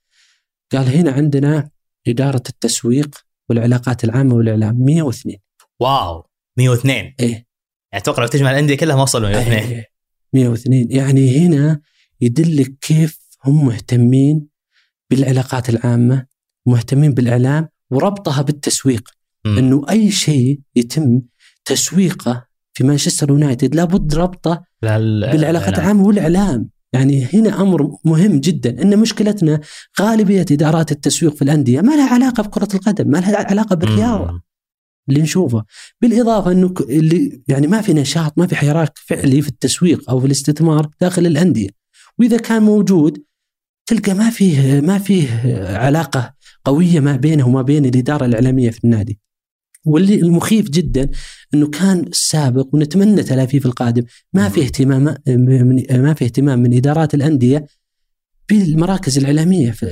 قال 0.71 0.87
هنا 0.87 1.11
عندنا 1.11 1.69
إدارة 2.07 2.43
التسويق 2.49 3.26
والعلاقات 3.49 4.03
العامة 4.03 4.35
والإعلام 4.35 4.75
102 4.85 5.37
واو 5.79 6.23
102 6.57 6.95
إيه. 6.95 7.15
يعني 7.19 7.45
أتوقع 7.93 8.21
لو 8.21 8.27
تجمع 8.27 8.51
الأندية 8.51 8.77
كلها 8.77 8.95
ما 8.95 9.01
وصلوا 9.01 9.29
102 9.29 9.57
إيه، 9.57 9.85
102 10.33 10.87
يعني 10.91 11.37
هنا 11.37 11.81
يدلك 12.21 12.73
كيف 12.81 13.19
هم 13.45 13.65
مهتمين 13.65 14.47
بالعلاقات 15.09 15.69
العامة 15.69 16.25
مهتمين 16.65 17.13
بالإعلام 17.13 17.69
وربطها 17.91 18.41
بالتسويق. 18.41 19.09
مم. 19.45 19.57
إنه 19.57 19.85
أي 19.89 20.11
شيء 20.11 20.59
يتم 20.75 21.21
تسويقه 21.65 22.47
في 22.73 22.83
مانشستر 22.83 23.29
يونايتد 23.29 23.75
لابد 23.75 24.15
ربطه 24.15 24.63
بالعلاقات. 24.81 25.79
العامة 25.79 26.03
والإعلام. 26.03 26.69
يعني 26.97 27.27
هنا 27.33 27.61
أمر 27.61 27.97
مهم 28.05 28.39
جدا 28.39 28.81
إن 28.81 28.99
مشكلتنا 28.99 29.59
غالبية 30.01 30.45
إدارات 30.51 30.91
التسويق 30.91 31.35
في 31.35 31.41
الأندية 31.41 31.81
ما 31.81 31.91
لها 31.91 32.13
علاقة 32.13 32.43
بكرة 32.43 32.67
القدم 32.73 33.09
ما 33.09 33.17
لها 33.17 33.47
علاقة 33.49 33.75
بالرياضة. 33.75 34.41
اللي 35.09 35.21
نشوفه. 35.21 35.63
بالإضافة 36.01 36.51
إنه 36.51 36.73
اللي 36.79 37.41
يعني 37.47 37.67
ما 37.67 37.81
في 37.81 37.93
نشاط 37.93 38.37
ما 38.37 38.47
في 38.47 38.55
حراك 38.55 38.93
فعلي 39.05 39.41
في 39.41 39.47
التسويق 39.47 40.09
أو 40.09 40.19
في 40.19 40.25
الاستثمار 40.25 40.89
داخل 41.01 41.25
الأندية. 41.25 41.69
وإذا 42.19 42.37
كان 42.37 42.63
موجود 42.63 43.23
تلقى 43.85 44.13
ما 44.13 44.29
فيه 44.29 44.81
ما 44.81 44.97
فيه 44.97 45.27
علاقة 45.77 46.33
قوية 46.65 46.99
ما 46.99 47.15
بينه 47.15 47.47
وما 47.47 47.61
بين 47.61 47.85
الإدارة 47.85 48.25
الإعلامية 48.25 48.69
في 48.69 48.83
النادي. 48.83 49.19
واللي 49.87 50.15
المخيف 50.15 50.69
جدا 50.69 51.09
إنه 51.53 51.67
كان 51.67 51.99
السابق 51.99 52.67
ونتمنى 52.73 53.23
تلافيه 53.23 53.59
في 53.59 53.65
القادم. 53.65 54.03
ما 54.33 54.49
في 54.49 54.61
اهتمام 54.61 55.15
من 55.27 56.01
ما 56.01 56.13
في 56.13 56.25
اهتمام 56.25 56.59
من 56.59 56.73
إدارات 56.73 57.13
الأندية 57.13 57.65
بالمراكز 58.49 59.17
الإعلامية 59.17 59.71
في, 59.71 59.87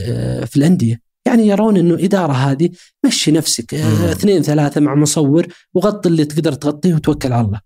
في 0.47 0.57
الأندية. 0.57 1.01
يعني 1.27 1.47
يرون 1.47 1.77
إنه 1.77 1.93
إدارة 1.93 2.33
هذه 2.33 2.69
مشي 3.05 3.31
نفسك. 3.31 3.73
آه، 3.73 4.11
اثنين 4.11 4.41
ثلاثة 4.41 4.81
مع 4.81 4.95
مصور 4.95 5.47
وغطي 5.73 6.09
اللي 6.09 6.25
تقدر 6.25 6.53
تغطيه 6.53 6.93
وتوكل 6.93 7.33
على 7.33 7.45
الله. 7.45 7.61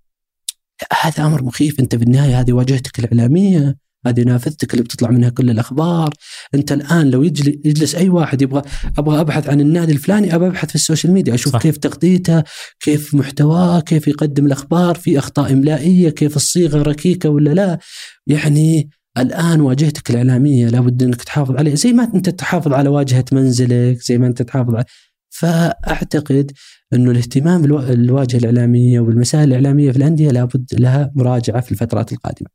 هذا 1.01 1.25
أمر 1.25 1.43
مخيف. 1.43 1.79
أنت 1.79 1.95
بالنهايه 1.95 2.39
هذه 2.39 2.53
واجهتك 2.53 2.99
الإعلامية. 2.99 3.75
هذه 4.07 4.21
نافذتك 4.21 4.73
اللي 4.73 4.83
بتطلع 4.83 5.09
منها 5.11 5.29
كل 5.29 5.49
الأخبار 5.49 6.13
أنت 6.55 6.71
الآن 6.71 7.09
لو 7.09 7.23
يجلس, 7.23 7.95
أي 7.95 8.09
واحد 8.09 8.41
يبغى 8.41 8.61
أبغى 8.97 9.21
أبحث 9.21 9.49
عن 9.49 9.61
النادي 9.61 9.91
الفلاني 9.91 10.35
ابى 10.35 10.47
أبحث 10.47 10.69
في 10.69 10.75
ال 10.75 10.80
social 10.80 11.13
media 11.13 11.33
أشوف 11.33 11.53
صح. 11.53 11.61
كيف 11.61 11.77
تغطيته 11.77 12.43
كيف 12.79 13.15
محتواه 13.15 13.79
كيف 13.79 14.07
يقدم 14.07 14.45
الأخبار 14.45 14.95
في 14.95 15.19
أخطاء 15.19 15.53
إملائية 15.53 16.09
كيف 16.09 16.35
الصيغة 16.35 16.81
ركيكة 16.81 17.29
ولا 17.29 17.49
لا 17.49 17.79
يعني 18.27 18.89
الآن 19.17 19.61
واجهتك 19.61 20.09
الإعلامية 20.09 20.67
لابد 20.67 21.03
أنك 21.03 21.23
تحافظ 21.23 21.55
عليها 21.55 21.75
زي 21.75 21.93
ما 21.93 22.11
أنت 22.15 22.29
تحافظ 22.29 22.73
على 22.73 22.89
واجهة 22.89 23.25
منزلك 23.31 24.01
زي 24.01 24.17
ما 24.17 24.27
أنت 24.27 24.41
تحافظ 24.41 24.75
على 24.75 24.85
فأعتقد 25.29 26.51
انه 26.93 27.11
الاهتمام 27.11 27.61
بالو- 27.61 27.81
بالواجهه 27.87 28.37
الإعلامية 28.37 28.99
والمسائل 28.99 29.47
الإعلامية 29.47 29.91
في 29.91 29.97
الأندية 29.97 30.31
لابد 30.31 30.65
لها 30.73 31.11
مراجعة 31.15 31.61
في 31.61 31.71
الفترات 31.71 32.11
القادمة. 32.11 32.47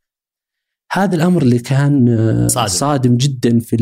هذا 0.94 1.16
الأمر 1.16 1.42
اللي 1.42 1.58
كان 1.58 2.08
آه، 2.08 2.46
صادم. 2.46 2.68
صادم 2.68 3.16
جدا 3.16 3.58
في 3.58 3.76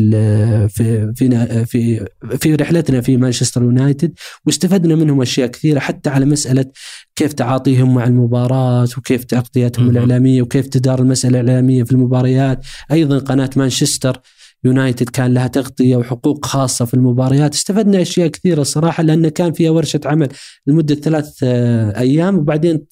في 0.69 1.13
في 1.15 1.65
في 1.65 2.05
في 2.37 2.55
رحلتنا 2.55 3.01
في 3.01 3.17
مانشستر 3.17 3.63
يونايتد 3.63 4.13
واستفدنا 4.45 4.95
منهم 4.95 5.21
أشياء 5.21 5.47
كثيرة 5.47 5.79
حتى 5.79 6.09
على 6.09 6.25
مسألة 6.25 6.65
كيف 7.15 7.33
تعاطيهم 7.33 7.95
مع 7.95 8.03
المباراة 8.03 8.87
وكيف 8.97 9.23
تغطيتهم. 9.23 9.89
الإعلامية 9.89 10.41
وكيف 10.41 10.67
تدار 10.67 10.99
المسألة 10.99 11.39
الإعلامية 11.39 11.83
في 11.83 11.91
المباريات، 11.91 12.65
أيضا 12.91 13.19
قناة 13.19 13.49
مانشستر 13.55 14.21
يونايتد 14.65 15.09
كان 15.09 15.33
لها 15.33 15.47
تغطية 15.47 15.95
وحقوق 15.95 16.45
خاصة 16.45 16.85
في 16.85 16.93
المباريات، 16.93 17.53
استفدنا 17.53 18.01
أشياء 18.01 18.27
كثيرة 18.27 18.63
صراحة 18.63 19.03
لأن 19.03 19.29
كان 19.29 19.53
فيها 19.53 19.71
ورشة 19.71 19.99
عمل 20.05 20.27
لمدة 20.67 20.95
ثلاث 20.95 21.37
آه، 21.43 21.99
أيام 21.99 22.37
وبعدين 22.37 22.85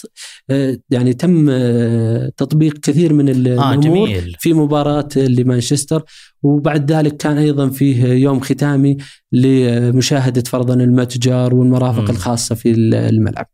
آه، 0.49 0.77
يعني 0.89 1.13
تم 1.13 1.47
آه، 1.49 2.31
تطبيق 2.37 2.77
كثير 2.77 3.13
من 3.13 3.29
ال- 3.29 3.47
الأمور 3.47 3.79
جميل. 3.83 4.35
في 4.39 4.53
مباراة 4.53 5.09
لمانشستر. 5.17 6.03
وبعد 6.43 6.91
ذلك 6.91 7.17
كان 7.17 7.37
أيضا 7.37 7.69
فيه 7.69 8.05
يوم 8.05 8.39
ختامي 8.39 8.97
لمشاهدة 9.31 10.43
فرضا 10.47 10.73
المتجر 10.73 11.55
والمرافق 11.55 12.01
مم. 12.01 12.09
الخاصة 12.09 12.55
في 12.55 12.71
الملعب. 12.71 13.45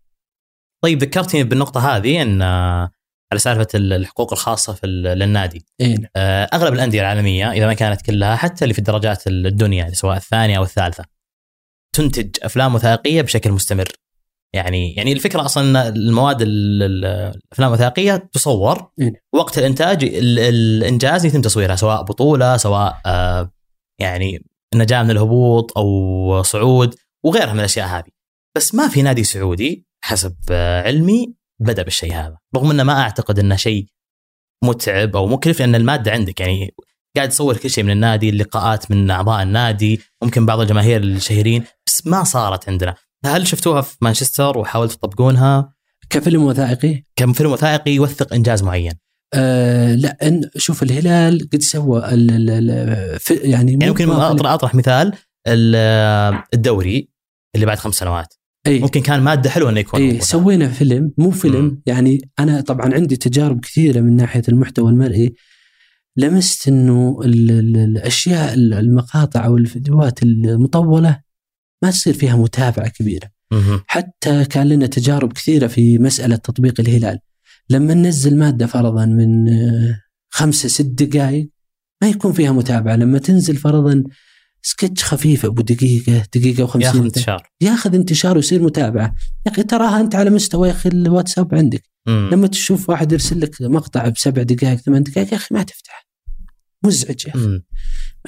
طيب 0.83 1.01
ذكرتني 1.03 1.43
بالنقطة 1.43 1.79
هذه 1.97 2.21
إن 2.21 2.41
آه، 2.41 2.89
على 3.31 3.39
سالفة 3.39 3.67
الحقوق 3.75 4.33
الخاصة 4.33 4.73
في 4.73 4.87
للنادي 4.87 5.65
إيه. 5.81 5.95
آه، 6.15 6.49
أغلب 6.53 6.73
الأندية 6.73 7.01
العالمية 7.01 7.51
إذا 7.51 7.65
ما 7.65 7.73
كانت 7.73 8.01
كلها 8.01 8.35
حتى 8.35 8.65
اللي 8.65 8.73
في 8.73 8.79
الدرجات 8.79 9.27
الدنيا 9.27 9.77
يعني 9.77 9.95
سواء 9.95 10.17
الثانية 10.17 10.57
أو 10.57 10.63
الثالثة 10.63 11.05
تنتج 11.95 12.29
أفلام 12.43 12.75
وثائقية 12.75 13.21
بشكل 13.21 13.51
مستمر 13.51 13.87
يعني 14.53 14.93
يعني 14.93 15.13
الفكرة 15.13 15.45
أصلا 15.45 15.63
إن 15.63 15.75
المواد 15.95 16.41
ال- 16.41 16.83
ال- 16.83 17.05
الأفلام 17.45 17.69
الوثائقية 17.69 18.29
تصور 18.33 18.91
إيه. 18.99 19.13
وقت 19.33 19.57
الإنتاج 19.57 20.03
ال- 20.03 20.39
الإنجاز 20.39 21.25
يتم 21.25 21.41
تصويرها 21.41 21.75
سواء 21.75 22.03
بطولة 22.03 22.57
سواء 22.57 23.01
آه، 23.05 23.51
يعني 24.01 24.45
نجاه 24.75 25.03
من 25.03 25.11
الهبوط 25.11 25.77
أو 25.77 26.41
صعود 26.43 26.95
وغيرها 27.25 27.53
من 27.53 27.59
الأشياء 27.59 27.87
هذه 27.87 28.09
بس 28.57 28.75
ما 28.75 28.87
في 28.87 29.01
نادي 29.01 29.23
سعودي 29.23 29.85
حسب 30.03 30.35
آه، 30.51 30.81
علمي 30.81 31.33
بدأ 31.59 31.83
بالشيء 31.83 32.13
هذا. 32.13 32.37
رغم 32.55 32.71
إنه 32.71 32.83
ما 32.83 33.01
أعتقد 33.01 33.39
إنه 33.39 33.55
شيء 33.55 33.85
متعب 34.63 35.15
أو 35.15 35.27
مكلف 35.27 35.59
لأن 35.59 35.75
المادة 35.75 36.11
عندك 36.11 36.39
يعني 36.39 36.75
قاعد 37.15 37.29
تصور 37.29 37.57
كل 37.57 37.69
شيء 37.69 37.83
من 37.83 37.91
النادي 37.91 38.29
اللقاءات 38.29 38.91
من 38.91 39.11
أعضاء 39.11 39.43
النادي 39.43 40.01
ممكن 40.23 40.45
بعض 40.45 40.59
الجماهير 40.59 41.03
الشهيرين 41.03 41.63
بس 41.87 42.07
ما 42.07 42.23
صارت 42.23 42.69
عندنا. 42.69 42.95
هل 43.25 43.47
شفتوها 43.47 43.81
في 43.81 43.97
مانشستر 44.01 44.57
وحاولتوا 44.57 44.97
تطبقونها؟ 44.97 45.73
كفيلم 46.09 46.43
وثائقي؟ 46.43 47.03
كفيلم 47.15 47.51
وثائقي 47.51 47.91
يوثق 47.91 48.33
إنجاز 48.33 48.63
معين. 48.63 48.93
آه 49.33 49.95
لا 49.95 50.17
إن 50.27 50.49
شوف 50.57 50.83
الهلال 50.83 51.49
قد 51.53 51.61
سوى 51.61 51.99
ال- 52.09 52.31
ال- 52.31 52.49
ال- 52.69 53.19
في- 53.19 53.33
يعني 53.33 53.71
يعني 53.71 53.89
ممكن 53.89 54.09
اطرح 54.11 54.51
أطرح 54.51 54.75
مثال 54.75 55.13
ال- 55.47 56.41
الدوري 56.53 57.09
اللي 57.55 57.65
بعد 57.65 57.77
خمس 57.79 57.95
سنوات. 57.95 58.33
اي 58.67 58.79
ممكن 58.79 59.01
كان 59.01 59.21
مادة 59.21 59.49
حلوة 59.49 59.69
إنه 59.69 59.79
يكون 59.79 60.01
موجود. 60.01 60.21
سوينا 60.21 60.67
فيلم 60.67 61.11
مو 61.17 61.31
فيلم 61.31 61.61
مم. 61.65 61.81
يعني 61.85 62.29
أنا 62.39 62.61
طبعا 62.61 62.93
عندي 62.93 63.15
تجارب 63.15 63.59
كثيرة 63.61 64.01
من 64.01 64.15
ناحية 64.15 64.41
المحتوى 64.49 64.89
المرئي 64.91 65.33
لمست 66.17 66.67
إنه 66.67 67.19
ال- 67.25 67.51
ال- 67.51 67.77
الأشياء 67.77 68.53
ال- 68.53 68.73
المقاطع 68.73 69.45
أو 69.45 69.57
الفيديوهات 69.57 70.23
المطولة 70.23 71.19
ما 71.83 71.91
تصير 71.91 72.13
فيها 72.13 72.35
متابعة 72.35 72.89
كبيرة 72.89 73.29
مهم. 73.51 73.81
حتى 73.87 74.45
كان 74.45 74.67
لنا 74.69 74.85
تجارب 74.87 75.33
كثيرة 75.33 75.67
في 75.67 75.97
مسألة 75.97 76.35
تطبيق 76.35 76.79
الهلال 76.79 77.19
لما 77.69 77.93
ننزل 77.93 78.37
مادة 78.37 78.65
فرضا 78.67 79.05
من 79.05 79.49
آه، 79.49 80.01
خمسة 80.29 80.69
ست 80.69 81.03
دقائق 81.03 81.49
ما 82.01 82.09
يكون 82.09 82.33
فيها 82.33 82.51
متابعة 82.51 82.95
لما 82.95 83.19
تنزل 83.19 83.55
فرضا 83.55 84.03
سكتش 84.67 85.03
خفيف 85.03 85.45
أبو 85.45 85.61
دقيقة 85.61 86.23
دقيقة 86.35 86.61
ياخذ 86.61 86.81
و50 86.81 86.95
انتشار. 86.95 87.49
ياخذ 87.61 87.95
انتشار 87.95 88.35
ويصير 88.35 88.63
متابعة. 88.63 89.15
يا 89.45 89.51
أخي 89.51 89.63
تراها 89.63 89.99
أنت 89.99 90.15
على 90.15 90.29
مستوى 90.29 90.67
يا 90.67 90.73
أخي 90.73 90.89
الواتساب 90.89 91.55
عندك. 91.55 91.83
مم. 92.07 92.29
لما 92.33 92.47
تشوف 92.47 92.89
واحد 92.89 93.11
يرسل 93.11 93.41
لك 93.41 93.61
مقطع 93.61 94.09
بسبع 94.09 94.43
دقائق 94.43 94.79
ثمان 94.79 95.03
دقائق 95.03 95.31
يا 95.31 95.37
أخي 95.37 95.55
ما 95.55 95.63
تفتح. 95.63 96.07
مزعج 96.85 97.25
يا 97.27 97.31
أخي. 97.35 97.47
مم. 97.47 97.63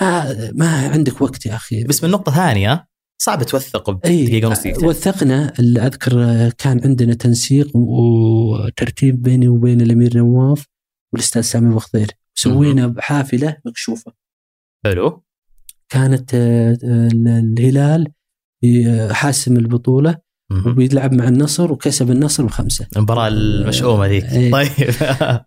ما, 0.01 0.51
ما 0.55 0.87
عندك 0.89 1.21
وقت 1.21 1.45
يا 1.45 1.55
أخي. 1.55 1.83
بس 1.83 2.03
من 2.03 2.09
نقطة 2.09 2.31
ثانية 2.31 2.87
صعب 3.21 3.43
توثق 3.43 3.89
بدقيقة 3.89 4.47
ونص 4.47 4.59
دقيقتين 4.59 4.87
وثقنا 4.87 5.53
أذكر 5.59 6.49
كان 6.49 6.81
عندنا 6.83 7.13
تنسيق 7.13 7.75
وترتيب 7.75 9.21
بيني 9.21 9.47
وبين 9.47 9.81
الأمير 9.81 10.17
نواف 10.17 10.65
والأستاذ 11.13 11.41
سامي 11.41 11.75
بخضير 11.75 12.11
سوينا 12.35 12.87
بحافلة 12.87 13.57
مكشوفة. 13.65 14.13
حلو. 14.85 15.23
كانت 15.89 16.31
آه، 16.33 16.77
آه، 16.83 17.09
الهلال 17.39 18.07
آه، 18.87 19.13
حاسم 19.13 19.57
البطولة 19.57 20.17
مهم. 20.51 20.71
وبيلعب 20.71 21.13
مع 21.13 21.27
النصر 21.27 21.71
وكسب 21.71 22.11
النصر 22.11 22.45
بخمسة. 22.45 22.87
المباراة 22.97 23.27
المشؤومة 23.27 24.07
ذيك. 24.07 24.25
إيه. 24.25 24.51
طيب. 24.51 24.69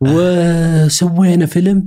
وسوينا 0.09 1.47
فيلم 1.47 1.85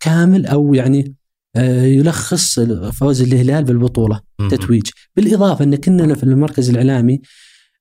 كامل 0.00 0.46
أو 0.46 0.74
يعني 0.74 1.14
آه، 1.56 1.82
يلخص 1.84 2.60
فوز 2.92 3.22
الهلال 3.22 3.64
بالبطولة. 3.64 4.20
تتويج. 4.50 4.82
بالإضافة 5.16 5.64
إن 5.64 5.76
كنا 5.76 6.14
في 6.14 6.22
المركز 6.22 6.70
الإعلامي 6.70 7.20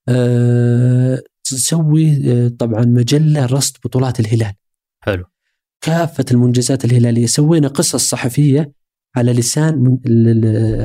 آه، 0.09 1.21
تسوي 1.43 2.31
آه، 2.31 2.47
طبعا 2.47 2.85
مجلة 2.85 3.45
رصد 3.45 3.77
بطولات 3.85 4.19
الهلال. 4.19 4.53
حلو. 4.99 5.25
كافة 5.81 6.25
المنجزات 6.31 6.85
الهلالية. 6.85 7.25
سوينا 7.25 7.67
قصص 7.67 8.09
صحفية 8.09 8.71
على 9.15 9.33
لسان 9.33 9.97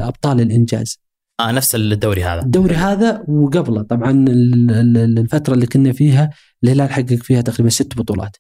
أبطال 0.03 0.41
الإنجاز 0.41 0.99
آه 1.41 1.53
نفس 1.53 1.75
الدوري 1.75 2.25
هذا 2.25 2.43
الدوري 2.43 2.75
هذا 2.75 3.25
وقبله 3.29 3.83
طبعا 3.83 4.11
ال- 4.11 4.71
ال- 4.71 5.19
الفترة 5.19 5.55
اللي 5.55 5.67
كنا 5.67 5.93
فيها 5.93 6.31
الهلال 6.65 6.91
حقق 6.91 7.15
فيها 7.15 7.41
تقريبا 7.41 7.69
ست 7.71 7.97
بطولات. 7.97 8.37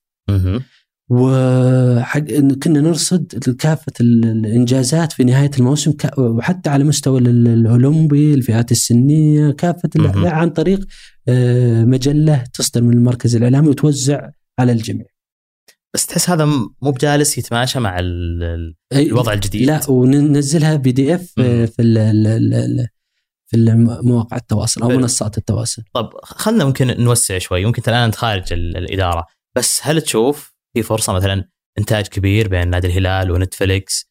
وحق 1.11 2.20
كنا 2.62 2.80
نرصد 2.80 3.26
كافة 3.59 3.93
ال- 4.01 4.24
الإنجازات 4.24 5.12
في 5.12 5.24
نهاية 5.24 5.51
الموسم 5.59 5.93
وحتى 6.18 6.70
على 6.70 6.84
مستوى 6.84 7.18
ال- 7.20 7.28
ال- 7.28 7.49
الأولمبي 7.49 8.34
الفئات 8.34 8.72
السنية 8.72 9.51
كافة. 9.51 9.91
عن 10.30 10.51
طريق 10.51 10.87
آه، 11.28 11.84
مجلة 11.84 12.45
تصدر 12.55 12.82
من 12.82 12.93
المركز 12.93 13.37
الإعلامي 13.37 13.68
وتوزع 13.68 14.30
على 14.59 14.72
الجميع. 14.72 15.07
بس 15.97 16.07
تحس 16.07 16.30
هذا 16.30 16.44
مو 16.44 16.90
بجالس 16.90 17.38
يتماشى 17.38 17.80
مع 17.80 17.97
الوضع 18.92 19.32
الجديد 19.32 19.66
لا 19.66 19.80
وننزلها 19.90 20.76
PDF 20.76 21.32
مم. 21.36 21.66
في 21.66 21.82
ال- 21.82 22.86
في 23.47 23.57
مواقع 24.03 24.36
التواصل 24.36 24.82
أو. 24.82 24.88
منصات 24.88 25.38
التواصل. 25.38 25.82
طب 25.94 26.11
خلنا 26.22 26.64
ممكن 26.64 26.86
نوسع 27.05 27.38
شوي 27.38 27.64
ممكن 27.64 27.82
الان 27.88 28.03
انت 28.03 28.14
خارج 28.14 28.53
ال- 28.53 28.76
الإدارة 28.76 29.26
بس 29.57 29.80
هل 29.82 30.03
تشوف 30.03 30.55
في 30.74 30.82
فرصة 30.82 31.12
مثلا 31.12 31.44
إنتاج 31.78 32.07
كبير 32.07 32.49
بين 32.49 32.68
نادي 32.68 32.86
الهلال 32.86 33.30
و 33.30 33.41
Netflix 33.41 34.11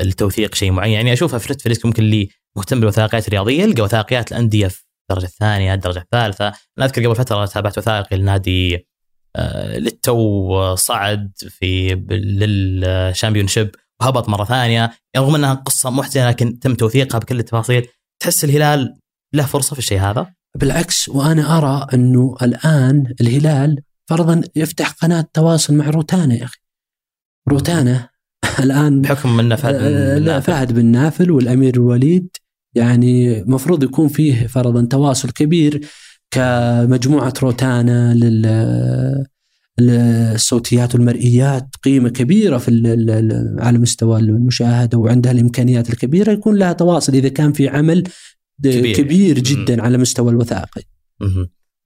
التوثيق 0.00 0.54
شيء 0.54 0.70
معين 0.72 0.92
يعني 0.92 1.12
أشوفها 1.12 1.38
في 1.38 1.52
Netflix 1.52 1.84
ممكن 1.86 2.02
اللي 2.02 2.28
مهتم 2.56 2.80
بالوثائقيات 2.80 3.28
الرياضية 3.28 3.62
يلقى 3.62 3.82
وثائقيات 3.82 4.32
الأندية 4.32 4.66
في 4.68 4.84
الدرجه 5.10 5.26
الثانية 5.26 5.74
الدرجة 5.74 5.98
الثالثة 5.98 6.46
أنا 6.78 6.86
أذكر 6.86 7.06
قبل 7.06 7.16
فترة 7.16 7.46
تابعت 7.46 7.78
وثائقي 7.78 8.16
لنادي 8.16 8.74
آه، 8.76 8.80
للتو 9.78 10.74
صعد 10.74 11.32
في 11.38 11.94
للشامبيون 12.10 13.46
شيب 13.48 13.70
وهبط 14.00 14.28
مرة 14.28 14.44
ثانية 14.44 14.92
رغم 15.16 15.34
إنها 15.34 15.54
قصة 15.54 15.90
محزنة 15.90 16.28
لكن 16.28 16.58
تم 16.58 16.74
توثيقها 16.74 17.18
بكل 17.18 17.38
التفاصيل 17.38 17.86
تحس 18.22 18.44
الهلال 18.44 18.98
له 19.34 19.46
فرصة 19.46 19.74
في 19.74 19.78
الشيء 19.78 20.00
هذا؟ 20.00 20.34
بالعكس 20.56 21.08
وأنا 21.08 21.58
أرى 21.58 21.86
إنه 21.94 22.36
الآن 22.42 23.14
الهلال 23.20 23.82
فرضا 24.10 24.40
يفتح 24.56 24.90
قناة 24.90 25.24
تواصل 25.32 25.74
مع 25.74 25.90
روتانا 25.90 26.34
يا 26.34 26.44
أخي. 26.44 26.58
روتانا 27.48 28.08
الآن 28.64 29.00
بحكم 29.00 29.40
إنه 29.40 29.56
فهد 29.56 29.74
آه، 29.74 30.18
بن 30.18 30.24
لا. 30.24 30.40
فهد 30.40 30.72
بن 30.72 30.86
نافل 30.86 31.30
والأمير 31.30 31.74
الوليد 31.74 32.36
يعني 32.74 33.44
مفروض 33.44 33.82
يكون 33.82 34.08
فيه 34.08 34.46
فرضا 34.46 34.86
تواصل 34.90 35.30
كبير 35.30 35.80
كمجموعة 36.36 37.34
روتانا 37.42 38.14
لل 38.14 39.26
الصوتيات 40.34 40.94
والمرئيات 40.94 41.68
قيمة 41.84 42.08
كبيرة 42.08 42.58
في 42.58 42.70
على 43.58 43.78
مستوى 43.78 44.20
المشاهدة 44.20 44.98
وعندها 44.98 45.32
الإمكانيات 45.32 45.90
الكبيرة 45.90 46.32
يكون 46.32 46.56
لها 46.56 46.72
تواصل 46.72 47.14
إذا 47.14 47.28
كان 47.28 47.52
في 47.52 47.68
عمل 47.68 48.04
كبير. 48.62 48.96
كبير, 48.96 49.38
جدا 49.38 49.82
على 49.82 49.98
مستوى 49.98 50.30
الوثائقي. 50.30 50.82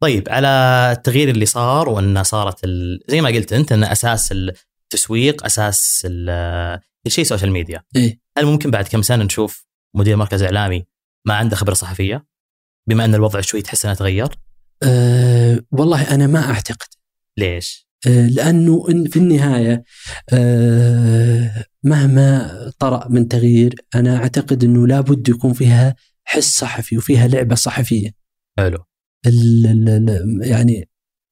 طيب 0.03 0.29
على 0.29 0.49
التغيير 0.97 1.29
اللي 1.29 1.47
صار 1.47 1.89
وأن 1.89 2.23
صارت 2.23 2.65
ال... 2.65 3.01
زي 3.09 3.21
ما 3.21 3.29
قلت 3.29 3.53
أنت 3.53 3.73
أن 3.73 3.85
أساس 3.85 4.33
التسويق 4.33 5.45
أساس 5.45 6.03
ال- 6.11 6.81
كل 7.05 7.11
شيء 7.11 7.25
social 7.25 7.51
media 7.51 7.83
إيه. 7.97 8.21
هل 8.39 8.47
ممكن 8.47 8.71
بعد 8.71 8.85
كم 8.89 9.03
سنة 9.03 9.25
نشوف 9.25 9.67
مدير 9.95 10.17
مركز 10.17 10.43
إعلامي 10.43 10.85
ما 11.27 11.35
عنده 11.35 11.57
خبرة 11.57 11.75
صحفية 11.75 12.27
بما 12.91 13.05
أن 13.05 13.15
الوضع 13.15 13.41
شوي 13.41 13.63
تحس 13.63 13.87
أنه 13.87 13.95
تغير؟ 13.95 14.29
أه 14.83 15.61
والله 15.71 16.15
أنا 16.15 16.27
ما 16.27 16.51
أعتقد. 16.51 16.89
ليش؟ 17.37 17.91
آه، 18.07 18.27
لأنه 18.27 18.85
في 19.11 19.17
النهاية 19.17 19.85
آه، 20.33 21.65
مهما 21.83 22.51
طرأ 22.79 23.09
من 23.09 23.29
تغيير 23.29 23.75
أنا 23.95 24.17
أعتقد 24.17 24.65
إنه 24.65 24.87
لابد 24.87 25.29
يكون 25.29 25.53
فيها 25.53 25.95
حس 26.25 26.59
صحفي 26.59 26.99
وفيها 26.99 27.29
لعبة 27.29 27.55
صحفية. 27.55 28.11
حلو. 28.59 28.85
يعني 30.43 30.89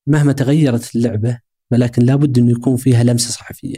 مهما 0.06 0.32
تغيرت 0.32 0.96
اللعبة 0.96 1.38
ولكن 1.70 2.02
لابد 2.02 2.38
إنه 2.38 2.50
يكون 2.50 2.76
فيها 2.76 3.04
لمسة 3.04 3.30
صحفية. 3.30 3.76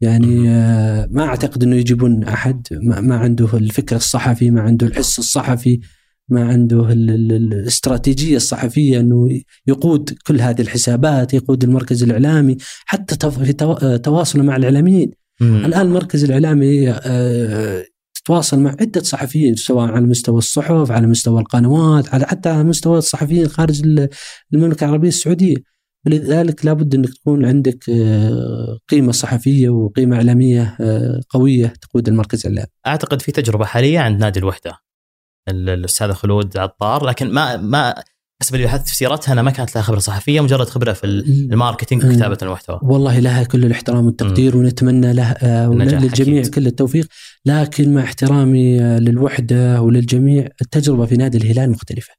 يعني 0.00 0.50
آه، 0.50 1.08
ما 1.10 1.24
أعتقد 1.24 1.62
إنه 1.62 1.76
يجيبون 1.76 2.24
أحد 2.24 2.66
ما 2.82 3.16
عنده 3.16 3.56
الفكر 3.56 3.96
الصحفي 3.96 4.50
ما 4.50 4.60
عنده 4.60 4.86
الحس 4.86 5.18
الصحفي. 5.18 5.80
ما 6.32 6.44
عنده 6.44 6.92
ال- 6.92 7.10
ال- 7.10 7.32
ال- 7.32 7.52
الاستراتيجية 7.52 8.36
الصحفية 8.36 9.00
أنه 9.00 9.28
يقود 9.66 10.10
كل 10.26 10.40
هذه 10.40 10.60
الحسابات 10.60 11.34
يقود 11.34 11.64
المركز 11.64 12.02
الإعلامي 12.02 12.56
حتى 12.86 13.30
في 13.30 13.54
آه، 13.62 13.96
تواصله 13.96 14.42
مع 14.42 14.56
الإعلاميين. 14.56 15.10
مم. 15.40 15.64
الآن 15.64 15.86
المركز 15.86 16.24
الإعلامي 16.24 16.90
آه، 16.90 17.84
تتواصل 18.14 18.60
مع 18.60 18.70
عدة 18.80 19.02
صحفيين 19.02 19.54
سواء 19.56 19.88
على 19.90 20.06
مستوى 20.06 20.38
الصحف 20.38 20.90
على 20.90 21.06
مستوى 21.06 21.40
القنوات 21.40 22.14
على 22.14 22.26
حتى 22.26 22.48
على 22.48 22.64
مستوى 22.64 22.98
الصحفيين 22.98 23.48
خارج 23.48 23.82
ال- 23.84 24.08
المملكة 24.54 24.84
العربية 24.84 25.08
السعودية. 25.08 25.56
لذلك 26.06 26.64
لابد 26.66 26.94
أنك 26.94 27.08
تكون 27.14 27.44
عندك 27.44 27.90
آه، 27.90 28.78
قيمة 28.88 29.12
صحفية 29.12 29.68
وقيمة 29.68 30.16
إعلامية 30.16 30.76
قوية 31.30 31.72
تقود 31.82 32.08
المركز 32.08 32.46
الإعلامي. 32.46 32.70
أعتقد 32.86 33.22
في 33.22 33.32
تجربة 33.32 33.64
حالية 33.64 33.98
عند 33.98 34.20
نادي 34.20 34.38
الوحدة. 34.38 34.72
ال- 35.50 35.70
الاستاذ 35.70 36.12
خلود 36.12 36.56
عطار 36.56 37.04
لكن 37.06 37.30
ما 37.30 37.56
ما 37.56 37.94
حسب 38.42 38.54
اللي 38.54 38.66
بحثت 38.66 38.88
في 38.88 38.96
سيرتها 38.96 39.32
انها 39.32 39.42
ما 39.42 39.50
كانت 39.50 39.74
لها 39.74 39.82
خبرة 39.82 39.98
صحفية 39.98 40.40
مجرد 40.40 40.68
خبرة 40.68 40.92
في 40.92 41.04
ال- 41.04 41.52
الماركتينج. 41.52 42.04
وكتابه 42.04 42.38
المحتوى. 42.42 42.80
والله 42.82 43.18
لها 43.18 43.42
كل 43.44 43.64
الاحترام 43.64 44.06
والتقدير 44.06 44.56
ونتمنى 44.56 45.12
له 45.12 45.30
آه، 45.30 45.66
النجاح 45.66 46.02
للجميع 46.02 46.40
أكيد. 46.40 46.54
كل 46.54 46.66
التوفيق. 46.66 47.06
لكن 47.46 47.94
مع 47.94 48.02
احترامي 48.02 48.80
آه، 48.82 48.98
للوحدة 48.98 49.82
وللجميع 49.82 50.48
التجربة 50.62 51.06
في 51.06 51.16
نادي 51.16 51.38
الهلال 51.38 51.70
مختلفة. 51.70 52.14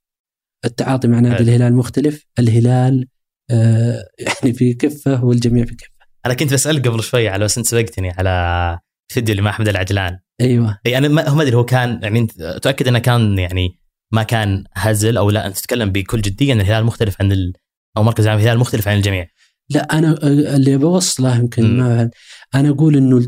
التعاطي 0.65 1.07
مع 1.07 1.19
نادي. 1.19 1.43
الهلال 1.43 1.73
مختلف. 1.75 2.25
الهلال 2.39 3.07
آه، 3.51 4.03
يعني 4.43 4.53
في 4.53 4.73
كفة 4.73 5.25
والجميع 5.25 5.65
في 5.65 5.75
كفة. 5.75 5.91
أنا 6.25 6.33
كنت 6.33 6.53
بسالك 6.53 6.87
قبل 6.87 7.03
شوي 7.03 7.27
على 7.29 7.45
بس 7.45 7.57
أنت 7.57 7.67
سبقتني 7.67 8.09
على 8.11 8.79
فيديو 9.11 9.31
اللي 9.31 9.41
مع 9.41 9.49
أحمد 9.51 9.67
العجلان. 9.67 10.17
أيوه. 10.41 10.77
إي 10.85 10.97
أنا 10.97 11.07
ما 11.07 11.29
هو 11.29 11.35
ما 11.35 11.41
أدري 11.43 11.55
هو 11.55 11.65
كان 11.65 11.99
يعني 12.03 12.27
تاكد 12.61 12.87
إنه 12.87 12.99
كان 12.99 13.37
يعني 13.37 13.79
ما 14.11 14.23
كان 14.23 14.63
هزل 14.73 15.17
أو 15.17 15.29
لا؟ 15.29 15.47
أنت 15.47 15.57
تتكلم 15.57 15.89
بكل 15.91 16.21
جدية 16.21 16.53
إن 16.53 16.61
الهلال 16.61 16.85
مختلف 16.85 17.15
عن 17.21 17.31
ال 17.31 17.53
أو 17.97 18.03
مركز 18.03 18.23
العام 18.25 18.39
الهلال 18.39 18.59
مختلف 18.59 18.87
عن 18.87 18.97
الجميع. 18.97 19.27
لا 19.69 19.97
أنا 19.97 20.17
اللي 20.27 20.77
بوصله 20.77 21.37
يمكن. 21.39 21.77
ما 21.77 22.09
أنا 22.55 22.69
أقول 22.69 22.95
إنه 22.95 23.19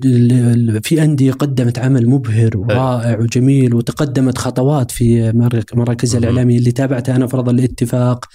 في 0.84 1.04
أندية 1.04 1.32
قدمت 1.32 1.80
عمل 1.80 2.10
مبهر 2.10 2.58
ورائع 2.58 3.20
وجميل 3.20 3.74
وتقدمت 3.76 4.38
خطوات 4.38 4.92
في 4.92 5.32
مر- 5.32 5.64
مراكزها. 5.74 6.20
الإعلامية 6.20 6.58
اللي 6.58 6.72
تابعتها. 6.72 7.16
أنا 7.16 7.28
فرضا 7.28 7.52
الاتفاق 7.52 8.26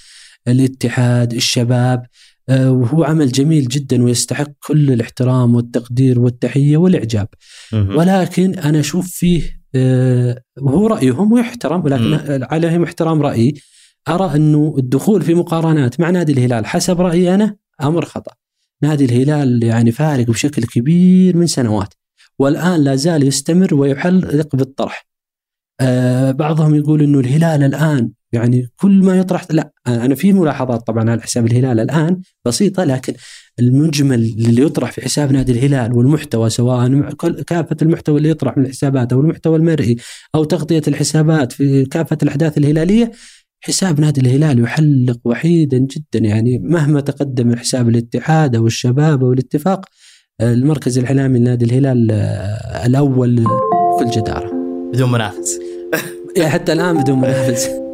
الاتحاد 0.49 1.33
الشباب. 1.33 2.03
وهو 2.51 3.05
عمل 3.05 3.33
جميل 3.33 3.69
جدا 3.69 4.03
ويستحق 4.03 4.51
كل 4.67 4.93
الاحترام 4.93 5.55
والتقدير 5.55 6.21
والتحية 6.21 6.77
والإعجاب. 6.77 7.29
ولكن 7.73 8.55
أنا 8.59 8.81
أشوف 8.81 9.09
فيه 9.09 9.59
آه، 9.75 10.43
وهو 10.61 10.87
رأيهم 10.87 11.33
ويحترم 11.33 11.85
ولكن 11.85 12.11
مم. 12.11 12.45
عليهم 12.51 12.83
احترام 12.83 13.23
رأيي 13.23 13.55
أرى 14.09 14.37
أنه 14.37 14.75
الدخول 14.79 15.23
في 15.23 15.35
مقارنات 15.35 16.01
مع 16.01 16.11
نادي 16.11 16.33
الهلال 16.33 16.67
حسب 16.67 17.01
رأيي 17.01 17.35
أنا 17.35 17.57
أمر 17.83 18.05
خطأ. 18.05 18.33
نادي 18.83 19.05
الهلال 19.05 19.63
يعني 19.63 19.93
فارق 19.93 20.27
بشكل 20.27 20.63
كبير 20.63 21.37
من 21.37 21.47
سنوات 21.47 21.95
والآن 22.39 22.85
لا 22.85 22.95
زال 22.95 23.23
يستمر 23.23 23.75
ويحلق 23.75 24.57
بالطرح. 24.57 25.09
آه 25.81 26.31
بعضهم 26.31 26.75
يقول 26.75 27.03
إنه 27.03 27.21
الهلال 27.21 27.63
الآن 27.63 28.11
يعني 28.33 28.69
كل 28.77 29.03
ما 29.05 29.19
يطرح 29.19 29.47
لا 29.51 29.73
أنا 29.87 30.15
في 30.15 30.33
ملاحظات 30.33 30.87
طبعا 30.87 31.11
على 31.11 31.23
حساب 31.23 31.47
الهلال 31.47 31.81
الآن 31.81 32.21
بسيطة 32.45 32.85
لكن 32.85 33.15
المجمل 33.61 34.25
اللي 34.25 34.63
يطرح 34.63 34.93
في 34.93 35.03
حساب 35.03 35.33
نادي 35.33 35.53
الهلال 35.53 35.93
والمحتوى 35.93 36.51
سواء 36.51 37.11
كافة 37.47 37.77
المحتوى 37.83 38.19
اللي 38.19 38.29
يطرح 38.29 38.57
من 38.57 38.65
الحسابات 38.65 39.13
أو 39.13 39.21
المحتوى 39.21 39.57
المرئي 39.57 39.97
أو 40.35 40.45
تغطية 40.45 40.83
الحسابات 40.89 41.53
في 41.53 41.85
كافة 41.85 42.19
الأحداث 42.23 42.59
الهلالية 42.59 43.13
حساب 43.61 44.01
نادي 44.01 44.21
الهلال 44.21 44.61
يحلق 44.61 45.19
وحيدا 45.25 45.79
جدا. 45.79 46.27
يعني 46.27 46.59
مهما 46.59 47.01
تقدم 47.01 47.57
حساب 47.57 47.89
الاتحاد 47.89 48.57
أو 48.57 48.67
الشباب 48.67 49.25
أو 49.25 49.33
الاتفاق 49.33 49.85
المركز 50.41 50.99
الإعلامي 50.99 51.39
لنادي 51.39 51.65
الهلال 51.65 52.09
آه، 52.11 52.87
الأول 52.87 53.45
بكل 53.45 54.11
جداره 54.11 54.51
بدون 54.93 55.13
منافس. 55.13 55.59
حتى 56.39 56.73
الآن 56.73 57.03
بدون 57.03 57.19
منافس. 57.19 57.69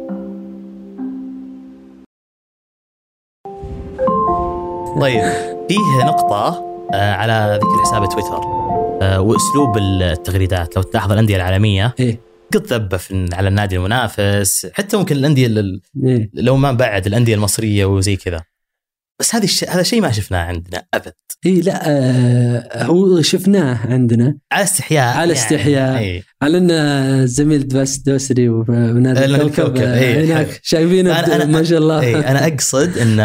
طيب 5.01 5.21
فيه 5.69 6.05
نقطة 6.05 6.65
آه، 6.93 7.11
على 7.13 7.59
ذكر 7.63 7.81
حساب 7.85 8.09
تويتر 8.09 8.41
آه، 9.01 9.21
وأسلوب 9.21 9.77
التغريدات. 9.77 10.75
لو 10.75 10.81
تلاحظ 10.81 11.11
الأندية 11.11 11.35
العالمية 11.35 11.95
إيه. 11.99 12.19
قد 12.53 12.67
ذبه 12.73 12.99
على 13.33 13.47
النادي 13.47 13.75
المنافس 13.75 14.67
حتى 14.73 14.97
ممكن 14.97 15.15
الأندية 15.15 15.47
ال- 15.47 15.81
إيه. 16.05 16.29
لو 16.33 16.55
ما 16.57 16.71
بعد 16.71 17.05
الأندية 17.07 17.35
المصرية 17.35 17.85
وزي 17.85 18.15
كذا. 18.15 18.41
بس 19.19 19.35
هذه 19.35 19.43
الش... 19.43 19.63
هذا 19.63 19.83
شيء 19.83 20.01
ما 20.01 20.11
شفناه 20.11 20.39
عندنا 20.43 20.83
أبد. 20.93 21.13
إيه 21.45 21.61
لا 21.61 21.81
آه 21.89 22.83
هو 22.83 23.21
شفناه 23.21 23.87
عندنا. 23.87 24.37
على 24.51 24.63
استحياء 24.63 25.17
على 25.17 25.33
استحياء. 25.33 25.93
يعني. 26.01 26.23
على 26.41 26.57
إن 26.57 26.71
الزميل 26.71 27.67
دوس 27.67 27.97
دوسري 27.97 28.49
ونادي 28.49 29.25
الكوكب، 29.25 29.77
آه، 29.77 29.99
إيه. 29.99 30.25
هناك 30.25 30.59
شايفينه 30.63 31.45
ما 31.45 31.63
شاء 31.63 31.77
الله. 31.79 31.99
اي 31.99 32.15
أنا 32.15 32.47
أقصد 32.47 32.97
إن 32.97 33.19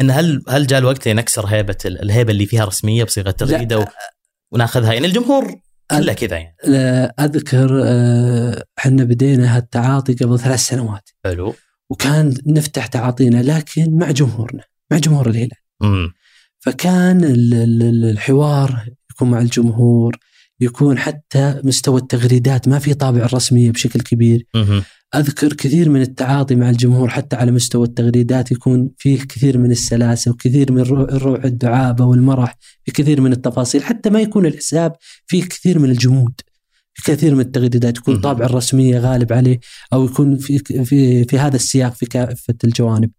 إن 0.00 0.10
هل 0.10 0.42
هل 0.48 0.66
جاء 0.66 0.78
الوقت 0.78 1.08
لنكسر 1.08 1.46
هيبة 1.46 1.76
ال- 1.84 2.02
الهيبة 2.02 2.32
اللي 2.32 2.46
فيها 2.46 2.64
رسمية 2.64 3.04
بصيغة 3.04 3.30
تغريدة 3.30 3.78
و... 3.78 3.84
وناخذها؟ 4.52 4.92
يعني 4.92 5.06
الجمهور 5.06 5.54
كله 5.90 6.12
كذا 6.12 6.36
يعني. 6.36 6.56
لا، 6.64 7.14
أذكر 7.24 7.82
إحنا 8.78 9.04
بدينا 9.04 9.56
هالتعاطي 9.56 10.14
قبل 10.14 10.38
ثلاث 10.38 10.60
سنوات. 10.60 11.10
حلو. 11.24 11.54
وكان 11.90 12.34
نفتح 12.46 12.86
تعاطينا 12.86 13.42
لكن 13.42 13.98
مع 13.98 14.10
جمهورنا 14.10 14.62
مع 14.90 14.98
جمهور 14.98 15.30
الهلال. 15.30 16.10
فكان 16.60 17.24
ال- 17.24 17.54
ال- 17.54 17.82
ال- 17.82 18.04
الحوار 18.10 18.84
يكون 19.10 19.30
مع 19.30 19.38
الجمهور 19.38 20.16
يكون 20.64 20.98
حتى 20.98 21.60
مستوى 21.64 22.00
التغريدات 22.00 22.68
ما 22.68 22.78
في 22.78 22.94
طابع 22.94 23.24
الرسمية 23.24 23.70
بشكل 23.70 24.00
كبير. 24.00 24.46
أذكر 25.14 25.52
كثير 25.52 25.88
من 25.88 26.00
التعاطي 26.00 26.54
مع 26.54 26.70
الجمهور 26.70 27.08
حتى 27.08 27.36
على 27.36 27.52
مستوى 27.52 27.86
التغريدات 27.86 28.52
يكون 28.52 28.90
فيه 28.98 29.18
كثير 29.20 29.58
من 29.58 29.70
السلاسة 29.70 30.30
وكثير 30.30 30.72
من 30.72 30.80
الروح 30.80 31.44
الدعابة 31.44 32.04
والمرح 32.04 32.56
في 32.84 32.92
كثير 32.92 33.20
من 33.20 33.32
التفاصيل 33.32 33.82
حتى 33.82 34.10
ما 34.10 34.20
يكون 34.20 34.46
الحساب 34.46 34.92
فيه 35.26 35.44
كثير 35.44 35.78
من 35.78 35.90
الجمود 35.90 36.34
كثير 37.04 37.34
من 37.34 37.40
التغريدات 37.40 37.98
يكون. 37.98 38.20
طابع 38.20 38.46
الرسمية 38.46 38.98
غالب 38.98 39.32
عليه 39.32 39.60
أو 39.92 40.04
يكون 40.04 40.36
في 40.36 40.58
في 40.58 41.24
في 41.24 41.38
هذا 41.38 41.56
السياق 41.56 41.94
في 41.94 42.06
كافة 42.06 42.54
الجوانب. 42.64 43.10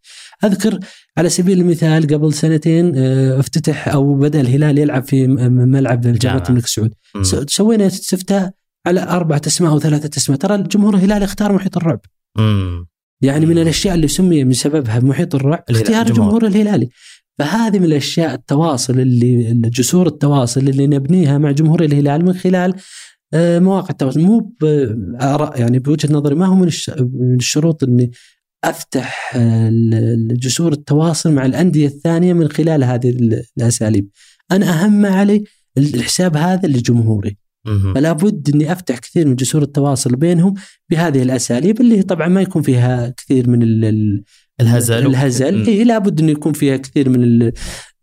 أذكر 0.43 0.79
على 1.17 1.29
سبيل 1.29 1.59
المثال 1.59 2.07
قبل 2.07 2.33
سنتين 2.33 2.93
آه، 2.95 3.39
افتتح 3.39 3.87
أو 3.87 4.15
بدأ 4.15 4.41
الهلال 4.41 4.77
يلعب 4.77 5.03
في 5.07 5.27
ملعب 5.27 6.01
جامعة 6.01 6.17
جامعة. 6.17 6.43
الملك 6.49 6.67
سعود. 6.67 6.93
سوينا 7.47 7.87
استفتاء 7.87 8.51
على 8.87 9.03
أربعة 9.03 9.41
أسماء 9.47 9.71
أو 9.71 9.79
ثلاثة 9.79 10.17
أسماء 10.17 10.39
ترى 10.39 10.55
الجمهور 10.55 10.95
الهلال 10.95 11.23
اختار 11.23 11.53
محيط 11.53 11.77
الرعب. 11.77 11.99
مم. 12.37 12.87
يعني 13.21 13.45
من 13.45 13.57
الأشياء 13.57 13.95
اللي 13.95 14.07
سمي 14.07 14.43
من 14.43 14.53
سببها 14.53 14.99
محيط 14.99 15.35
الرعب 15.35 15.63
اختيار 15.69 16.05
الجمهور. 16.05 16.47
الهلالي 16.47 16.89
فهذه 17.39 17.79
من 17.79 17.85
الأشياء 17.85 18.33
التواصل 18.33 18.99
اللي 18.99 19.69
جسور 19.69 20.07
التواصل 20.07 20.61
اللي 20.61 20.87
نبنيها 20.87 21.37
مع 21.37 21.51
جمهور 21.51 21.83
الهلال 21.83 22.25
من 22.25 22.33
خلال 22.33 22.73
مواقع 23.33 23.89
التواصل 23.89 24.19
مو 24.19 24.51
بآراء 24.61 25.59
يعني 25.59 25.79
بوجهة 25.79 26.13
نظري 26.13 26.35
ما 26.35 26.45
هو 26.45 26.55
من 26.55 26.67
الش- 26.67 26.91
من 27.13 27.35
الشروط 27.35 27.83
إني 27.83 28.11
أفتح 28.63 29.31
آه، 29.35 29.69
جسور 30.31 30.71
التواصل 30.71 31.31
مع 31.31 31.45
الأندية 31.45 31.87
الثانية 31.87 32.33
من 32.33 32.49
خلال 32.49 32.83
هذه 32.83 33.09
ال- 33.09 33.43
الأساليب. 33.57 34.07
أنا 34.51 34.69
أهم 34.83 35.01
ما 35.01 35.09
علي 35.09 35.43
الحساب 35.77 36.37
هذا 36.37 36.67
لجمهوري. 36.67 37.37
فلا 37.95 38.11
بد 38.11 38.49
إني 38.53 38.71
أفتح 38.71 38.97
كثير 38.99 39.27
من 39.27 39.35
جسور 39.35 39.61
التواصل 39.61 40.15
بينهم 40.15 40.53
بهذه 40.89 41.21
الأساليب 41.23 41.81
اللي 41.81 42.03
طبعا 42.03 42.27
ما 42.27 42.41
يكون 42.41 42.61
فيها 42.61 43.09
كثير 43.17 43.49
من 43.49 43.63
ال- 43.63 43.85
ال- 43.85 44.23
الهزل 44.61 45.05
الهزل. 45.07 45.45
اي 45.67 45.83
لابد 45.83 46.19
إنه 46.21 46.31
يكون 46.31 46.53
فيها 46.53 46.77
كثير 46.77 47.09
من 47.09 47.23
ال- 47.23 47.51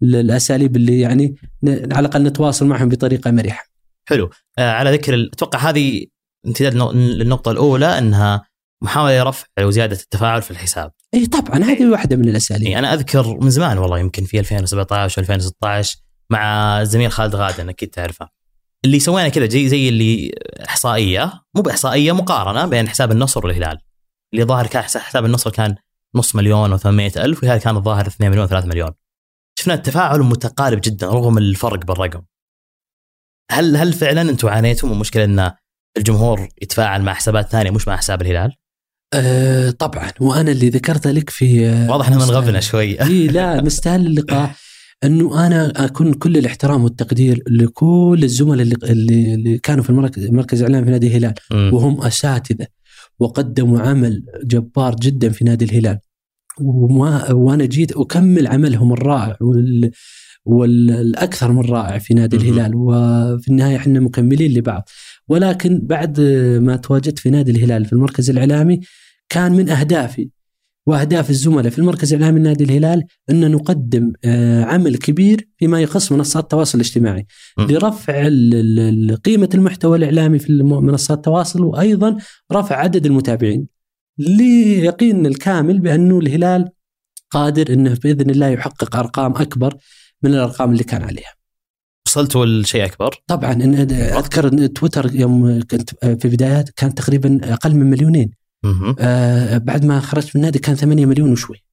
ال- 0.03 0.16
الأساليب 0.16 0.77
اللي 0.77 1.01
يعني 1.01 1.35
على 1.66 1.99
الأقل 2.07 2.23
نتواصل 2.23 2.66
معهم 2.66 2.89
بطريقة 2.89 3.31
مرحة. 3.31 3.72
حلو. 4.09 4.31
آه 4.59 4.71
على 4.71 4.93
ذكر 4.93 5.29
أتوقع 5.33 5.59
هذه 5.59 6.07
امتداد 6.47 6.77
للنقطة 6.95 7.51
الأولى 7.51 7.99
أنها 7.99 8.47
محاولة 8.83 9.23
رفع 9.23 9.47
وزيادة 9.61 9.97
التفاعل 9.97 10.43
في 10.43 10.51
الحساب. 10.51 10.93
إي 11.15 11.27
طبعا 11.27 11.59
هذه 11.59 11.91
واحدة 11.91 12.17
من 12.17 12.29
الأساليب. 12.29 12.69
يعني 12.69 12.79
أنا 12.79 12.95
أذكر 12.95 13.39
من 13.41 13.51
زمان 13.51 13.79
والله 13.79 13.99
يمكن 13.99 14.25
في 14.25 14.41
2017 14.41 15.23
2016 15.23 15.97
مع 16.31 16.81
الزميل 16.81 17.13
خالد 17.13 17.35
غادن 17.35 17.69
أكيد 17.69 17.91
تعرفه. 17.91 18.29
اللي 18.85 19.01
سوينا 19.01 19.29
كذا 19.29 19.49
زي 19.49 19.69
زي 19.69 19.89
اللي 19.89 20.35
إحصائية 20.69 21.33
مو 21.55 21.63
بإحصائية 21.63 22.13
مقارنة 22.13 22.67
بين 22.67 22.89
حساب 22.89 23.13
النصر 23.13 23.47
والهلال. 23.47 23.79
اللي 24.35 24.45
ظاهر 24.45 24.67
كان 24.67 24.83
حساب 24.83 25.03
حساب 25.03 25.25
النصر 25.25 25.51
كان 25.51 25.75
نص 26.15 26.35
مليون 26.35 26.79
و800 26.79 26.87
ألف 27.17 27.43
والهلال 27.43 27.63
كان 27.63 27.77
الظاهر 27.77 28.07
2 28.07 28.31
مليون 28.31 28.47
3 28.47 28.67
مليون. 28.67 28.91
شفنا 29.59 29.75
التفاعل 29.75 30.21
متقارب 30.21 30.81
جدا 30.85 31.07
رغم 31.07 31.39
الفرق 31.39 31.85
بالرقم. 31.85 32.23
هل 33.51 33.76
هل 33.76 33.93
فعلا 33.93 34.22
أنتم 34.30 34.49
عانيتم 34.49 34.90
من 34.90 34.99
مشكلة 34.99 35.24
أن 35.24 35.51
الجمهور 35.99 36.49
يتفاعل 36.62 37.03
مع 37.03 37.14
حسابات 37.14 37.49
ثانية 37.51 37.70
مش 37.70 37.88
مع 37.88 37.97
حساب 37.97 38.22
الهلال؟ 38.22 38.53
آه 39.14 39.70
طبعا. 39.70 40.11
وأنا 40.20 40.51
اللي 40.53 40.68
ذكرته 40.68 41.11
لك 41.11 41.30
في 41.30 41.66
آه، 41.68 41.90
واضح 41.90 42.11
مستهل- 42.11 42.28
منغبنا 42.28 42.61
شوي. 42.61 43.01
إي 43.03 43.26
لا 43.26 43.62
مستاهل 43.62 44.07
اللقاء. 44.07 44.51
أنه 45.05 45.47
أنا 45.47 45.84
أكون 45.84 46.14
كل 46.14 46.36
الاحترام 46.36 46.84
والتقدير 46.84 47.43
لكل 47.51 48.20
الزملاء 48.22 48.62
اللي, 48.62 48.76
اللي, 48.82 49.34
اللي 49.34 49.59
كانوا 49.59 49.84
في 49.84 49.90
المركز 49.90 50.26
مركز 50.30 50.62
الاعلام 50.62 50.84
في 50.84 50.90
نادي 50.90 51.07
الهلال. 51.07 51.34
وهم 51.74 52.01
أساتذة. 52.03 52.66
وقدموا 53.18 53.80
عمل 53.80 54.22
جبار 54.45 54.95
جدا 54.95 55.28
في 55.30 55.45
نادي 55.45 55.64
الهلال. 55.64 55.99
وما 56.61 57.32
وأنا 57.32 57.64
جيت 57.64 57.93
أكمل 57.93 58.47
عملهم 58.47 58.93
الرائع 58.93 59.36
وال 59.40 59.90
والأكثر 60.45 61.53
من 61.53 61.61
رائع 61.61 61.99
في 61.99 62.14
نادي. 62.14 62.36
الهلال 62.36 62.72
وفي 62.74 63.49
النهاية 63.49 63.76
إحنا 63.76 64.01
مكملين 64.01 64.59
لبعض 64.59 64.88
ولكن 65.28 65.80
بعد 65.82 66.20
ما 66.61 66.76
تواجدت 66.76 67.18
في 67.18 67.30
نادي 67.30 67.51
الهلال 67.51 67.84
في 67.84 67.93
المركز 67.93 68.30
الإعلامي 68.30 68.80
كان 69.28 69.53
من 69.53 69.68
أهدافي 69.68 70.30
وأهداف 70.86 71.30
الزملاء 71.30 71.70
في 71.70 71.78
المركز 71.78 72.14
الإعلامي 72.14 72.40
لنادي 72.40 72.64
الهلال 72.64 73.05
أن 73.30 73.51
نقدم 73.51 74.12
آه، 74.24 74.64
عمل 74.64 74.97
كبير 74.97 75.49
فيما 75.57 75.80
يخص 75.80 76.12
منصات 76.12 76.43
التواصل 76.43 76.78
الاجتماعي 76.78 77.26
م. 77.59 77.62
لرفع 77.62 78.28
قيمة 79.24 79.49
المحتوى 79.55 79.99
الإعلامي 79.99 80.38
في 80.38 80.53
منصات 80.62 81.18
التواصل 81.18 81.64
وأيضا 81.64 82.16
رفع 82.53 82.76
عدد 82.76 83.07
المتابعين 83.07 83.66
ليقيننا 84.18 85.28
الكامل 85.28 85.78
بأنه 85.78 86.18
الهلال 86.18 86.68
قادر 87.30 87.72
إنه 87.72 87.99
بإذن 88.05 88.30
الله 88.30 88.49
يحقق 88.49 88.97
أرقام 88.97 89.32
أكبر 89.32 89.76
من 90.23 90.35
الأرقام 90.35 90.73
اللي 90.73 90.85
كان 90.85 91.03
عليها. 91.03 91.35
وصلتوا 92.07 92.47
لشيء 92.47 92.85
أكبر 92.85 93.23
طبعا 93.27 93.53
إن 93.53 93.75
أذكر 93.91 94.49
إن 94.53 94.73
تويتر 94.73 95.14
يوم 95.14 95.62
كنت 95.62 95.91
في 96.05 96.29
بدايات 96.29 96.70
كان 96.70 96.95
تقريبا 96.95 97.41
أقل 97.53 97.75
من 97.75 97.91
مليونين. 97.91 98.31
آه 98.99 99.59
بعد 99.59 99.85
ما 99.85 100.01
خرجت 100.01 100.27
من 100.27 100.41
النادي 100.41 100.59
كان 100.59 100.75
8 100.75 101.07
مليون 101.07 101.33
وشوي 101.33 101.64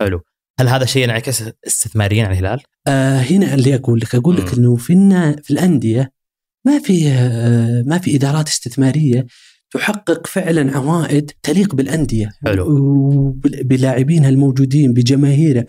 حلو 0.00 0.20
هل 0.60 0.68
هذا 0.68 0.84
شيء 0.84 1.02
ينعكس 1.02 1.44
استثماريا 1.66 2.24
على 2.24 2.38
الهلال؟ 2.38 2.60
آه 2.86 3.18
هنا 3.20 3.54
اللي 3.54 3.74
أقول 3.74 4.00
لك 4.00 4.14
أقول 4.14 4.36
لك. 4.36 4.54
إنه 4.54 4.76
في 4.76 4.94
في 5.42 5.50
الأندية 5.50 6.12
ما 6.66 6.78
في 6.78 7.08
آه 7.08 7.82
ما 7.86 7.98
في 7.98 8.16
إدارات 8.16 8.48
استثمارية 8.48 9.26
تحقق 9.70 10.26
فعلا 10.26 10.76
عوائد 10.76 11.30
تليق 11.42 11.74
بالأندية 11.74 12.30
حلو. 12.44 12.66
وبلاعبينها 12.68 14.28
الموجودين 14.28 14.92
بجماهيره 14.92 15.66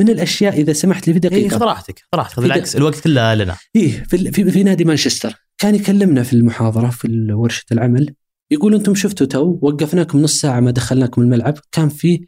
من 0.00 0.08
الأشياء 0.08 0.60
إذا 0.60 0.72
سمحت 0.72 1.08
لي 1.08 1.12
في 1.14 1.18
اي 1.24 1.28
دقيقة 1.30 1.58
خذ 1.58 1.62
راحتك 1.64 1.98
خذ 1.98 2.18
راحتك 2.18 2.34
في 2.34 2.40
بالعكس 2.40 2.76
الوقت 2.76 3.00
كله 3.00 3.34
لنا 3.34 3.56
إيه 3.76 4.04
في, 4.04 4.32
في, 4.32 4.50
في 4.50 4.62
نادي 4.62 4.84
مانشستر 4.84 5.34
كان 5.58 5.74
يكلمنا 5.74 6.22
في 6.22 6.32
المحاضرة 6.32 6.90
في 6.90 7.26
ورشة 7.32 7.64
العمل 7.72 8.14
يقول 8.50 8.74
أنتم 8.74 8.94
شفتوا 8.94 9.26
تو 9.26 9.58
وقفناكم 9.62 10.22
نص 10.22 10.40
ساعة 10.40 10.60
ما 10.60 10.70
دخلناكم 10.70 11.22
الملعب 11.22 11.54
كان 11.72 11.88
في 11.88 12.26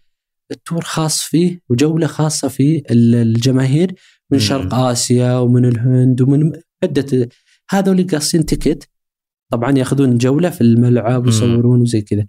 tour 0.65 0.81
خاص 0.85 1.21
فيه 1.23 1.61
وجولة 1.69 2.07
خاصة 2.07 2.49
في 2.49 2.83
ال- 2.91 3.15
الجماهير 3.15 3.89
من 4.31 4.39
مم. 4.39 4.45
شرق 4.45 4.75
آسيا 4.75 5.39
ومن 5.39 5.65
الهند 5.65 6.21
ومن 6.21 6.53
عدة 6.83 7.29
هذول 7.71 8.07
قاصين 8.07 8.47
ticket 8.47 8.89
طبعا 9.53 9.79
يأخذون 9.79 10.19
جولة 10.19 10.51
في 10.51 10.61
الملعب. 10.61 11.27
ويصورون 11.27 11.81
وزي 11.81 12.01
كذا 12.01 12.27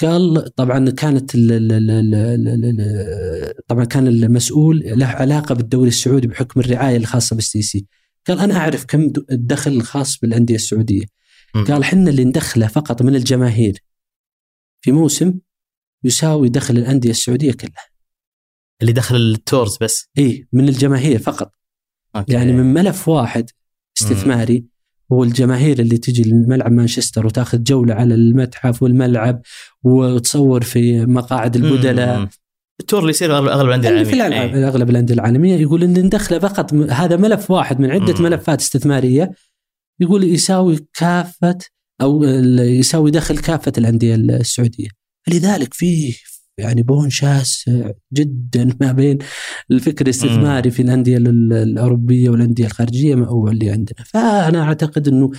قال 0.00 0.54
طبعا 0.54 0.90
كانت 0.90 1.34
ال 1.34 1.52
ال 1.52 1.90
ال 2.14 3.66
طبعا 3.66 3.84
كان 3.84 4.08
المسؤول 4.08 4.82
له 4.86 5.06
علاقة 5.06 5.54
بالدوري 5.54 5.88
السعودي 5.88 6.26
بحكم 6.26 6.60
الرعاية 6.60 6.96
الخاصة 6.96 7.36
بال 7.36 7.62
STC 7.62 7.86
قال 8.26 8.38
أنا 8.38 8.56
أعرف 8.56 8.84
كم 8.84 9.12
الدخل 9.30 9.72
الخاص 9.72 10.18
بالأندية 10.18 10.54
السعودية. 10.54 11.04
مم. 11.54 11.64
قال 11.64 11.84
حنا 11.84 12.10
اللي 12.10 12.24
ندخله 12.24 12.66
فقط 12.66 13.02
من 13.02 13.16
الجماهير 13.16 13.84
في 14.80 14.92
موسم 14.92 15.34
يساوي 16.04 16.48
دخل 16.48 16.76
الأندية 16.76 17.10
السعودية 17.10 17.52
كلها. 17.52 17.86
اللي 18.80 18.92
دخل 18.92 19.16
ال 19.16 19.26
tours 19.26 19.78
بس. 19.80 20.08
اي 20.18 20.48
من 20.52 20.68
الجماهير 20.68 21.18
فقط. 21.18 21.52
okay. 22.16 22.32
يعني 22.32 22.52
من 22.52 22.74
ملف 22.74 23.08
واحد 23.08 23.50
استثماري 24.00 24.58
هو 24.58 24.69
الجماهير 25.12 25.78
اللي 25.78 25.98
تجي 25.98 26.30
لملعب 26.30 26.72
مانشستر 26.72 27.26
وتاخذ 27.26 27.62
جولة 27.62 27.94
على 27.94 28.14
المتحف 28.14 28.82
والملعب 28.82 29.42
وتصور 29.84 30.62
في 30.62 31.06
مقاعد 31.06 31.56
البدلاء. 31.56 32.28
التور 32.80 33.00
اللي 33.00 33.10
يصير 33.10 33.38
اغلب 33.38 33.68
الأندية 33.68 33.88
اللي 33.88 34.04
في 34.04 34.12
العالمية. 34.12 34.38
الالعاب 34.38 34.56
إيه. 34.56 34.68
أغلب 34.68 34.90
الأندية 34.90 35.14
العالمية 35.14 35.56
يقول 35.56 35.82
إن 35.82 35.98
ندخله 35.98 36.38
فقط 36.38 36.74
هذا 36.74 37.16
ملف 37.16 37.50
واحد 37.50 37.80
من 37.80 37.90
عدة 37.90 38.14
مم. 38.14 38.22
ملفات 38.22 38.60
استثمارية 38.60 39.30
يقول 40.00 40.24
يساوي 40.24 40.86
كافة 40.94 41.58
أو 42.00 42.24
يساوي 42.58 43.10
دخل 43.10 43.38
كافة 43.38 43.72
الأندية 43.78 44.14
السعودية 44.14 44.88
فلذلك 45.26 45.74
في 45.74 46.14
يعني 46.60 46.82
بون 46.82 47.10
شاسع 47.10 47.90
جدا 48.12 48.68
ما 48.80 48.92
بين 48.92 49.18
الفكر 49.70 50.04
الاستثماري 50.04 50.70
في 50.70 50.82
الأندية 50.82 51.16
ال- 51.16 51.52
الأوروبية 51.52 52.30
والأندية 52.30 52.66
الخارجية 52.66 53.14
أو 53.14 53.48
اللي 53.48 53.70
عندنا 53.70 54.04
فأنا 54.06 54.62
أعتقد 54.62 55.08
انه 55.08 55.30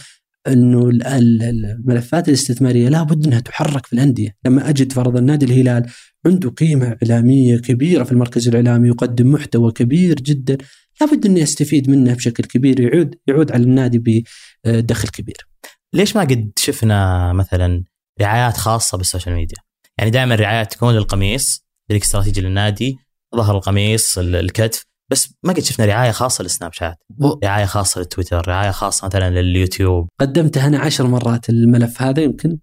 إنه 0.48 0.90
ال- 0.90 1.08
ال- 1.08 1.44
الملفات 1.44 2.28
الاستثمارية 2.28 2.90
لابد 2.90 3.26
إنها 3.28 3.40
تحرك 3.40 3.86
في 3.86 3.94
الأندية، 3.94 4.36
لما 4.46 4.70
أجد 4.70 4.92
فرضا 4.92 5.20
نادي 5.20 5.46
الهلال 5.46 5.86
عنده 6.26 6.50
قيمة 6.50 6.98
إعلامية 7.04 7.58
كبيرة 7.58 8.04
في 8.04 8.12
المركز 8.12 8.48
الإعلامي 8.48 8.88
يقدم 8.88 9.32
محتوى 9.32 9.72
كبير 9.72 10.16
جدا 10.16 10.58
لابد 11.02 11.26
اني 11.26 11.44
استفيد 11.44 11.90
منه 11.90 12.14
بشكل 12.14 12.44
كبير 12.44 12.80
يعود 12.82 13.16
يعود 13.28 13.52
على 13.52 13.64
النادي 13.64 14.26
بدخل 14.66 15.08
كبير. 15.10 15.48
ليش 15.94 16.16
ما 16.16 16.22
قد 16.22 16.52
شفنا 16.60 17.34
مثلا 17.34 17.84
رعايات 18.22 18.58
خاصة 18.58 18.98
بال 18.98 19.07
social 19.07 19.36
media؟ 19.36 19.58
يعني 20.00 20.12
دائما 20.12 20.34
الرعايات 20.34 20.74
تكون 20.74 20.94
للقميص 20.94 21.66
ذيك 21.92 22.04
استراتيجي 22.04 22.42
للنادي 22.42 22.98
ظهر 23.36 23.56
القميص 23.58 24.18
ال- 24.18 24.36
الكتف 24.36 24.86
بس 25.12 25.34
ما 25.44 25.54
قد 25.54 25.60
شفنا 25.60 25.86
رعاية 25.86 26.12
خاصة 26.12 26.44
لل 26.44 26.74
Snapchat. 26.74 26.98
رعاية 27.44 27.66
خاصة 27.66 28.00
للتويتر 28.00 28.48
رعاية 28.48 28.72
خاصة 28.72 29.08
مثلا 29.08 29.30
لليوتيوب. 29.42 30.08
قدمته 30.20 30.68
أنا 30.68 30.80
عشر 30.80 31.08
مرات 31.08 31.50
الملف 31.50 32.02
هذا 32.02 32.22
يمكن 32.24 32.58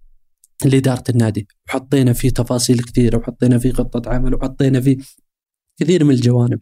لإدارة 0.65 1.05
النادي. 1.11 1.47
وحطينا 1.69 2.13
فيه 2.13 2.31
تفاصيل 2.31 2.83
كثيرة 2.83 3.17
وحطينا 3.19 3.59
فيه 3.59 3.73
خطة 3.73 4.11
عمل 4.11 4.35
وحطينا 4.35 4.81
فيه 4.81 4.97
كثير 5.81 6.05
من 6.05 6.11
الجوانب. 6.15 6.59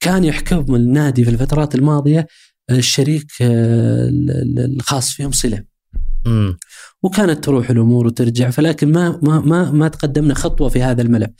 كان 0.00 0.24
يحكم 0.24 0.74
النادي 0.74 1.24
في 1.24 1.30
الفترات 1.30 1.74
الماضية 1.74 2.26
الشريك 2.70 3.26
آه، 3.42 4.08
ال- 4.08 4.30
ال- 4.30 4.74
الخاص 4.76 5.10
فيهم 5.12 5.32
صلة 5.32 5.64
وكانت 7.02 7.44
تروح 7.44 7.70
الأمور 7.70 8.06
وترجع 8.06 8.50
فلكن 8.50 8.92
ما 8.92 9.18
ما 9.22 9.40
ما 9.40 9.70
ما 9.70 9.88
تقدمنا 9.88 10.34
خطوة 10.34 10.68
في 10.68 10.82
هذا 10.82 11.02
الملف. 11.02 11.30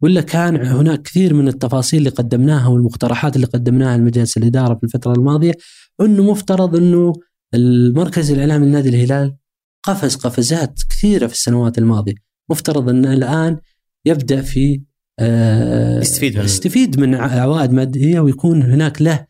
ولا 0.00 0.20
كان 0.20 0.66
هناك 0.66 1.02
كثير 1.02 1.34
من 1.34 1.48
التفاصيل 1.48 1.98
اللي 1.98 2.10
قدمناها 2.10 2.66
والمقترحات 2.68 3.36
اللي 3.36 3.46
قدمناها 3.46 3.96
لمجلس 3.96 4.36
الإدارة 4.36 4.74
في 4.74 4.84
الفترة 4.84 5.12
الماضية 5.12 5.52
إنه 6.00 6.22
مفترض 6.30 6.76
إنه 6.76 7.12
المركز 7.54 8.30
الإعلامي 8.30 8.66
لنادي 8.66 8.88
الهلال 8.88 9.36
قفز 9.82 10.14
قفزات 10.16 10.80
كثيرة 10.90 11.26
في 11.26 11.32
السنوات 11.32 11.78
الماضية. 11.78 12.14
مفترض 12.50 12.88
ان 12.88 13.04
الآن 13.06 13.58
يبدأ 14.06 14.40
في 14.42 14.82
آه، 15.18 16.00
يستفيد 16.00 16.38
من- 16.38 16.44
يستفيد 16.44 17.00
من 17.00 17.14
عوائد 17.14 17.72
مادية 17.72 18.20
ويكون 18.20 18.62
هناك 18.62 19.02
له 19.02 19.26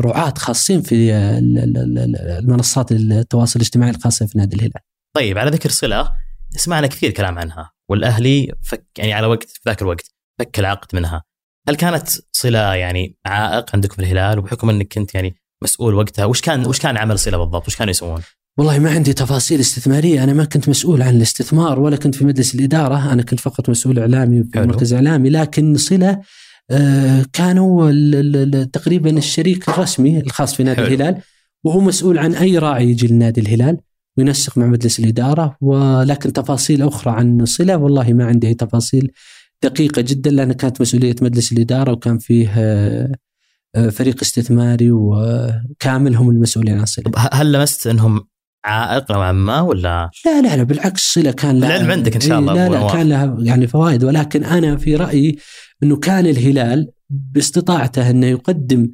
رعاة 0.00 0.34
خاصين 0.36 0.82
في 0.82 1.12
آه، 1.14 1.38
ال- 1.38 1.58
ال- 1.58 1.98
ال- 1.98 2.16
المنصات 2.16 2.92
التواصل 2.92 3.60
الاجتماعي 3.60 3.90
الخاصة 3.90 4.26
في 4.26 4.38
نادي 4.38 4.56
الهلال. 4.56 4.80
طيب 5.16 5.38
على 5.38 5.50
ذكر 5.50 5.70
صلة 5.70 6.12
سمعنا 6.50 6.86
كثير 6.86 7.10
كلام 7.10 7.38
عنها 7.38 7.70
والأهلي 7.90 8.52
فك 8.62 8.86
يعني 8.98 9.12
على 9.12 9.26
وقت 9.26 9.50
في 9.50 9.60
ذاك 9.66 9.82
الوقت 9.82 10.10
فك 10.38 10.58
العقد 10.58 10.96
منها 10.96 11.22
هل 11.68 11.76
كانت 11.76 12.08
صلة 12.32 12.74
يعني 12.74 13.16
عائق 13.26 13.70
عندكم 13.74 13.94
في 13.94 14.02
الهلال 14.02 14.38
وبحكم 14.38 14.70
إنك 14.70 14.94
كنت 14.94 15.14
يعني 15.14 15.36
مسؤول 15.62 15.94
وقتها 15.94 16.24
وش 16.24 16.40
كان 16.40 16.66
وش 16.66 16.78
كان 16.78 16.96
عمل 16.96 17.18
صلة 17.18 17.38
بالضبط 17.38 17.68
وش 17.68 17.76
كانوا 17.76 17.90
يسوون؟ 17.90 18.20
والله 18.58 18.78
ما 18.78 18.90
عندي 18.90 19.12
تفاصيل 19.12 19.60
استثمارية، 19.60 20.24
أنا 20.24 20.32
ما 20.32 20.44
كنت 20.44 20.68
مسؤول 20.68 21.02
عن 21.02 21.16
الاستثمار 21.16 21.80
ولا 21.80 21.96
كنت 21.96 22.14
في 22.14 22.24
مجلس 22.24 22.54
الإدارة، 22.54 23.12
أنا 23.12 23.22
كنت 23.22 23.40
فقط 23.40 23.68
مسؤول 23.68 23.98
إعلامي 23.98 24.44
في. 24.52 24.60
مركز 24.60 24.92
إعلامي، 24.94 25.30
لكن 25.30 25.76
صلة 25.76 26.20
آه، 26.70 27.24
كانوا 27.32 28.64
تقريبا 28.64 29.18
الشريك 29.18 29.68
الرسمي 29.68 30.20
الخاص 30.20 30.54
في 30.54 30.62
نادي 30.62 30.76
حلو. 30.76 30.86
الهلال 30.86 31.22
وهو 31.64 31.80
مسؤول 31.80 32.18
عن 32.18 32.34
أي 32.34 32.58
راعي 32.58 32.90
يجي 32.90 33.06
لنادي 33.06 33.40
الهلال 33.40 33.78
وينسق 34.16 34.58
مع 34.58 34.66
مجلس 34.66 34.98
الإدارة 35.00 35.56
ولكن 35.60 36.32
تفاصيل 36.32 36.82
أخرى 36.82 37.12
عن 37.12 37.44
صلة 37.44 37.76
والله 37.76 38.12
ما 38.12 38.24
عندي 38.24 38.54
تفاصيل 38.54 39.12
دقيقة 39.62 40.02
جدا 40.02 40.30
لأن 40.30 40.52
كانت 40.52 40.80
مسؤولية 40.80 41.16
مجلس 41.22 41.52
الإدارة 41.52 41.92
وكان 41.92 42.18
فيه 42.18 42.52
آه، 42.56 43.12
آه، 43.74 43.88
فريق 43.88 44.22
استثماري 44.22 44.90
وكامل 44.90 46.16
هم 46.16 46.30
المسؤولين 46.30 46.78
عن 46.78 46.84
صلة. 46.84 47.12
هل 47.32 47.52
لمست 47.52 47.86
إنهم 47.86 48.26
عائق 48.64 49.12
نوعا 49.12 49.32
ما 49.32 49.60
ولا 49.60 50.10
لا 50.26 50.42
لا 50.42 50.56
لا 50.56 50.62
بالعكس 50.62 51.14
صلة 51.14 51.30
كان 51.30 51.60
لها 51.60 51.76
العلم 51.76 51.90
عندك 51.90 52.14
إن 52.14 52.20
شاء 52.20 52.32
إيه، 52.32 52.38
الله 52.38 52.68
لا 52.68 52.68
لا. 52.68 52.92
كان 52.92 53.08
لها 53.08 53.36
يعني 53.40 53.66
فوائد 53.66 54.04
ولكن 54.04 54.44
أنا 54.44 54.76
في 54.76 54.96
رأيي 54.96 55.38
إنه 55.82 55.96
كان 55.96 56.26
الهلال 56.26 56.90
باستطاعته 57.10 58.10
إنه 58.10 58.26
يقدم 58.26 58.88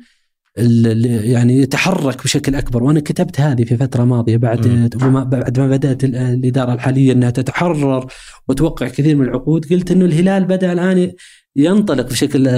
يعني 0.57 1.59
يتحرك 1.59 2.25
بشكل 2.25 2.55
أكبر 2.55 2.83
وأنا 2.83 3.01
كتبت 3.01 3.41
هذه 3.41 3.65
في 3.65 3.77
فترة 3.77 4.05
ماضية 4.05 4.37
بعد. 4.37 4.67
وما 5.03 5.25
بعد 5.25 5.61
ما 5.61 5.69
بدأت 5.69 6.05
ال- 6.05 6.17
الإدارة 6.17 6.73
الحالية 6.75 7.13
إنها 7.13 7.31
تتحرر 7.31 8.07
وتوقع 8.49 8.89
كثير 8.89 9.17
من 9.17 9.25
العقود 9.25 9.65
قلت 9.73 9.91
إنه 9.91 10.05
الهلال 10.05 10.45
بدأ 10.45 10.73
الآن 10.73 11.13
ينطلق 11.57 12.07
بشكل 12.11 12.49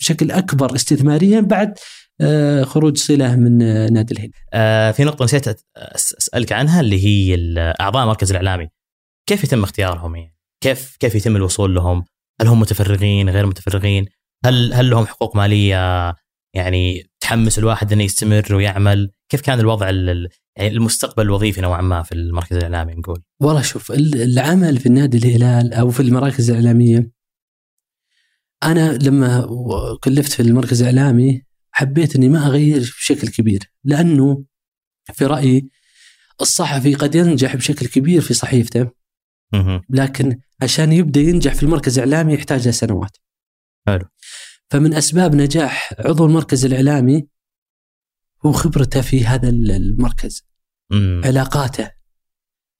بشكل 0.00 0.30
أكبر 0.30 0.74
استثماريا 0.74 1.40
بعد 1.40 1.74
آه، 2.20 2.62
خروج 2.62 2.96
صله 2.96 3.36
من 3.36 3.58
نادي 3.92 4.14
الهلال. 4.14 4.30
آه 4.52 4.90
في 4.90 5.04
نقطة 5.04 5.24
نسيت 5.24 5.60
أسألك 5.76 6.52
عنها 6.52 6.80
اللي 6.80 7.04
هي 7.04 7.36
أعضاء 7.80 8.02
المركز 8.02 8.30
الإعلامي 8.30 8.68
كيف 9.26 9.44
يتم 9.44 9.62
اختيارهم 9.62 10.16
يعني؟ 10.16 10.34
كيف 10.60 10.96
كيف 11.00 11.14
يتم 11.14 11.36
الوصول 11.36 11.74
لهم؟ 11.74 12.04
هل 12.40 12.46
هم 12.46 12.60
متفرغين 12.60 13.30
غير 13.30 13.46
متفرغين؟ 13.46 14.06
هل 14.44 14.74
هل 14.74 14.90
لهم 14.90 15.06
حقوق 15.06 15.36
مالية 15.36 16.14
يعني 16.54 17.10
تحمس 17.20 17.58
الواحد 17.58 17.92
إنه 17.92 18.04
يستمر 18.04 18.54
ويعمل؟ 18.54 19.10
كيف 19.28 19.40
كان 19.40 19.60
الوضع 19.60 19.88
ال- 19.88 20.08
ال- 20.10 20.28
يعني 20.56 20.70
المستقبل 20.70 21.22
الوظيفي 21.22 21.60
نوعا 21.60 21.82
ما 21.82 22.02
في 22.02 22.12
المركز 22.12 22.56
الإعلامي 22.56 22.94
نقول؟ 22.94 23.22
والله 23.40 23.62
شوف 23.62 23.92
ال- 23.92 24.22
العمل 24.22 24.78
في 24.78 24.86
النادي 24.86 25.18
الهلال 25.18 25.74
أو 25.74 25.90
في 25.90 26.00
المراكز 26.00 26.50
الإعلامية 26.50 27.10
أنا 28.62 28.92
لما 29.02 29.46
كلفت 30.04 30.32
في 30.32 30.40
المركز 30.42 30.82
الإعلامي 30.82 31.42
حبيت 31.72 32.16
إني 32.16 32.28
ما 32.28 32.46
أغير 32.46 32.78
بشكل 32.98 33.28
كبير 33.28 33.62
لأنه 33.84 34.44
في 35.14 35.26
رأيي 35.26 35.70
الصحفي 36.40 36.94
قد 36.94 37.14
ينجح 37.14 37.56
بشكل 37.56 37.86
كبير 37.86 38.20
في 38.20 38.34
صحيفته. 38.34 38.90
لكن 39.90 40.38
عشان 40.62 40.92
يبدأ 40.92 41.20
ينجح 41.20 41.54
في 41.54 41.62
المركز 41.62 41.98
الإعلامي 41.98 42.34
يحتاج 42.34 42.66
له 42.66 42.70
سنوات. 42.72 43.16
حلو. 43.86 44.04
فمن 44.70 44.94
أسباب 44.94 45.34
نجاح 45.34 45.94
عضو 45.98 46.26
المركز 46.26 46.64
الإعلامي 46.64 47.26
هو 48.46 48.52
خبرته 48.52 49.00
في 49.00 49.24
هذا 49.24 49.48
المركز 49.48 50.46
مم. 50.90 51.22
علاقاته 51.24 51.90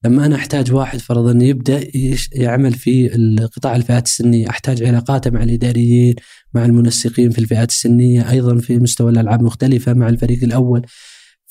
لما 0.04 0.26
أنا 0.26 0.36
أحتاج 0.36 0.72
واحد 0.72 0.98
فرضا 0.98 1.44
يبدأ 1.44 1.90
يعمل 2.32 2.74
في 2.74 3.08
قطاع 3.56 3.76
الفئات 3.76 4.06
السنية 4.06 4.50
أحتاج 4.50 4.82
علاقاته 4.82 5.30
مع 5.30 5.42
الإداريين 5.42 6.14
مع 6.54 6.64
المنسقين 6.64 7.30
في 7.30 7.38
الفئات 7.38 7.70
السنية 7.70 8.30
أيضا 8.30 8.58
في 8.58 8.78
مستوى 8.78 9.10
الألعاب 9.10 9.42
مختلفة 9.42 9.94
مع 9.94 10.08
الفريق 10.08 10.44
الأول 10.44 10.86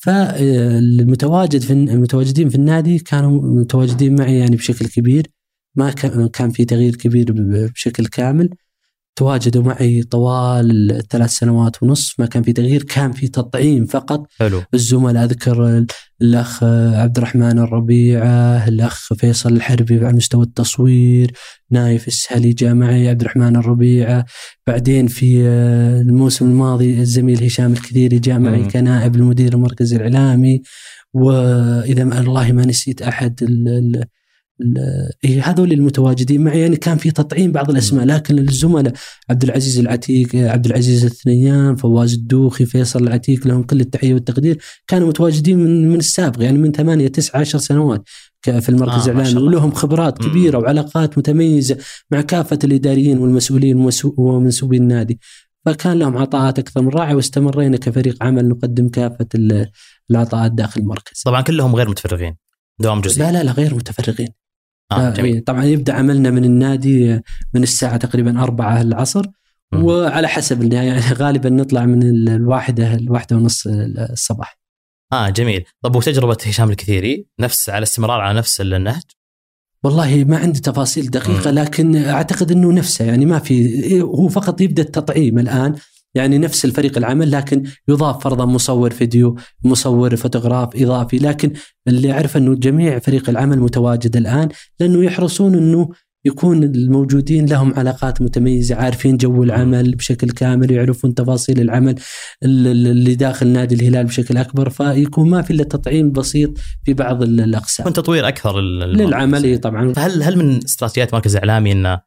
فالمتواجد 0.06 1.62
في 1.62 1.74
المتواجدين 1.74 2.50
في 2.50 2.56
النادي 2.56 3.00
كانوا 3.00 3.42
متواجدين 3.62 4.16
معي 4.16 4.38
يعني 4.38 4.56
بشكل 4.56 4.88
كبير 4.88 5.28
ما 5.76 5.92
كان 6.34 6.50
في 6.50 6.66
تغيير 6.66 6.96
كبير 6.96 7.26
بشكل 7.74 8.06
كامل. 8.08 8.50
تواجدوا 9.16 9.64
معي 9.64 10.04
طوال 10.04 10.92
الثلاث 10.92 11.30
سنوات 11.30 11.84
ونصف 11.84 12.20
ما 12.20 12.26
كان 12.26 12.44
في 12.44 12.54
تغيير 12.54 12.84
كان 12.84 13.12
في 13.12 13.28
تطعيم 13.28 13.86
فقط. 13.86 14.28
حلو. 14.40 14.62
الزملاء 14.74 15.24
أذكر 15.24 15.86
الأخ 16.22 16.64
عبد 16.94 17.18
الرحمن 17.18 17.60
الربيعة، 17.60 18.68
الأخ 18.68 19.14
فيصل 19.14 19.54
الحربي 19.54 20.06
على 20.06 20.16
مستوى 20.16 20.44
التصوير، 20.44 21.32
نايف 21.72 22.08
السهلي 22.08 22.54
جاء 22.54 22.74
معي 22.74 23.10
عبد 23.10 23.22
الرحمن 23.22 23.56
الربيعة، 23.56 24.26
بعدين 24.68 25.08
في 25.08 25.42
الموسم 26.02 26.46
الماضي 26.46 27.00
الزميل 27.00 27.44
هشام 27.44 27.74
الكثيري 27.74 28.20
جاء 28.20 28.40
معي 28.40 28.62
مم. 28.62 28.70
كنائب 28.70 29.16
المدير 29.16 29.54
المركزي 29.54 29.96
الإعلامي. 29.96 30.62
وإذا 31.14 32.04
ما 32.04 32.20
الله 32.20 32.52
ما 32.52 32.66
نسيت 32.66 33.02
أحد 33.02 33.44
ال 33.44 33.68
ال 33.68 34.06
هذول 35.42 35.72
المتواجدين 35.74 36.44
معي 36.44 36.60
يعني 36.62 36.76
كان 36.78 36.98
في 36.98 37.12
تطعيم 37.12 37.52
بعض 37.52 37.70
الأسماء 37.70 38.06
لكن 38.06 38.40
الزملاء 38.40 38.94
عبد 39.30 39.44
العزيز 39.44 39.80
العتيق 39.80 40.36
عبد 40.36 40.66
العزيز 40.66 41.06
الثنيان 41.06 41.76
فواز 41.76 42.14
الدوخي 42.14 42.66
فيصل 42.66 43.04
العتيق 43.04 43.48
لهم 43.48 43.64
كل 43.64 43.80
التحية 43.82 44.14
والتقدير. 44.14 44.58
كانوا 44.88 45.08
متواجدين 45.08 45.58
من 45.58 45.90
من 45.90 45.96
السابق 45.96 46.44
يعني 46.44 46.58
من 46.58 46.72
ثمانية 46.72 47.08
تسعة 47.08 47.40
عشر 47.40 47.58
سنوات 47.60 48.04
ك- 48.42 48.60
في 48.60 48.70
المركز 48.70 49.10
آه، 49.10 49.12
الإعلامي. 49.12 49.42
ولهم 49.42 49.72
خبرات. 49.72 50.18
كبيرة 50.18 50.58
وعلاقات 50.58 51.18
متميزة 51.18 51.78
مع 52.12 52.22
كافة 52.22 52.60
الإداريين 52.64 53.18
والمسؤولين 53.18 53.90
ومنسوبي 54.18 54.78
النادي. 54.78 55.20
فكان 55.66 56.00
لهم 56.00 56.18
عطاءات 56.18 56.60
أكثر 56.60 56.82
من 56.82 56.90
رائعة 56.90 57.16
واستمرينا 57.16 57.78
كفريق 57.78 58.24
عمل 58.24 58.48
نقدم 58.50 58.90
كافة 58.90 59.26
ال- 59.36 59.70
العطاءات 60.12 60.52
داخل 60.52 60.82
المركز. 60.82 61.22
طبعا 61.26 61.42
كلهم 61.42 61.76
غير 61.76 61.90
متفرغين 61.90 62.36
دوام 62.80 63.02
جزئي. 63.02 63.26
لا 63.26 63.32
لا 63.32 63.44
لا 63.44 63.52
غير 63.52 63.76
متفرغين. 63.76 64.28
آه 64.92 65.10
جميل. 65.10 65.34
إيه، 65.36 65.44
طبعا 65.44 65.64
يبدأ 65.64 65.94
عملنا 65.94 66.30
من 66.30 66.46
النادي 66.46 67.22
من 67.54 67.64
الساعة 67.64 67.98
تقريبا 67.98 68.44
أربعة 68.44 68.82
العصر 68.82 69.26
مم. 69.74 69.84
وعلى 69.86 70.28
حسب 70.28 70.74
يعني 70.74 71.00
غالبا 71.22 71.50
نطلع 71.50 71.86
من 71.86 72.04
ال- 72.04 72.30
الواحدة 72.30 72.94
الواحدة 72.94 73.36
ونص 73.36 73.68
الصباح. 74.12 74.60
آه 75.14 75.30
جميل. 75.30 75.64
طب 75.82 75.96
وتجربة 75.96 76.38
هشام 76.46 76.70
الكثيري؟ 76.70 77.26
نفس 77.40 77.70
على 77.70 77.84
استمرار 77.84 78.22
على 78.22 78.38
نفس 78.38 78.62
النهج؟ 78.62 79.02
والله 79.84 80.24
ما 80.24 80.38
عندي 80.38 80.60
تفاصيل 80.60 81.10
دقيقة 81.10 81.52
مم. 81.52 81.58
لكن 81.60 81.96
أعتقد 81.96 82.52
إنه 82.52 82.72
نفسه 82.74 83.06
يعني 83.06 83.26
ما 83.26 83.40
في 83.40 84.02
هو 84.02 84.28
فقط 84.28 84.62
يبدأ 84.62 84.84
التطعيم 84.84 85.40
الآن 85.40 85.76
يعني 86.16 86.38
نفس 86.38 86.66
الفريق 86.66 86.98
العمل 86.98 87.32
لكن 87.32 87.64
يضاف 87.88 88.24
فرضا 88.24 88.46
مصور 88.46 88.90
فيديو 88.92 89.36
مصور 89.64 90.16
فوتوغراف 90.16 90.70
إضافي 90.76 91.18
لكن 91.18 91.54
اللي 91.88 92.12
اعرف 92.12 92.38
إنه 92.38 92.56
جميع 92.56 93.00
فريق 93.00 93.30
العمل 93.30 93.60
متواجد 93.60 94.18
الآن 94.18 94.50
لأنه 94.80 95.04
يحرصون 95.04 95.56
إنه 95.56 95.90
يكون 96.26 96.64
الموجودين 96.64 97.46
لهم 97.46 97.74
علاقات 97.78 98.22
متميزة 98.22 98.76
عارفين 98.76 99.18
جو 99.18 99.44
العمل 99.44 99.96
بشكل 99.96 100.30
كامل 100.30 100.72
يعرفون 100.72 101.14
تفاصيل 101.14 101.62
العمل 101.62 101.96
ال- 102.44 102.68
ال- 102.68 102.88
اللي 102.88 103.16
داخل 103.16 103.48
نادي 103.48 103.76
الهلال 103.76 104.06
بشكل 104.06 104.38
أكبر 104.38 104.70
فيكون 104.70 105.30
ما 105.30 105.42
في 105.42 105.54
إلا 105.54 105.64
تطعيم 105.64 106.12
بسيط 106.12 106.52
في 106.86 106.94
بعض 106.94 107.24
ال- 107.24 107.42
الأقسام. 107.42 107.90
تطوير 107.90 108.28
أكثر. 108.28 108.62
للعمل 108.62 109.58
طبعا. 109.60 109.94
فهل 109.94 110.24
هل 110.24 110.38
من 110.38 110.64
استراتيجيات 110.64 111.10
المركز 111.10 111.36
الاعلامي 111.36 111.72
إنه 111.72 112.02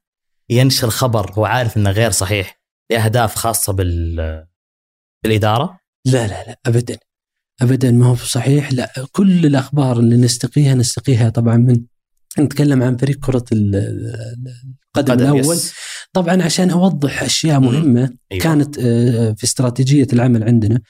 ينشر 0.51 0.91
خبر 0.91 1.33
هو 1.33 1.45
عارف 1.45 1.77
إنه 1.77 1.91
غير 1.91 2.11
صحيح؟ 2.11 2.58
لأهداف 2.91 3.35
خاصة 3.35 3.73
بال 3.73 4.47
بالإدارة؟ 5.25 5.81
لا 6.05 6.27
لا 6.27 6.45
لا 6.47 6.59
ابدا 6.67 6.99
ابدا 7.63 7.91
ما 7.91 8.07
هو 8.07 8.17
صحيح 8.17 8.73
لا 8.73 8.93
كل 9.13 9.47
الأخبار 9.47 9.99
اللي 10.01 10.17
نستقيها 10.17 10.75
نستقيها 10.75 11.29
طبعا 11.29 11.57
من 11.57 11.83
نتكلم 12.39 12.83
عن 12.83 12.97
فريق 12.97 13.19
كرة 13.25 13.45
ال- 13.53 13.77
ال- 13.77 14.55
القدم 14.97 15.13
قدم، 15.15 15.25
الأول 15.25 15.55
يس. 15.57 15.73
طبعا 16.13 16.43
عشان 16.43 16.71
أوضح 16.71 17.23
أشياء. 17.23 17.61
مهمة 17.61 18.11
أيوة. 18.33 18.43
كانت 18.43 18.79
آه، 18.79 19.33
في 19.33 19.45
استراتيجية 19.45 20.07
العمل 20.13 20.45
عندنا 20.45 20.81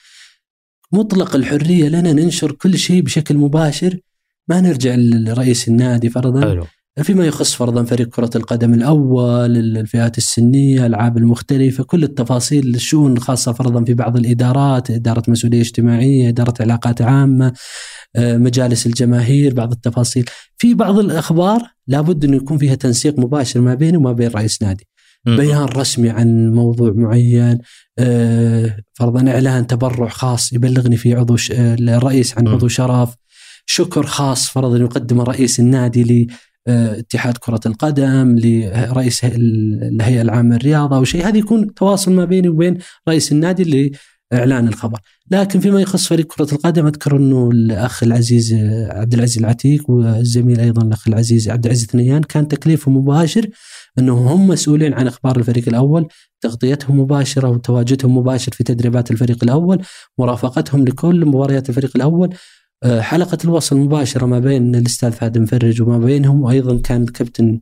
مطلق 0.92 1.34
الحرية 1.34 1.88
لنا 1.88 2.12
ننشر 2.12 2.52
كل 2.52 2.78
شيء 2.78 3.02
بشكل 3.02 3.36
مباشر 3.36 3.98
ما 4.48 4.60
نرجع 4.60 4.94
لرئيس 4.98 5.68
النادي 5.68 6.10
فرضا 6.10 6.40
حلو 6.40 6.66
فيما 7.02 7.26
يخص 7.26 7.54
فرضا 7.54 7.84
فريق 7.84 8.08
كرة 8.08 8.30
القدم 8.36 8.74
الأول 8.74 9.56
الفئات 9.56 10.18
السنية 10.18 10.86
الألعاب 10.86 11.18
المختلفة 11.18 11.84
كل 11.84 12.04
التفاصيل 12.04 12.74
الشؤون 12.74 13.12
الخاصة 13.12 13.52
فرضا 13.52 13.84
في 13.84 13.94
بعض 13.94 14.16
الإدارات 14.16 14.90
إدارة 14.90 15.22
مسؤولية 15.28 15.60
اجتماعية 15.60 16.28
إدارة 16.28 16.54
علاقات 16.60 17.02
عامة 17.02 17.52
آه، 18.16 18.36
مجالس 18.36 18.86
الجماهير 18.86 19.54
بعض 19.54 19.72
التفاصيل 19.72 20.24
في 20.58 20.74
بعض 20.74 20.98
الأخبار 20.98 21.62
لابد 21.86 22.24
أنه 22.24 22.36
يكون 22.36 22.58
فيها 22.58 22.74
تنسيق 22.74 23.18
مباشر 23.18 23.60
ما 23.60 23.74
بيني 23.74 23.96
وما 23.96 24.12
بين 24.12 24.28
رئيس 24.28 24.62
نادي. 24.62 24.86
بيان 25.26 25.64
رسمي 25.64 26.10
عن 26.10 26.52
موضوع 26.52 26.92
معين 26.96 27.58
آه، 27.98 28.76
فرضا 28.94 29.30
إعلان 29.30 29.66
تبرع 29.66 30.08
خاص 30.08 30.52
يبلغني 30.52 30.96
فيه 30.96 31.16
عضو. 31.16 31.36
آه، 31.52 31.74
الرئيس 31.74 32.38
عن. 32.38 32.48
عضو 32.48 32.68
شرف 32.68 33.14
شكر 33.66 34.06
خاص 34.06 34.48
فرضا 34.48 34.78
يقدمه 34.78 35.24
رئيس 35.24 35.60
النادي 35.60 36.28
لاتحاد 36.68 37.36
كرة 37.36 37.60
القدم 37.66 38.36
لرئيس 38.38 39.24
هي- 39.24 39.36
الهيئة 39.36 40.22
العامة 40.22 40.54
للرياضة 40.56 40.96
أو 40.96 41.04
شيء. 41.04 41.28
هذا 41.28 41.36
يكون 41.38 41.74
تواصل 41.74 42.12
ما 42.12 42.24
بيني 42.24 42.48
وبين 42.48 42.78
رئيس 43.08 43.32
النادي 43.32 43.90
لإعلان 44.32 44.68
الخبر. 44.68 44.98
لكن 45.30 45.60
فيما 45.60 45.80
يخص 45.80 46.06
فريق 46.06 46.26
كرة 46.26 46.48
القدم 46.54 46.86
أذكر 46.86 47.16
أنه 47.16 47.50
الأخ 47.50 48.02
العزيز 48.02 48.52
آه، 48.52 48.92
عبد 49.00 49.14
العزيز 49.14 49.38
العتيق 49.38 49.90
والزميل 49.90 50.60
أيضا 50.60 50.82
الأخ 50.82 51.08
العزيز 51.08 51.48
عبد 51.48 51.64
العزيز 51.64 51.86
ثنيان 51.86 52.22
كان 52.22 52.48
تكليفه 52.48 52.90
مباشر 52.90 53.46
أنهم 53.98 54.26
هم 54.28 54.46
مسؤولين 54.48 54.94
عن 54.94 55.06
إخبار 55.06 55.36
الفريق 55.38 55.68
الأول، 55.68 56.08
تغطيتهم 56.40 57.00
مباشرة 57.00 57.48
وتواجدهم 57.48 58.16
مباشر 58.18 58.52
في 58.52 58.64
تدريبات 58.64 59.10
الفريق 59.10 59.38
الأول، 59.44 59.82
مرافقتهم 60.18 60.84
لكل 60.84 61.26
مباريات 61.26 61.68
الفريق 61.68 61.90
الأول، 61.96 62.34
آه، 62.82 63.00
حلقة 63.00 63.38
الوصل 63.44 63.76
مباشرة 63.76 64.26
ما 64.26 64.38
بين 64.38 64.74
الأستاذ 64.74 65.12
فهد 65.12 65.38
مفرج 65.38 65.82
وما 65.82 65.98
بينهم 65.98 66.42
وأيضا 66.42 66.80
كان 66.80 67.02
الكابتن 67.02 67.60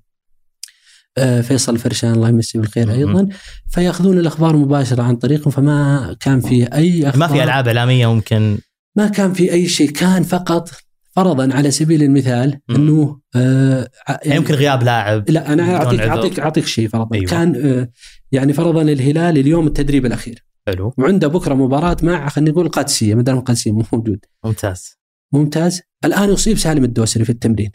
آه، 1.18 1.40
فيصل 1.40 1.74
الفرشان 1.74 2.12
الله 2.12 2.28
يمسيه 2.28 2.60
بالخير. 2.60 2.92
أيضا 2.92 3.28
فيأخذون 3.70 4.18
الأخبار 4.18 4.56
مباشرة 4.56 5.02
عن 5.02 5.16
طريقهم 5.16 5.50
فما 5.50 6.16
كان 6.20 6.40
في 6.40 6.64
أي 6.64 7.08
أخبار 7.08 7.28
ما 7.28 7.34
في 7.34 7.42
ألعاب 7.42 7.66
إعلامية 7.66 8.14
ممكن 8.14 8.58
ما 8.96 9.08
كان 9.08 9.32
في 9.32 9.52
أي 9.52 9.68
شيء 9.68 9.90
كان 9.90 10.22
فقط 10.22 10.70
فرضا 11.16 11.54
على 11.54 11.70
سبيل 11.70 12.02
المثال. 12.02 12.58
أنه 12.70 13.20
آه 13.36 13.88
يعني 14.08 14.36
يمكن 14.36 14.54
غياب 14.54 14.82
لاعب 14.82 15.30
لا 15.30 15.52
أنا 15.52 15.76
اعطيك. 15.76 16.00
اعطيك 16.00 16.40
أعطيك 16.40 16.66
شيء 16.66 16.88
فرضا 16.88 17.16
أيوة. 17.16 17.26
كان 17.26 17.56
آه، 17.64 17.88
يعني 18.32 18.52
فرضا 18.52 18.82
الهلال 18.82 19.38
اليوم 19.38 19.66
التدريب 19.66 20.06
الأخير 20.06 20.44
حلو 20.66 20.94
وعنده 20.98 21.28
بكرة 21.28 21.54
مباراة 21.54 21.96
مع 22.02 22.28
خلينا 22.28 22.50
نقول 22.50 22.66
القادسيه 22.66 23.14
ما 23.14 23.22
دام 23.22 23.38
القادسيه 23.38 23.72
مو 23.72 23.82
موجود 23.92 24.18
ممتاز 24.44 24.98
ممتاز 25.32 25.80
الآن 26.04 26.30
يصيب 26.30 26.58
سالم 26.58 26.84
الدوسري 26.84 27.24
في 27.24 27.30
التمرين 27.30 27.70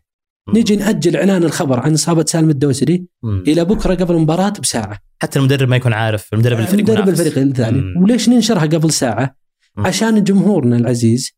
مم. 0.48 0.58
نجي 0.58 0.76
نأجل 0.76 1.16
إعلان 1.18 1.44
الخبر 1.44 1.80
عن 1.80 1.94
إصابة 1.94 2.26
سالم 2.28 2.50
الدوسري 2.50 3.06
مم. 3.24 3.44
إلى 3.48 3.66
بكرة 3.66 3.96
قبل 3.96 4.16
المباراة 4.16 4.50
بساعة 4.50 5.00
حتى 5.22 5.40
المدرب 5.40 5.70
ما 5.70 5.76
يكون 5.76 5.94
عارف 5.94 6.34
المدرب 6.34 6.60
الفريق 6.60 6.84
مدرب 6.84 7.06
منافس. 7.06 7.20
الفريق 7.22 7.38
الثاني. 7.48 7.84
وليش 7.98 8.30
ننشرها 8.30 8.62
قبل 8.66 8.92
ساعة 8.92 9.36
مم. 9.78 9.86
عشان 9.88 10.24
جمهورنا 10.24 10.78
العزيز 10.78 11.32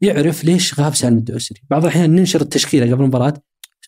يعرف 0.00 0.44
ليش 0.44 0.80
غاب 0.80 0.94
سالم 0.94 1.18
الدوسري 1.18 1.60
بعض 1.70 1.82
الأحيان 1.82 2.10
ننشر 2.14 2.40
التشكيلة 2.40 2.86
قبل 2.94 3.02
المباراة 3.02 3.34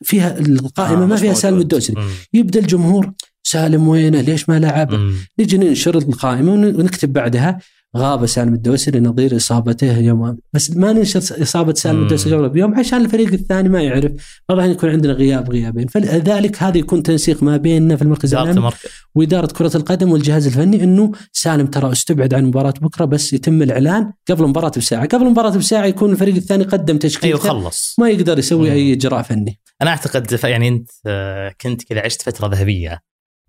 فيها 0.05 0.39
القائمة 0.39 1.03
آه، 1.03 1.07
ما 1.07 1.17
فيها 1.17 1.35
سالم. 1.35 1.59
الدوسري. 1.61 1.97
يبدأ 2.33 2.61
الجمهور 2.61 3.13
سالم 3.43 3.89
وينه 3.89 4.21
ليش 4.21 4.49
ما 4.49 4.59
لعب. 4.59 5.01
نجي 5.41 5.59
ننشر 5.59 5.99
القائمة 5.99 6.53
ون- 6.53 6.81
ونكتب 6.81 7.13
بعدها 7.13 7.59
غاب 7.97 8.27
سالم 8.27 8.55
الدوسري 8.55 9.01
نظير 9.01 9.37
إصابته 9.37 9.99
يوم 9.99 10.39
بس 10.53 10.71
ما 10.71 10.93
ننشر 10.93 11.19
إصابة 11.19 11.75
سالم. 11.75 12.03
الدوسري 12.03 12.35
قبل 12.37 12.49
بيوم 12.49 12.75
عشان 12.75 13.05
الفريق 13.05 13.33
الثاني 13.33 13.69
ما 13.69 13.83
يعرف 13.83 14.41
طبعا 14.49 14.67
يكون 14.67 14.91
عندنا 14.91 15.13
غياب 15.13 15.51
غيابين 15.51 15.87
فلذلك 15.87 16.63
هذا 16.63 16.79
يكون 16.79 17.03
تنسيق 17.03 17.43
ما 17.43 17.57
بيننا 17.57 17.97
في 17.97 18.03
المركز 18.03 18.35
المركز 18.35 18.89
وإدارة 19.15 19.47
كرة 19.47 19.77
القدم 19.77 20.13
والجهاز 20.13 20.47
الفني 20.47 20.85
إنه 20.85 21.13
سالم 21.33 21.67
ترى 21.67 21.93
استبعد 21.93 22.35
عن 22.35 22.45
مباراة 22.45 22.75
بكرة 22.81 23.05
بس 23.05 23.33
يتم 23.33 23.63
الإعلان 23.63 24.13
قبل 24.31 24.45
المباراه 24.45 24.73
بساعة، 24.77 25.07
قبل 25.07 25.23
المباراه 25.23 25.57
بساعة 25.57 25.87
يكون 25.87 26.13
الفريق 26.13 26.35
الثاني 26.35 26.65
قدم 26.65 26.95
أيوه 26.95 26.99
تشكيلته 26.99 27.39
خلص 27.39 27.97
ما 27.99 28.09
يقدر 28.09 28.39
يسوي 28.39 28.69
مم. 28.69 28.75
أي 28.75 28.93
إجراء 28.93 29.23
فني. 29.23 29.61
أنا 29.83 29.91
أعتقد 29.91 30.39
يعني 30.45 30.69
أنت 30.69 30.91
آه، 31.07 31.55
كنت 31.61 31.83
كذا 31.83 32.01
عشت 32.05 32.23
فترة 32.23 32.49
ذهبية 32.49 33.01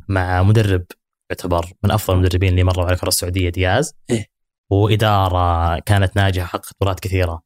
مع 0.09 0.43
مدرب 0.43 0.85
يعتبر 1.31 1.73
من 1.83 1.91
أفضل 1.91 2.17
المدربين 2.17 2.49
اللي 2.49 2.63
مروا 2.63 2.85
على 2.85 2.93
الكرة 2.93 3.07
السعودية 3.07 3.49
دياز 3.49 3.93
إيه. 4.09 4.32
وإدارة 4.69 5.79
كانت 5.79 6.15
ناجحة 6.15 6.43
وحققت 6.45 6.71
بطولات 6.73 6.99
كثيرة 6.99 7.41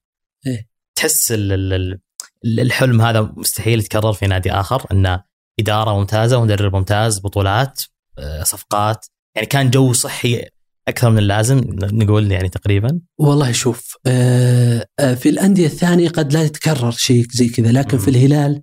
إيه. 0.48 0.68
تحس 0.96 1.32
ال- 1.32 1.52
ال- 1.54 2.00
ال- 2.46 2.60
الحلم 2.60 3.02
هذا 3.02 3.34
مستحيل 3.38 3.80
يتكرر 3.80 4.14
في 4.14 4.28
نادي 4.28 4.52
آخر 4.52 4.86
انه 4.92 5.24
إدارة 5.60 5.98
ممتازة 6.00 6.38
ومدرب 6.38 6.76
ممتاز 6.76 7.20
بطولات 7.20 7.82
آه، 8.20 8.44
صفقات 8.44 9.06
يعني 9.36 9.48
كان 9.48 9.70
جو 9.70 9.94
صحي 9.94 10.46
أكثر 10.88 11.10
من 11.10 11.18
اللازم 11.18 11.58
نقول 11.84 12.32
يعني 12.32 12.50
تقريبا 12.50 13.00
والله 13.18 13.52
شوف 13.52 13.98
آه، 14.08 14.86
آه، 15.00 15.14
في 15.14 15.30
الأندية 15.30 15.66
الثانية 15.66 16.10
قد 16.10 16.34
لا 16.34 16.44
يتكرر 16.44 16.92
شيء 16.92 17.26
زي 17.32 17.50
كذا 17.50 17.72
لكن 17.72 17.98
في. 17.98 18.08
الهلال 18.08 18.62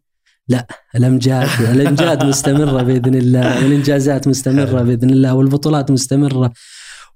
لا 0.49 0.67
الأمجاد 0.97 1.49
الأمجاد 1.75 2.25
مستمرة 2.25 2.83
بإذن 2.83 3.15
الله 3.15 3.65
والإنجازات 3.65 4.29
مستمرة. 4.29 4.83
بإذن 4.83 5.11
الله 5.11 5.35
والبطولات 5.35 5.91
مستمرة 5.91 6.53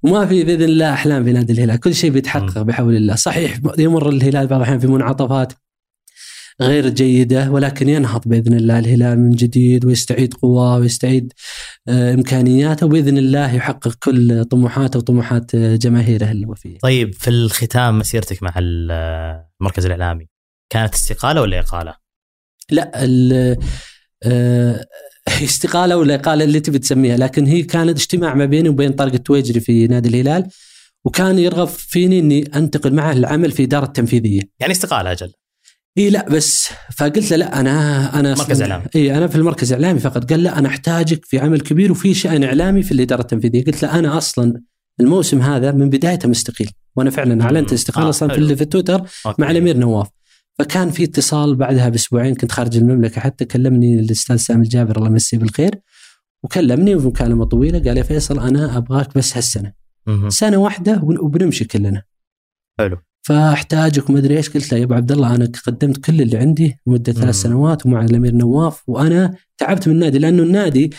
وما 0.02 0.26
في 0.26 0.44
بإذن 0.44 0.62
الله 0.62 0.92
أحلام 0.92 1.24
في 1.24 1.32
نادي 1.32 1.52
الهلال. 1.52 1.80
كل 1.80 1.94
شيء 1.94 2.10
بيتحقق 2.10 2.62
بحول 2.62 2.96
الله. 2.96 3.14
صحيح 3.14 3.58
يمر 3.78 4.08
الهلال 4.08 4.46
بعض 4.46 4.58
الأحيان 4.60 4.78
في 4.78 4.86
منعطفات 4.86 5.52
غير 6.60 6.88
جيدة 6.88 7.50
ولكن 7.50 7.88
ينهض 7.88 8.28
بإذن 8.28 8.54
الله 8.54 8.78
الهلال 8.78 9.18
من 9.20 9.30
جديد 9.30 9.84
ويستعيد 9.84 10.34
قواه 10.34 10.76
ويستعيد 10.78 11.32
آه، 11.88 12.14
إمكانياته 12.14 12.86
وبإذن 12.86 13.18
الله 13.18 13.54
يحقق 13.54 13.94
كل 14.02 14.44
طموحاته 14.44 14.98
وطموحات 14.98 15.54
آه، 15.54 15.76
جماهيره 15.76 16.30
الوفية. 16.30 16.78
طيب 16.78 17.14
في 17.14 17.30
الختام 17.30 17.98
مسيرتك 17.98 18.42
مع 18.42 18.54
ال- 18.58 18.90
المركز 19.60 19.86
الإعلامي 19.86 20.26
كانت 20.70 20.94
استقالة 20.94 21.40
ولا 21.40 21.58
إقالة؟ 21.60 21.94
لا 22.70 23.04
ال- 23.04 23.56
آه، 24.22 24.84
استقالة 25.44 25.96
ولا 25.96 26.14
إقالة 26.14 26.44
اللي 26.44 26.60
تبي 26.60 26.78
تسميها 26.78 27.16
لكن 27.16 27.46
هي 27.46 27.62
كانت 27.62 27.98
اجتماع 27.98 28.34
ما 28.34 28.44
بيني 28.44 28.68
وبين 28.68 28.92
طارق 28.92 29.12
التويجري 29.12 29.60
في 29.60 29.86
نادي 29.86 30.08
الهلال 30.08 30.46
وكان 31.04 31.38
يرغب 31.38 31.68
فيني 31.68 32.18
إني 32.18 32.50
أنتقل 32.56 32.94
معه 32.94 33.12
العمل 33.12 33.50
في 33.50 33.64
إدارة 33.64 33.84
التنفيذية. 33.84 34.40
يعني 34.60 34.72
استقالة 34.72 35.12
أجل 35.12 35.32
إي 35.98 36.10
لا 36.10 36.28
بس 36.28 36.68
فقلت 36.96 37.30
له 37.30 37.36
لا 37.36 37.60
أنا 37.60 38.20
أنا 38.20 38.34
مركز 38.34 38.62
إعلامي. 38.62 38.84
إي 38.96 39.18
أنا 39.18 39.26
في 39.26 39.36
المركز 39.36 39.72
الاعلامي 39.72 40.00
فقط 40.00 40.30
قال 40.30 40.42
لا 40.42 40.58
أنا 40.58 40.68
أحتاجك 40.68 41.24
في 41.24 41.38
عمل 41.38 41.60
كبير 41.60 41.92
وفي 41.92 42.14
شأن 42.14 42.44
إعلامي 42.44 42.82
في 42.82 42.92
الإدارة 42.92 43.20
التنفيذية 43.20 43.64
قلت 43.64 43.82
له 43.82 43.98
أنا 43.98 44.18
أصلا 44.18 44.60
الموسم 45.00 45.40
هذا 45.40 45.72
من 45.72 45.90
بدايته 45.90 46.28
مستقيل 46.28 46.70
وأنا 46.96 47.10
فعلا 47.10 47.44
أعلنت. 47.44 47.72
استقالة 47.72 48.06
آه، 48.06 48.10
أصلا. 48.10 48.34
في, 48.34 48.56
في 48.56 48.64
تويتر. 48.64 49.02
مع 49.38 49.50
الأمير 49.50 49.76
نواف 49.76 50.08
فكان 50.58 50.90
في 50.90 51.04
اتصال 51.04 51.54
بعدها 51.54 51.88
بأسبوعين 51.88 52.34
كنت 52.34 52.52
خارج 52.52 52.76
المملكة. 52.76 53.20
حتى 53.20 53.44
كلمني 53.44 54.00
الأستاذ 54.00 54.36
سامي 54.36 54.64
الجابر 54.64 54.96
الله 54.96 55.08
يمسيه 55.08 55.38
بالخير. 55.38 55.74
وكلمني 56.42 56.94
ومكالمة 56.94 57.44
طويلة 57.44 57.78
قال 57.78 57.96
يا 57.96 58.02
فيصل 58.02 58.38
أنا 58.38 58.76
أبغاك 58.76 59.18
بس 59.18 59.36
هالسنة. 59.36 59.72
مهم. 60.06 60.30
سنة 60.30 60.56
واحدة 60.56 61.00
وبنمشي 61.02 61.64
كلنا. 61.64 62.02
حلو. 62.78 62.96
فأحتاجك 63.22 64.10
ومدري 64.10 64.36
إيش. 64.36 64.50
قلت 64.50 64.72
له 64.72 64.78
يا 64.78 64.84
أبو 64.84 64.94
عبد 64.94 65.12
الله 65.12 65.34
أنا 65.34 65.52
قدمت 65.66 66.04
كل 66.04 66.22
اللي 66.22 66.36
عندي 66.38 66.76
مده 66.86 67.12
مم. 67.12 67.20
ثلاث 67.20 67.34
سنوات 67.34 67.86
ومع 67.86 68.04
الأمير 68.04 68.34
نواف 68.34 68.82
وأنا 68.86 69.34
تعبت 69.58 69.88
من 69.88 69.94
النادي. 69.94 70.18
لأنه 70.18 70.42
النادي 70.42 70.90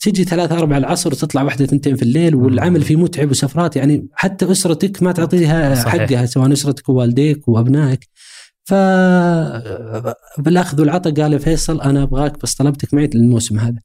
تجي 0.00 0.24
ثلاثة 0.24 0.58
أربعة 0.58 0.78
العصر 0.78 1.12
وتطلع 1.12 1.42
واحدة 1.42 1.66
ثنتين 1.66 1.96
في 1.96 2.02
الليل 2.02 2.34
والعمل 2.34 2.82
فيه 2.82 2.96
متعب 2.96 3.30
وسفرات. 3.30 3.76
يعني 3.76 4.08
حتى 4.12 4.50
أسرتك 4.50 5.02
ما 5.02 5.12
تعطيها 5.12 5.74
صحيح. 5.74 6.02
حقها 6.02 6.26
سواء 6.26 6.52
أسرتك 6.52 6.88
ووالديك 6.88 7.48
وأبنائك. 7.48 8.08
ف 8.64 8.74
بالأخذ 10.38 10.80
والعطاء 10.80 11.14
قال 11.14 11.38
فيصل 11.40 11.80
أنا 11.80 12.02
أبغاك 12.02 12.42
بس 12.42 12.54
طلبتك 12.54 12.94
معي 12.94 13.10
للموسم 13.14 13.58
هذا 13.58 13.78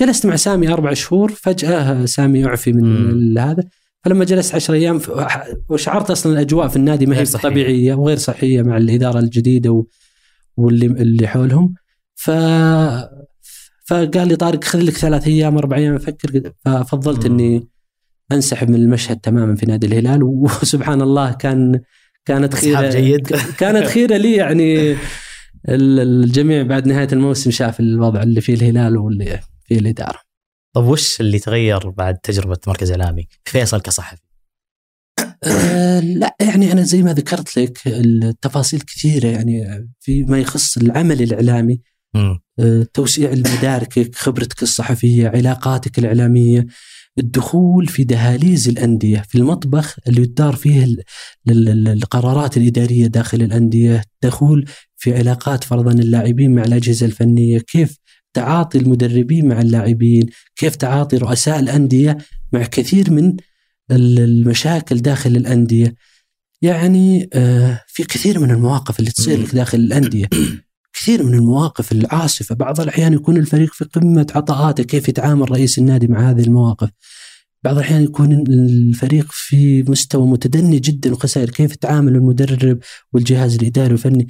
جلست 0.00 0.26
مع 0.26 0.36
سامي 0.36 0.68
أربع 0.68 0.92
شهور 0.92 1.32
فجأة 1.32 2.04
سامي 2.04 2.40
يعفي 2.40 2.72
من. 2.72 3.38
هذا 3.38 3.64
فلما 4.04 4.24
جلست 4.24 4.54
عشر 4.54 4.74
أيام 4.74 4.98
ف- 4.98 5.10
وشعرت 5.68 6.10
أصلا 6.10 6.32
الأجواء 6.32 6.68
في 6.68 6.76
النادي 6.76 7.06
ما 7.06 7.18
هي. 7.18 7.24
طبيعية 7.24 7.94
وغير 7.94 8.16
صحية 8.16 8.62
مع 8.62 8.76
الإدارة 8.76 9.18
الجديدة 9.18 9.70
و... 9.70 9.86
واللي 10.56 10.86
اللي 10.86 11.28
حولهم 11.28 11.74
ف 12.14 12.30
فقال 13.86 14.28
لي 14.28 14.36
طارق 14.36 14.64
خذ 14.64 14.80
لك 14.80 14.92
ثلاث 14.96 15.26
أيام 15.26 15.56
أربع 15.58 15.76
أيام 15.76 15.94
أفكر 15.94 16.52
ففضلت 16.64 17.26
مم. 17.26 17.32
إني 17.32 17.68
أنسحب 18.32 18.68
من 18.70 18.74
المشهد 18.74 19.16
تماما 19.20 19.54
في 19.54 19.66
نادي 19.66 19.86
الهلال 19.86 20.22
وسبحان 20.42 21.02
الله 21.02 21.32
كان 21.32 21.80
كانت 22.26 22.54
خيره 22.54 22.90
جيد 22.90 23.26
كانت 23.58 23.86
خيرة 23.86 24.16
لي 24.16 24.36
يعني 24.36 24.92
ال- 25.68 26.00
الجميع 26.00 26.62
بعد 26.62 26.86
نهاية 26.86 27.08
الموسم 27.12 27.50
شاف 27.50 27.80
الوضع 27.80 28.22
اللي 28.22 28.40
فيه 28.40 28.54
الهلال 28.54 28.96
واللي 28.96 29.40
فيه 29.64 29.78
الإدارة. 29.78 30.20
طب 30.74 30.84
وش 30.84 31.20
اللي 31.20 31.38
تغير 31.38 31.90
بعد 31.90 32.18
تجربة 32.18 32.58
مركز 32.66 32.90
اعلامي؟ 32.90 33.28
فيصل 33.44 33.80
كصحفي 33.80 34.22
أه 35.44 36.00
لا 36.00 36.36
يعني 36.40 36.72
أنا 36.72 36.82
زي 36.82 37.02
ما 37.02 37.12
ذكرت 37.12 37.58
لك 37.58 37.78
التفاصيل 37.86 38.80
كثيرة 38.80 39.26
يعني 39.26 39.88
فيما 40.00 40.38
يخص 40.38 40.76
العمل 40.76 41.22
الإعلامي. 41.22 41.80
أه 42.14 42.86
توسيع 42.94 43.30
مداركك، 43.30 44.14
خبرتك 44.14 44.62
الصحفية، 44.62 45.28
علاقاتك 45.28 45.98
الإعلامية، 45.98 46.66
الدخول 47.18 47.86
في 47.86 48.04
دهاليز 48.04 48.68
الأندية، 48.68 49.22
في 49.28 49.38
المطبخ 49.38 49.96
اللي 50.08 50.22
يدار 50.22 50.56
فيه 50.56 50.84
ال- 50.84 51.02
ال- 51.48 51.68
ال- 51.68 51.88
القرارات 51.88 52.56
الإدارية 52.56 53.06
داخل 53.06 53.42
الأندية، 53.42 54.02
دخول 54.22 54.64
في 54.96 55.16
علاقات 55.18 55.64
فرضا 55.64 55.92
اللاعبين 55.92 56.54
مع 56.54 56.64
الأجهزة 56.64 57.06
الفنية، 57.06 57.58
كيف 57.58 57.96
تعاطي 58.34 58.78
المدربين 58.78 59.48
مع 59.48 59.60
اللاعبين، 59.60 60.26
كيف 60.56 60.76
تعاطي 60.76 61.16
رؤساء 61.16 61.58
الأندية 61.60 62.18
مع 62.52 62.62
كثير 62.62 63.10
من 63.10 63.36
ال- 63.90 64.18
المشاكل 64.18 64.96
داخل 64.96 65.36
الأندية. 65.36 65.94
يعني 66.62 67.28
آه، 67.32 67.80
في 67.86 68.04
كثير 68.04 68.38
من 68.40 68.50
المواقف 68.50 68.98
اللي 69.00 69.10
تصير 69.10 69.42
لك 69.42 69.54
داخل 69.54 69.78
الأندية. 69.78 70.26
كثير 70.96 71.22
من 71.22 71.34
المواقف 71.34 71.92
العاصفة، 71.92 72.54
بعض 72.54 72.80
الأحيان 72.80 73.12
يكون 73.12 73.36
الفريق 73.36 73.74
في 73.74 73.84
قمة 73.84 74.26
عطاءاته، 74.34 74.84
كيف 74.84 75.08
يتعامل 75.08 75.50
رئيس 75.50 75.78
النادي 75.78 76.06
مع 76.06 76.30
هذه 76.30 76.40
المواقف. 76.40 76.90
بعض 77.64 77.76
الأحيان 77.76 78.02
يكون 78.02 78.44
الفريق 78.48 79.26
في 79.30 79.82
مستوى 79.82 80.26
متدني 80.26 80.78
جدا 80.78 81.12
وخسائر، 81.12 81.50
كيف 81.50 81.72
يتعامل 81.72 82.16
المدرب 82.16 82.78
والجهاز 83.12 83.54
الإداري 83.54 83.90
والفني. 83.90 84.26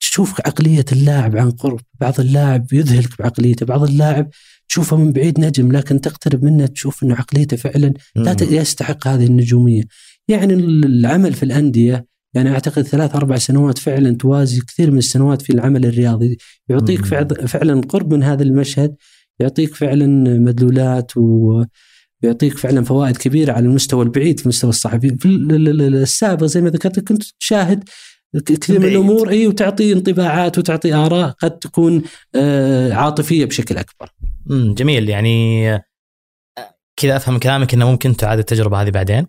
تشوف 0.00 0.40
عقلية 0.46 0.84
اللاعب 0.92 1.36
عن 1.36 1.50
قرب، 1.50 1.80
بعض 2.00 2.20
اللاعب 2.20 2.72
يذهلك 2.72 3.18
بعقليته، 3.18 3.66
بعض 3.66 3.82
اللاعب 3.82 4.30
تشوفه 4.68 4.96
من 4.96 5.12
بعيد 5.12 5.40
نجم 5.40 5.72
لكن 5.72 6.00
تقترب 6.00 6.44
منه 6.44 6.66
تشوف 6.66 7.02
إنه 7.02 7.14
عقليته 7.14 7.56
فعلا 7.56 7.94
لا 8.16 8.36
يستحق 8.40 9.08
هذه 9.08 9.26
النجومية. 9.26 9.82
يعني 10.28 10.54
العمل 10.54 11.32
في 11.32 11.42
الأندية 11.42 12.06
يعني 12.34 12.50
أعتقد 12.50 12.82
ثلاث 12.82 13.16
أربع 13.16 13.36
سنوات 13.36 13.78
فعلا 13.78 14.16
توازي 14.16 14.60
كثير 14.60 14.90
من 14.90 14.98
السنوات 14.98 15.42
في 15.42 15.52
العمل 15.52 15.86
الرياضي 15.86 16.38
يعطيك. 16.68 17.04
فعلا 17.46 17.80
قرب 17.88 18.14
من 18.14 18.22
هذا 18.22 18.42
المشهد 18.42 18.94
يعطيك 19.40 19.74
فعلا 19.74 20.06
مدلولات 20.38 21.12
ويعطيك 21.16 22.58
فعلا 22.58 22.84
فوائد 22.84 23.16
كبيرة 23.16 23.52
على 23.52 23.66
المستوى 23.66 24.04
البعيد 24.04 24.40
في 24.40 24.48
مستوى 24.48 24.70
الصحفي 24.70 25.16
في 25.16 25.26
ال- 25.26 25.52
ال- 25.54 25.68
ال- 25.80 25.94
السابق 25.94 26.44
زي 26.44 26.60
ما 26.60 26.70
ذكرت 26.70 27.00
كنت 27.00 27.22
تشاهد 27.40 27.84
كثير 28.46 28.80
من. 28.80 28.86
الأمور 28.86 29.30
إي 29.30 29.46
وتعطي 29.46 29.92
انطباعات 29.92 30.58
وتعطي 30.58 30.94
آراء 30.94 31.30
قد 31.30 31.58
تكون 31.58 32.02
آه، 32.34 32.92
عاطفية 32.92 33.44
بشكل 33.44 33.76
أكبر. 33.76 34.08
مم. 34.46 34.74
جميل 34.74 35.08
يعني 35.08 35.70
آه، 35.74 35.82
كذا 36.96 37.16
أفهم 37.16 37.38
كلامك 37.38 37.74
إنه 37.74 37.90
ممكن 37.90 38.16
تعاد 38.16 38.38
التجربة 38.38 38.82
هذه 38.82 38.90
بعدين 38.90 39.26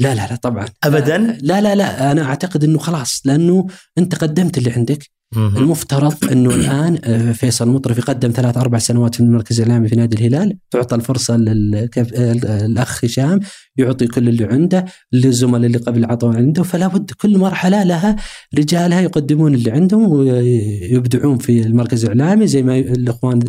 لا 0.00 0.14
لا 0.14 0.26
لا 0.30 0.36
طبعا 0.36 0.66
أبداً؟ 0.84 1.38
لا 1.42 1.60
لا 1.60 1.74
لا 1.74 2.12
أنا 2.12 2.22
أعتقد 2.22 2.64
إنه 2.64 2.78
خلاص 2.78 3.22
لأنه 3.24 3.66
أنت 3.98 4.14
قدمت 4.14 4.58
اللي 4.58 4.70
عندك. 4.70 5.16
المفترض 5.36 6.14
إنه 6.32 6.50
الآن 6.50 6.98
آه، 7.04 7.32
فيصل 7.32 7.68
المطرفي 7.68 8.00
قدم 8.00 8.30
ثلاث 8.30 8.56
أربع 8.56 8.78
سنوات 8.78 9.14
في 9.14 9.20
المركز 9.20 9.60
الإعلامي 9.60 9.88
في 9.88 9.96
نادي 9.96 10.16
الهلال 10.16 10.58
تعطى 10.70 10.94
الفرصة 10.94 11.36
للاخ 11.36 13.04
هشام 13.04 13.40
يعطي 13.76 14.06
كل 14.06 14.28
اللي 14.28 14.44
عنده 14.44 14.84
للزملاء 15.12 15.66
اللي 15.66 15.78
قبل 15.78 16.04
عطوا 16.04 16.34
عنده 16.34 16.62
فلا 16.62 16.86
بد 16.86 17.10
كل 17.10 17.38
مرحلة 17.38 17.82
لها 17.82 18.16
رجالها 18.58 19.00
يقدمون 19.00 19.54
اللي 19.54 19.70
عندهم 19.70 20.12
ويبدعون 20.12 21.38
في 21.38 21.62
المركز 21.62 22.04
الإعلامي 22.04 22.46
زي 22.46 22.62
ما 22.62 22.78
الإخوان 22.78 23.40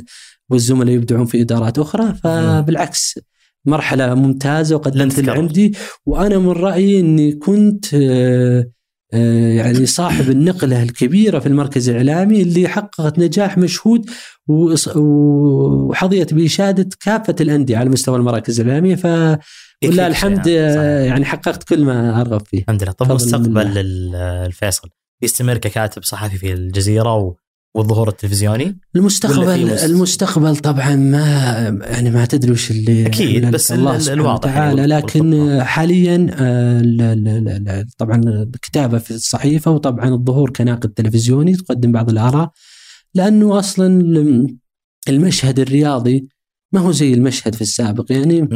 والزملاء 0.50 0.96
يبدعون 0.96 1.26
في 1.26 1.42
إدارات 1.42 1.80
أخرى 1.80 2.14
فبالعكس 2.24 3.20
مرحلة 3.68 4.14
ممتازة 4.14 4.82
اللي 4.88 5.06
تتكرر. 5.06 5.38
عندي 5.38 5.76
وأنا 6.06 6.38
من 6.38 6.52
رأيي 6.52 7.00
إني 7.00 7.32
كنت 7.32 7.94
آه، 7.94 8.68
آه، 9.14 9.54
يعني 9.54 9.86
صاحب 9.86 10.30
النقلة 10.30 10.84
الكبيرة 10.84 11.40
في 11.40 11.48
المركز 11.48 11.90
الإعلامي 11.90 12.42
اللي 12.42 12.68
حققت 12.68 13.20
نجاح 13.20 13.58
مشهود 13.58 14.10
وحظيت 14.96 16.34
بإشادة 16.34 16.90
كافة 17.02 17.36
الأندية 17.42 17.78
على 17.78 17.90
مستوى 17.90 18.16
المراكز 18.16 18.60
الإعلامية 18.60 18.96
فولله 18.96 19.40
يكفيك 19.82 20.00
الحمد 20.00 20.48
آه،. 20.48 21.06
يعني 21.06 21.26
حققت 21.26 21.64
كل 21.64 21.86
ما 21.86 22.22
أرغب 22.22 22.42
فيه. 22.48 22.60
الحمد 22.60 22.84
لله 22.84 22.92
طب 22.92 23.12
مستقبل 23.12 23.78
الفيصل 24.16 24.90
يستمر 25.22 25.58
ككاتب 25.58 26.04
صحفي 26.04 26.38
في 26.38 26.54
الجزيرة 26.54 27.16
و... 27.16 27.36
والظهور 27.78 28.10
التلفزيوني 28.10 28.80
المستقبل 28.96 29.66
مس- 29.74 29.84
المستقبل 29.84 30.58
طبعا 30.58 30.96
ما 30.96 31.20
يعني 31.82 32.10
ما 32.12 32.26
تدري 32.26 32.52
وش 32.52 32.72
اللي 32.72 33.02
يعمله 33.02 33.50
بس 33.50 33.72
الله 33.72 34.00
سبحانه 34.00 34.22
الواضح 34.22 34.56
يعني 34.56 34.88
لكن 34.88 35.34
والخطة. 35.34 35.64
حاليا 35.64 36.28
آه، 36.40 36.82
لا- 36.82 37.16
لا- 37.16 37.40
لا- 37.40 37.58
لا، 37.60 37.86
طبعا 37.98 38.22
الكتابة 38.26 38.98
في 38.98 39.12
الصحيفه 39.12 39.72
وطبعا 39.72 40.10
الظهور 40.10 40.50
كناقد 40.50 40.90
تلفزيوني 40.90 41.56
تقدم 41.56 41.92
بعض 41.92 42.10
الآراء 42.10 42.52
لأنه 43.16 43.60
أصلا 43.60 43.88
المشهد 45.10 45.60
الرياضي 45.60 46.28
ما 46.74 46.80
هو 46.80 46.92
زي 46.92 47.14
المشهد 47.14 47.56
في 47.56 47.62
السابق 47.62 48.12
يعني. 48.12 48.48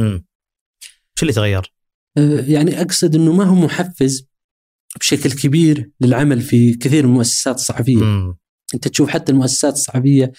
شو 1.14 1.22
اللي 1.22 1.32
تغير؟ 1.32 1.74
آه، 2.18 2.40
يعني 2.40 2.80
أقصد 2.80 3.14
إنه 3.14 3.32
ما 3.32 3.44
هو 3.44 3.54
محفز 3.54 4.26
بشكل 5.00 5.30
كبير 5.32 5.90
للعمل 6.00 6.40
في 6.40 6.74
كثير 6.74 7.06
من 7.06 7.12
المؤسسات 7.12 7.54
الصحفية 7.54 7.96
مم. 8.04 8.36
انت 8.74 8.88
تشوف 8.88 9.10
حتى 9.10 9.32
المؤسسات 9.32 9.72
الصحفية 9.74 10.32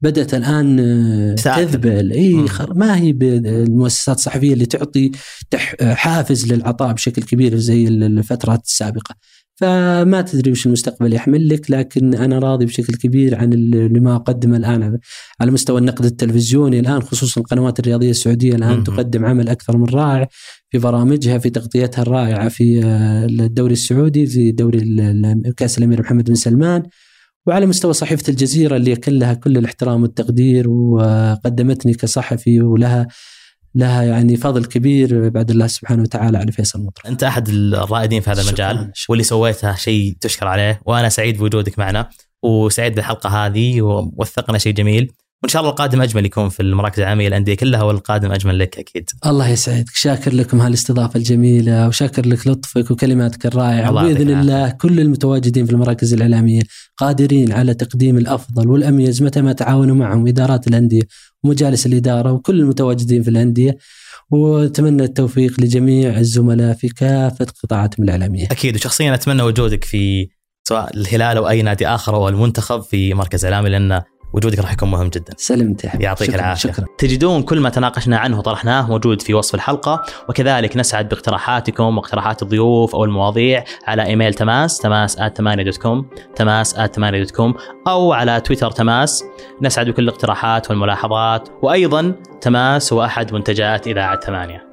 بدأت 0.00 0.34
الآن 0.34 0.80
آه،. 0.80 1.34
تذبل 1.34 2.12
اي. 2.12 2.48
خر... 2.48 2.74
ما 2.74 2.96
هي 2.96 3.10
المؤسسات 3.10 4.16
الصحفية 4.16 4.52
اللي 4.52 4.66
تعطي 4.66 5.10
تح... 5.50 5.74
حافز 5.82 6.52
للعطاء 6.52 6.92
بشكل 6.92 7.22
كبير 7.22 7.56
زي 7.56 7.88
ال- 7.88 8.02
الفترات 8.18 8.62
السابقة 8.64 9.14
فما 9.54 10.22
تدري 10.22 10.50
وش 10.50 10.66
المستقبل 10.66 11.12
يحمل 11.12 11.48
لك 11.48 11.70
لكن 11.70 12.14
أنا 12.14 12.38
راضي 12.38 12.64
بشكل 12.66 12.94
كبير 12.94 13.34
عن 13.34 13.52
ال- 13.52 13.92
لما 13.92 14.16
أقدمه 14.16 14.56
الآن 14.56 14.98
على 15.40 15.50
مستوى 15.50 15.78
النقد 15.80 16.04
التلفزيوني 16.04 16.80
الآن 16.80 17.02
خصوصا 17.02 17.40
القنوات 17.40 17.80
الرياضية 17.80 18.10
السعودية 18.10 18.54
الآن 18.54 18.76
مم. 18.76 18.84
تقدم 18.84 19.24
عمل 19.24 19.48
أكثر 19.48 19.76
من 19.76 19.84
رائع 19.84 20.28
في 20.70 20.78
برامجها 20.78 21.38
في 21.38 21.50
تغطيتها 21.50 22.02
الرائعة 22.02 22.48
في 22.48 22.84
آه، 22.84 23.24
الدوري 23.24 23.72
السعودي 23.72 24.26
في 24.26 24.52
دوري 24.52 24.80
كأس 25.56 25.78
الأمير 25.78 26.00
محمد 26.00 26.24
بن 26.24 26.34
سلمان 26.34 26.82
وعلى 27.46 27.66
مستوى 27.66 27.92
صحيفة 27.92 28.24
الجزيرة 28.28 28.76
اللي 28.76 28.90
يكن 28.90 29.12
لها 29.12 29.34
كل 29.34 29.58
الاحترام 29.58 30.02
والتقدير 30.02 30.68
وقدمتني 30.68 31.94
كصحفي 31.94 32.60
ولها 32.60 33.06
لها 33.74 34.02
يعني 34.02 34.36
فضل 34.36 34.64
كبير 34.64 35.28
بعد 35.28 35.50
الله 35.50 35.66
سبحانه 35.66 36.02
وتعالى 36.02 36.38
على 36.38 36.52
فيصل 36.52 36.80
مطرف 36.84 37.06
أنت 37.06 37.22
أحد 37.22 37.48
الرائدين 37.48 38.20
في 38.20 38.30
هذا 38.30 38.42
شكراً. 38.42 38.70
المجال 38.70 38.92
واللي 39.08 39.24
سويته 39.24 39.74
شيء 39.74 40.16
تشكر 40.20 40.46
عليه 40.46 40.80
وأنا 40.86 41.08
سعيد 41.08 41.38
بوجودك 41.38 41.78
معنا 41.78 42.08
وسعيد 42.42 42.94
بالحلقة 42.94 43.46
هذه 43.46 43.82
ووثقنا 43.82 44.58
شيء 44.58 44.74
جميل 44.74 45.12
وإن 45.42 45.48
شاء 45.48 45.60
الله 45.60 45.70
القادم 45.70 46.02
أجمل 46.02 46.26
يكون 46.26 46.48
في 46.48 46.60
المراكز 46.60 47.00
العالميه 47.00 47.28
الانديه 47.28 47.54
كلها 47.54 47.82
والقادم 47.82 48.32
أجمل 48.32 48.58
لك 48.58 48.78
أكيد. 48.78 49.10
الله 49.26 49.48
يسعدك. 49.48 49.90
شاكر 49.94 50.34
لكم 50.34 50.60
هالاستضافة 50.60 51.16
الجميلة 51.16 51.88
وشاكر 51.88 52.26
لك 52.26 52.46
لطفك 52.46 52.90
وكلماتك 52.90 53.46
الرائعة. 53.46 53.88
الله 53.88 54.02
يعطيك 54.02 54.16
بإذن 54.16 54.30
العافية. 54.30 54.42
الله 54.42 54.70
كل 54.70 55.00
المتواجدين 55.00 55.66
في 55.66 55.72
المراكز 55.72 56.12
الإعلامية 56.14 56.62
قادرين 56.96 57.52
على 57.52 57.74
تقديم 57.74 58.18
الأفضل 58.18 58.68
والأميز 58.68 59.22
متى 59.22 59.42
ما 59.42 59.52
تعاونوا 59.52 59.94
معهم 59.94 60.26
إدارات 60.26 60.68
الأندية 60.68 61.02
ومجالس 61.44 61.86
الإدارة 61.86 62.32
وكل 62.32 62.60
المتواجدين 62.60 63.22
في 63.22 63.30
الأندية. 63.30 63.76
وأتمنى 64.30 65.04
التوفيق 65.04 65.60
لجميع 65.60 66.18
الزملاء 66.18 66.74
في 66.74 66.88
كافة 66.88 67.46
قطاعاتهم 67.62 68.04
الإعلامية. 68.04 68.44
أكيد. 68.44 68.74
وشخصيا 68.74 69.14
أتمنى 69.14 69.42
وجودك 69.42 69.84
في 69.84 70.28
سواء 70.68 70.96
الهلال 70.96 71.36
أو 71.36 71.48
أي 71.48 71.62
نادي 71.62 71.86
آخر 71.86 72.16
أو 72.16 72.28
المنتخب 72.28 72.82
في 72.82 73.14
مركز 73.14 73.44
إعلامي 73.44 73.68
لأن 73.68 74.02
وجودك 74.32 74.58
راح 74.58 74.72
يكون 74.72 74.90
مهم 74.90 75.08
جدا. 75.08 75.34
سلمت 75.36 75.84
يا. 75.84 75.92
يعطيك 76.00 76.28
شكراً، 76.28 76.40
العافية. 76.40 76.72
شكرا 76.72 76.86
تجدون 76.98 77.42
كل 77.42 77.60
ما 77.60 77.70
تناقشنا 77.70 78.18
عنه 78.18 78.38
وطرحناه 78.38 78.88
موجود 78.88 79.22
في 79.22 79.34
وصف 79.34 79.54
الحلقة 79.54 80.02
وكذلك 80.28 80.76
نسعد 80.76 81.08
باقتراحاتكم 81.08 81.96
واقتراحات 81.98 82.42
الضيوف 82.42 82.94
أو 82.94 83.04
المواضيع 83.04 83.64
على 83.86 84.06
إيميل 84.06 84.34
تماس 84.34 84.78
تماس 84.78 85.16
دوت 85.16 85.76
كوم 85.76 86.06
تماس 86.36 86.74
دوت 86.74 87.30
كوم 87.30 87.54
أو 87.88 88.12
على 88.12 88.40
تويتر 88.40 88.70
تماس. 88.70 89.24
نسعد 89.62 89.88
بكل 89.88 90.02
الاقتراحات 90.02 90.70
والملاحظات 90.70 91.48
وأيضا 91.62 92.14
تماس 92.40 92.92
هو 92.92 93.04
احد 93.04 93.32
منتجات 93.32 93.86
إذاعة 93.86 94.20
ثمانيه 94.20 94.71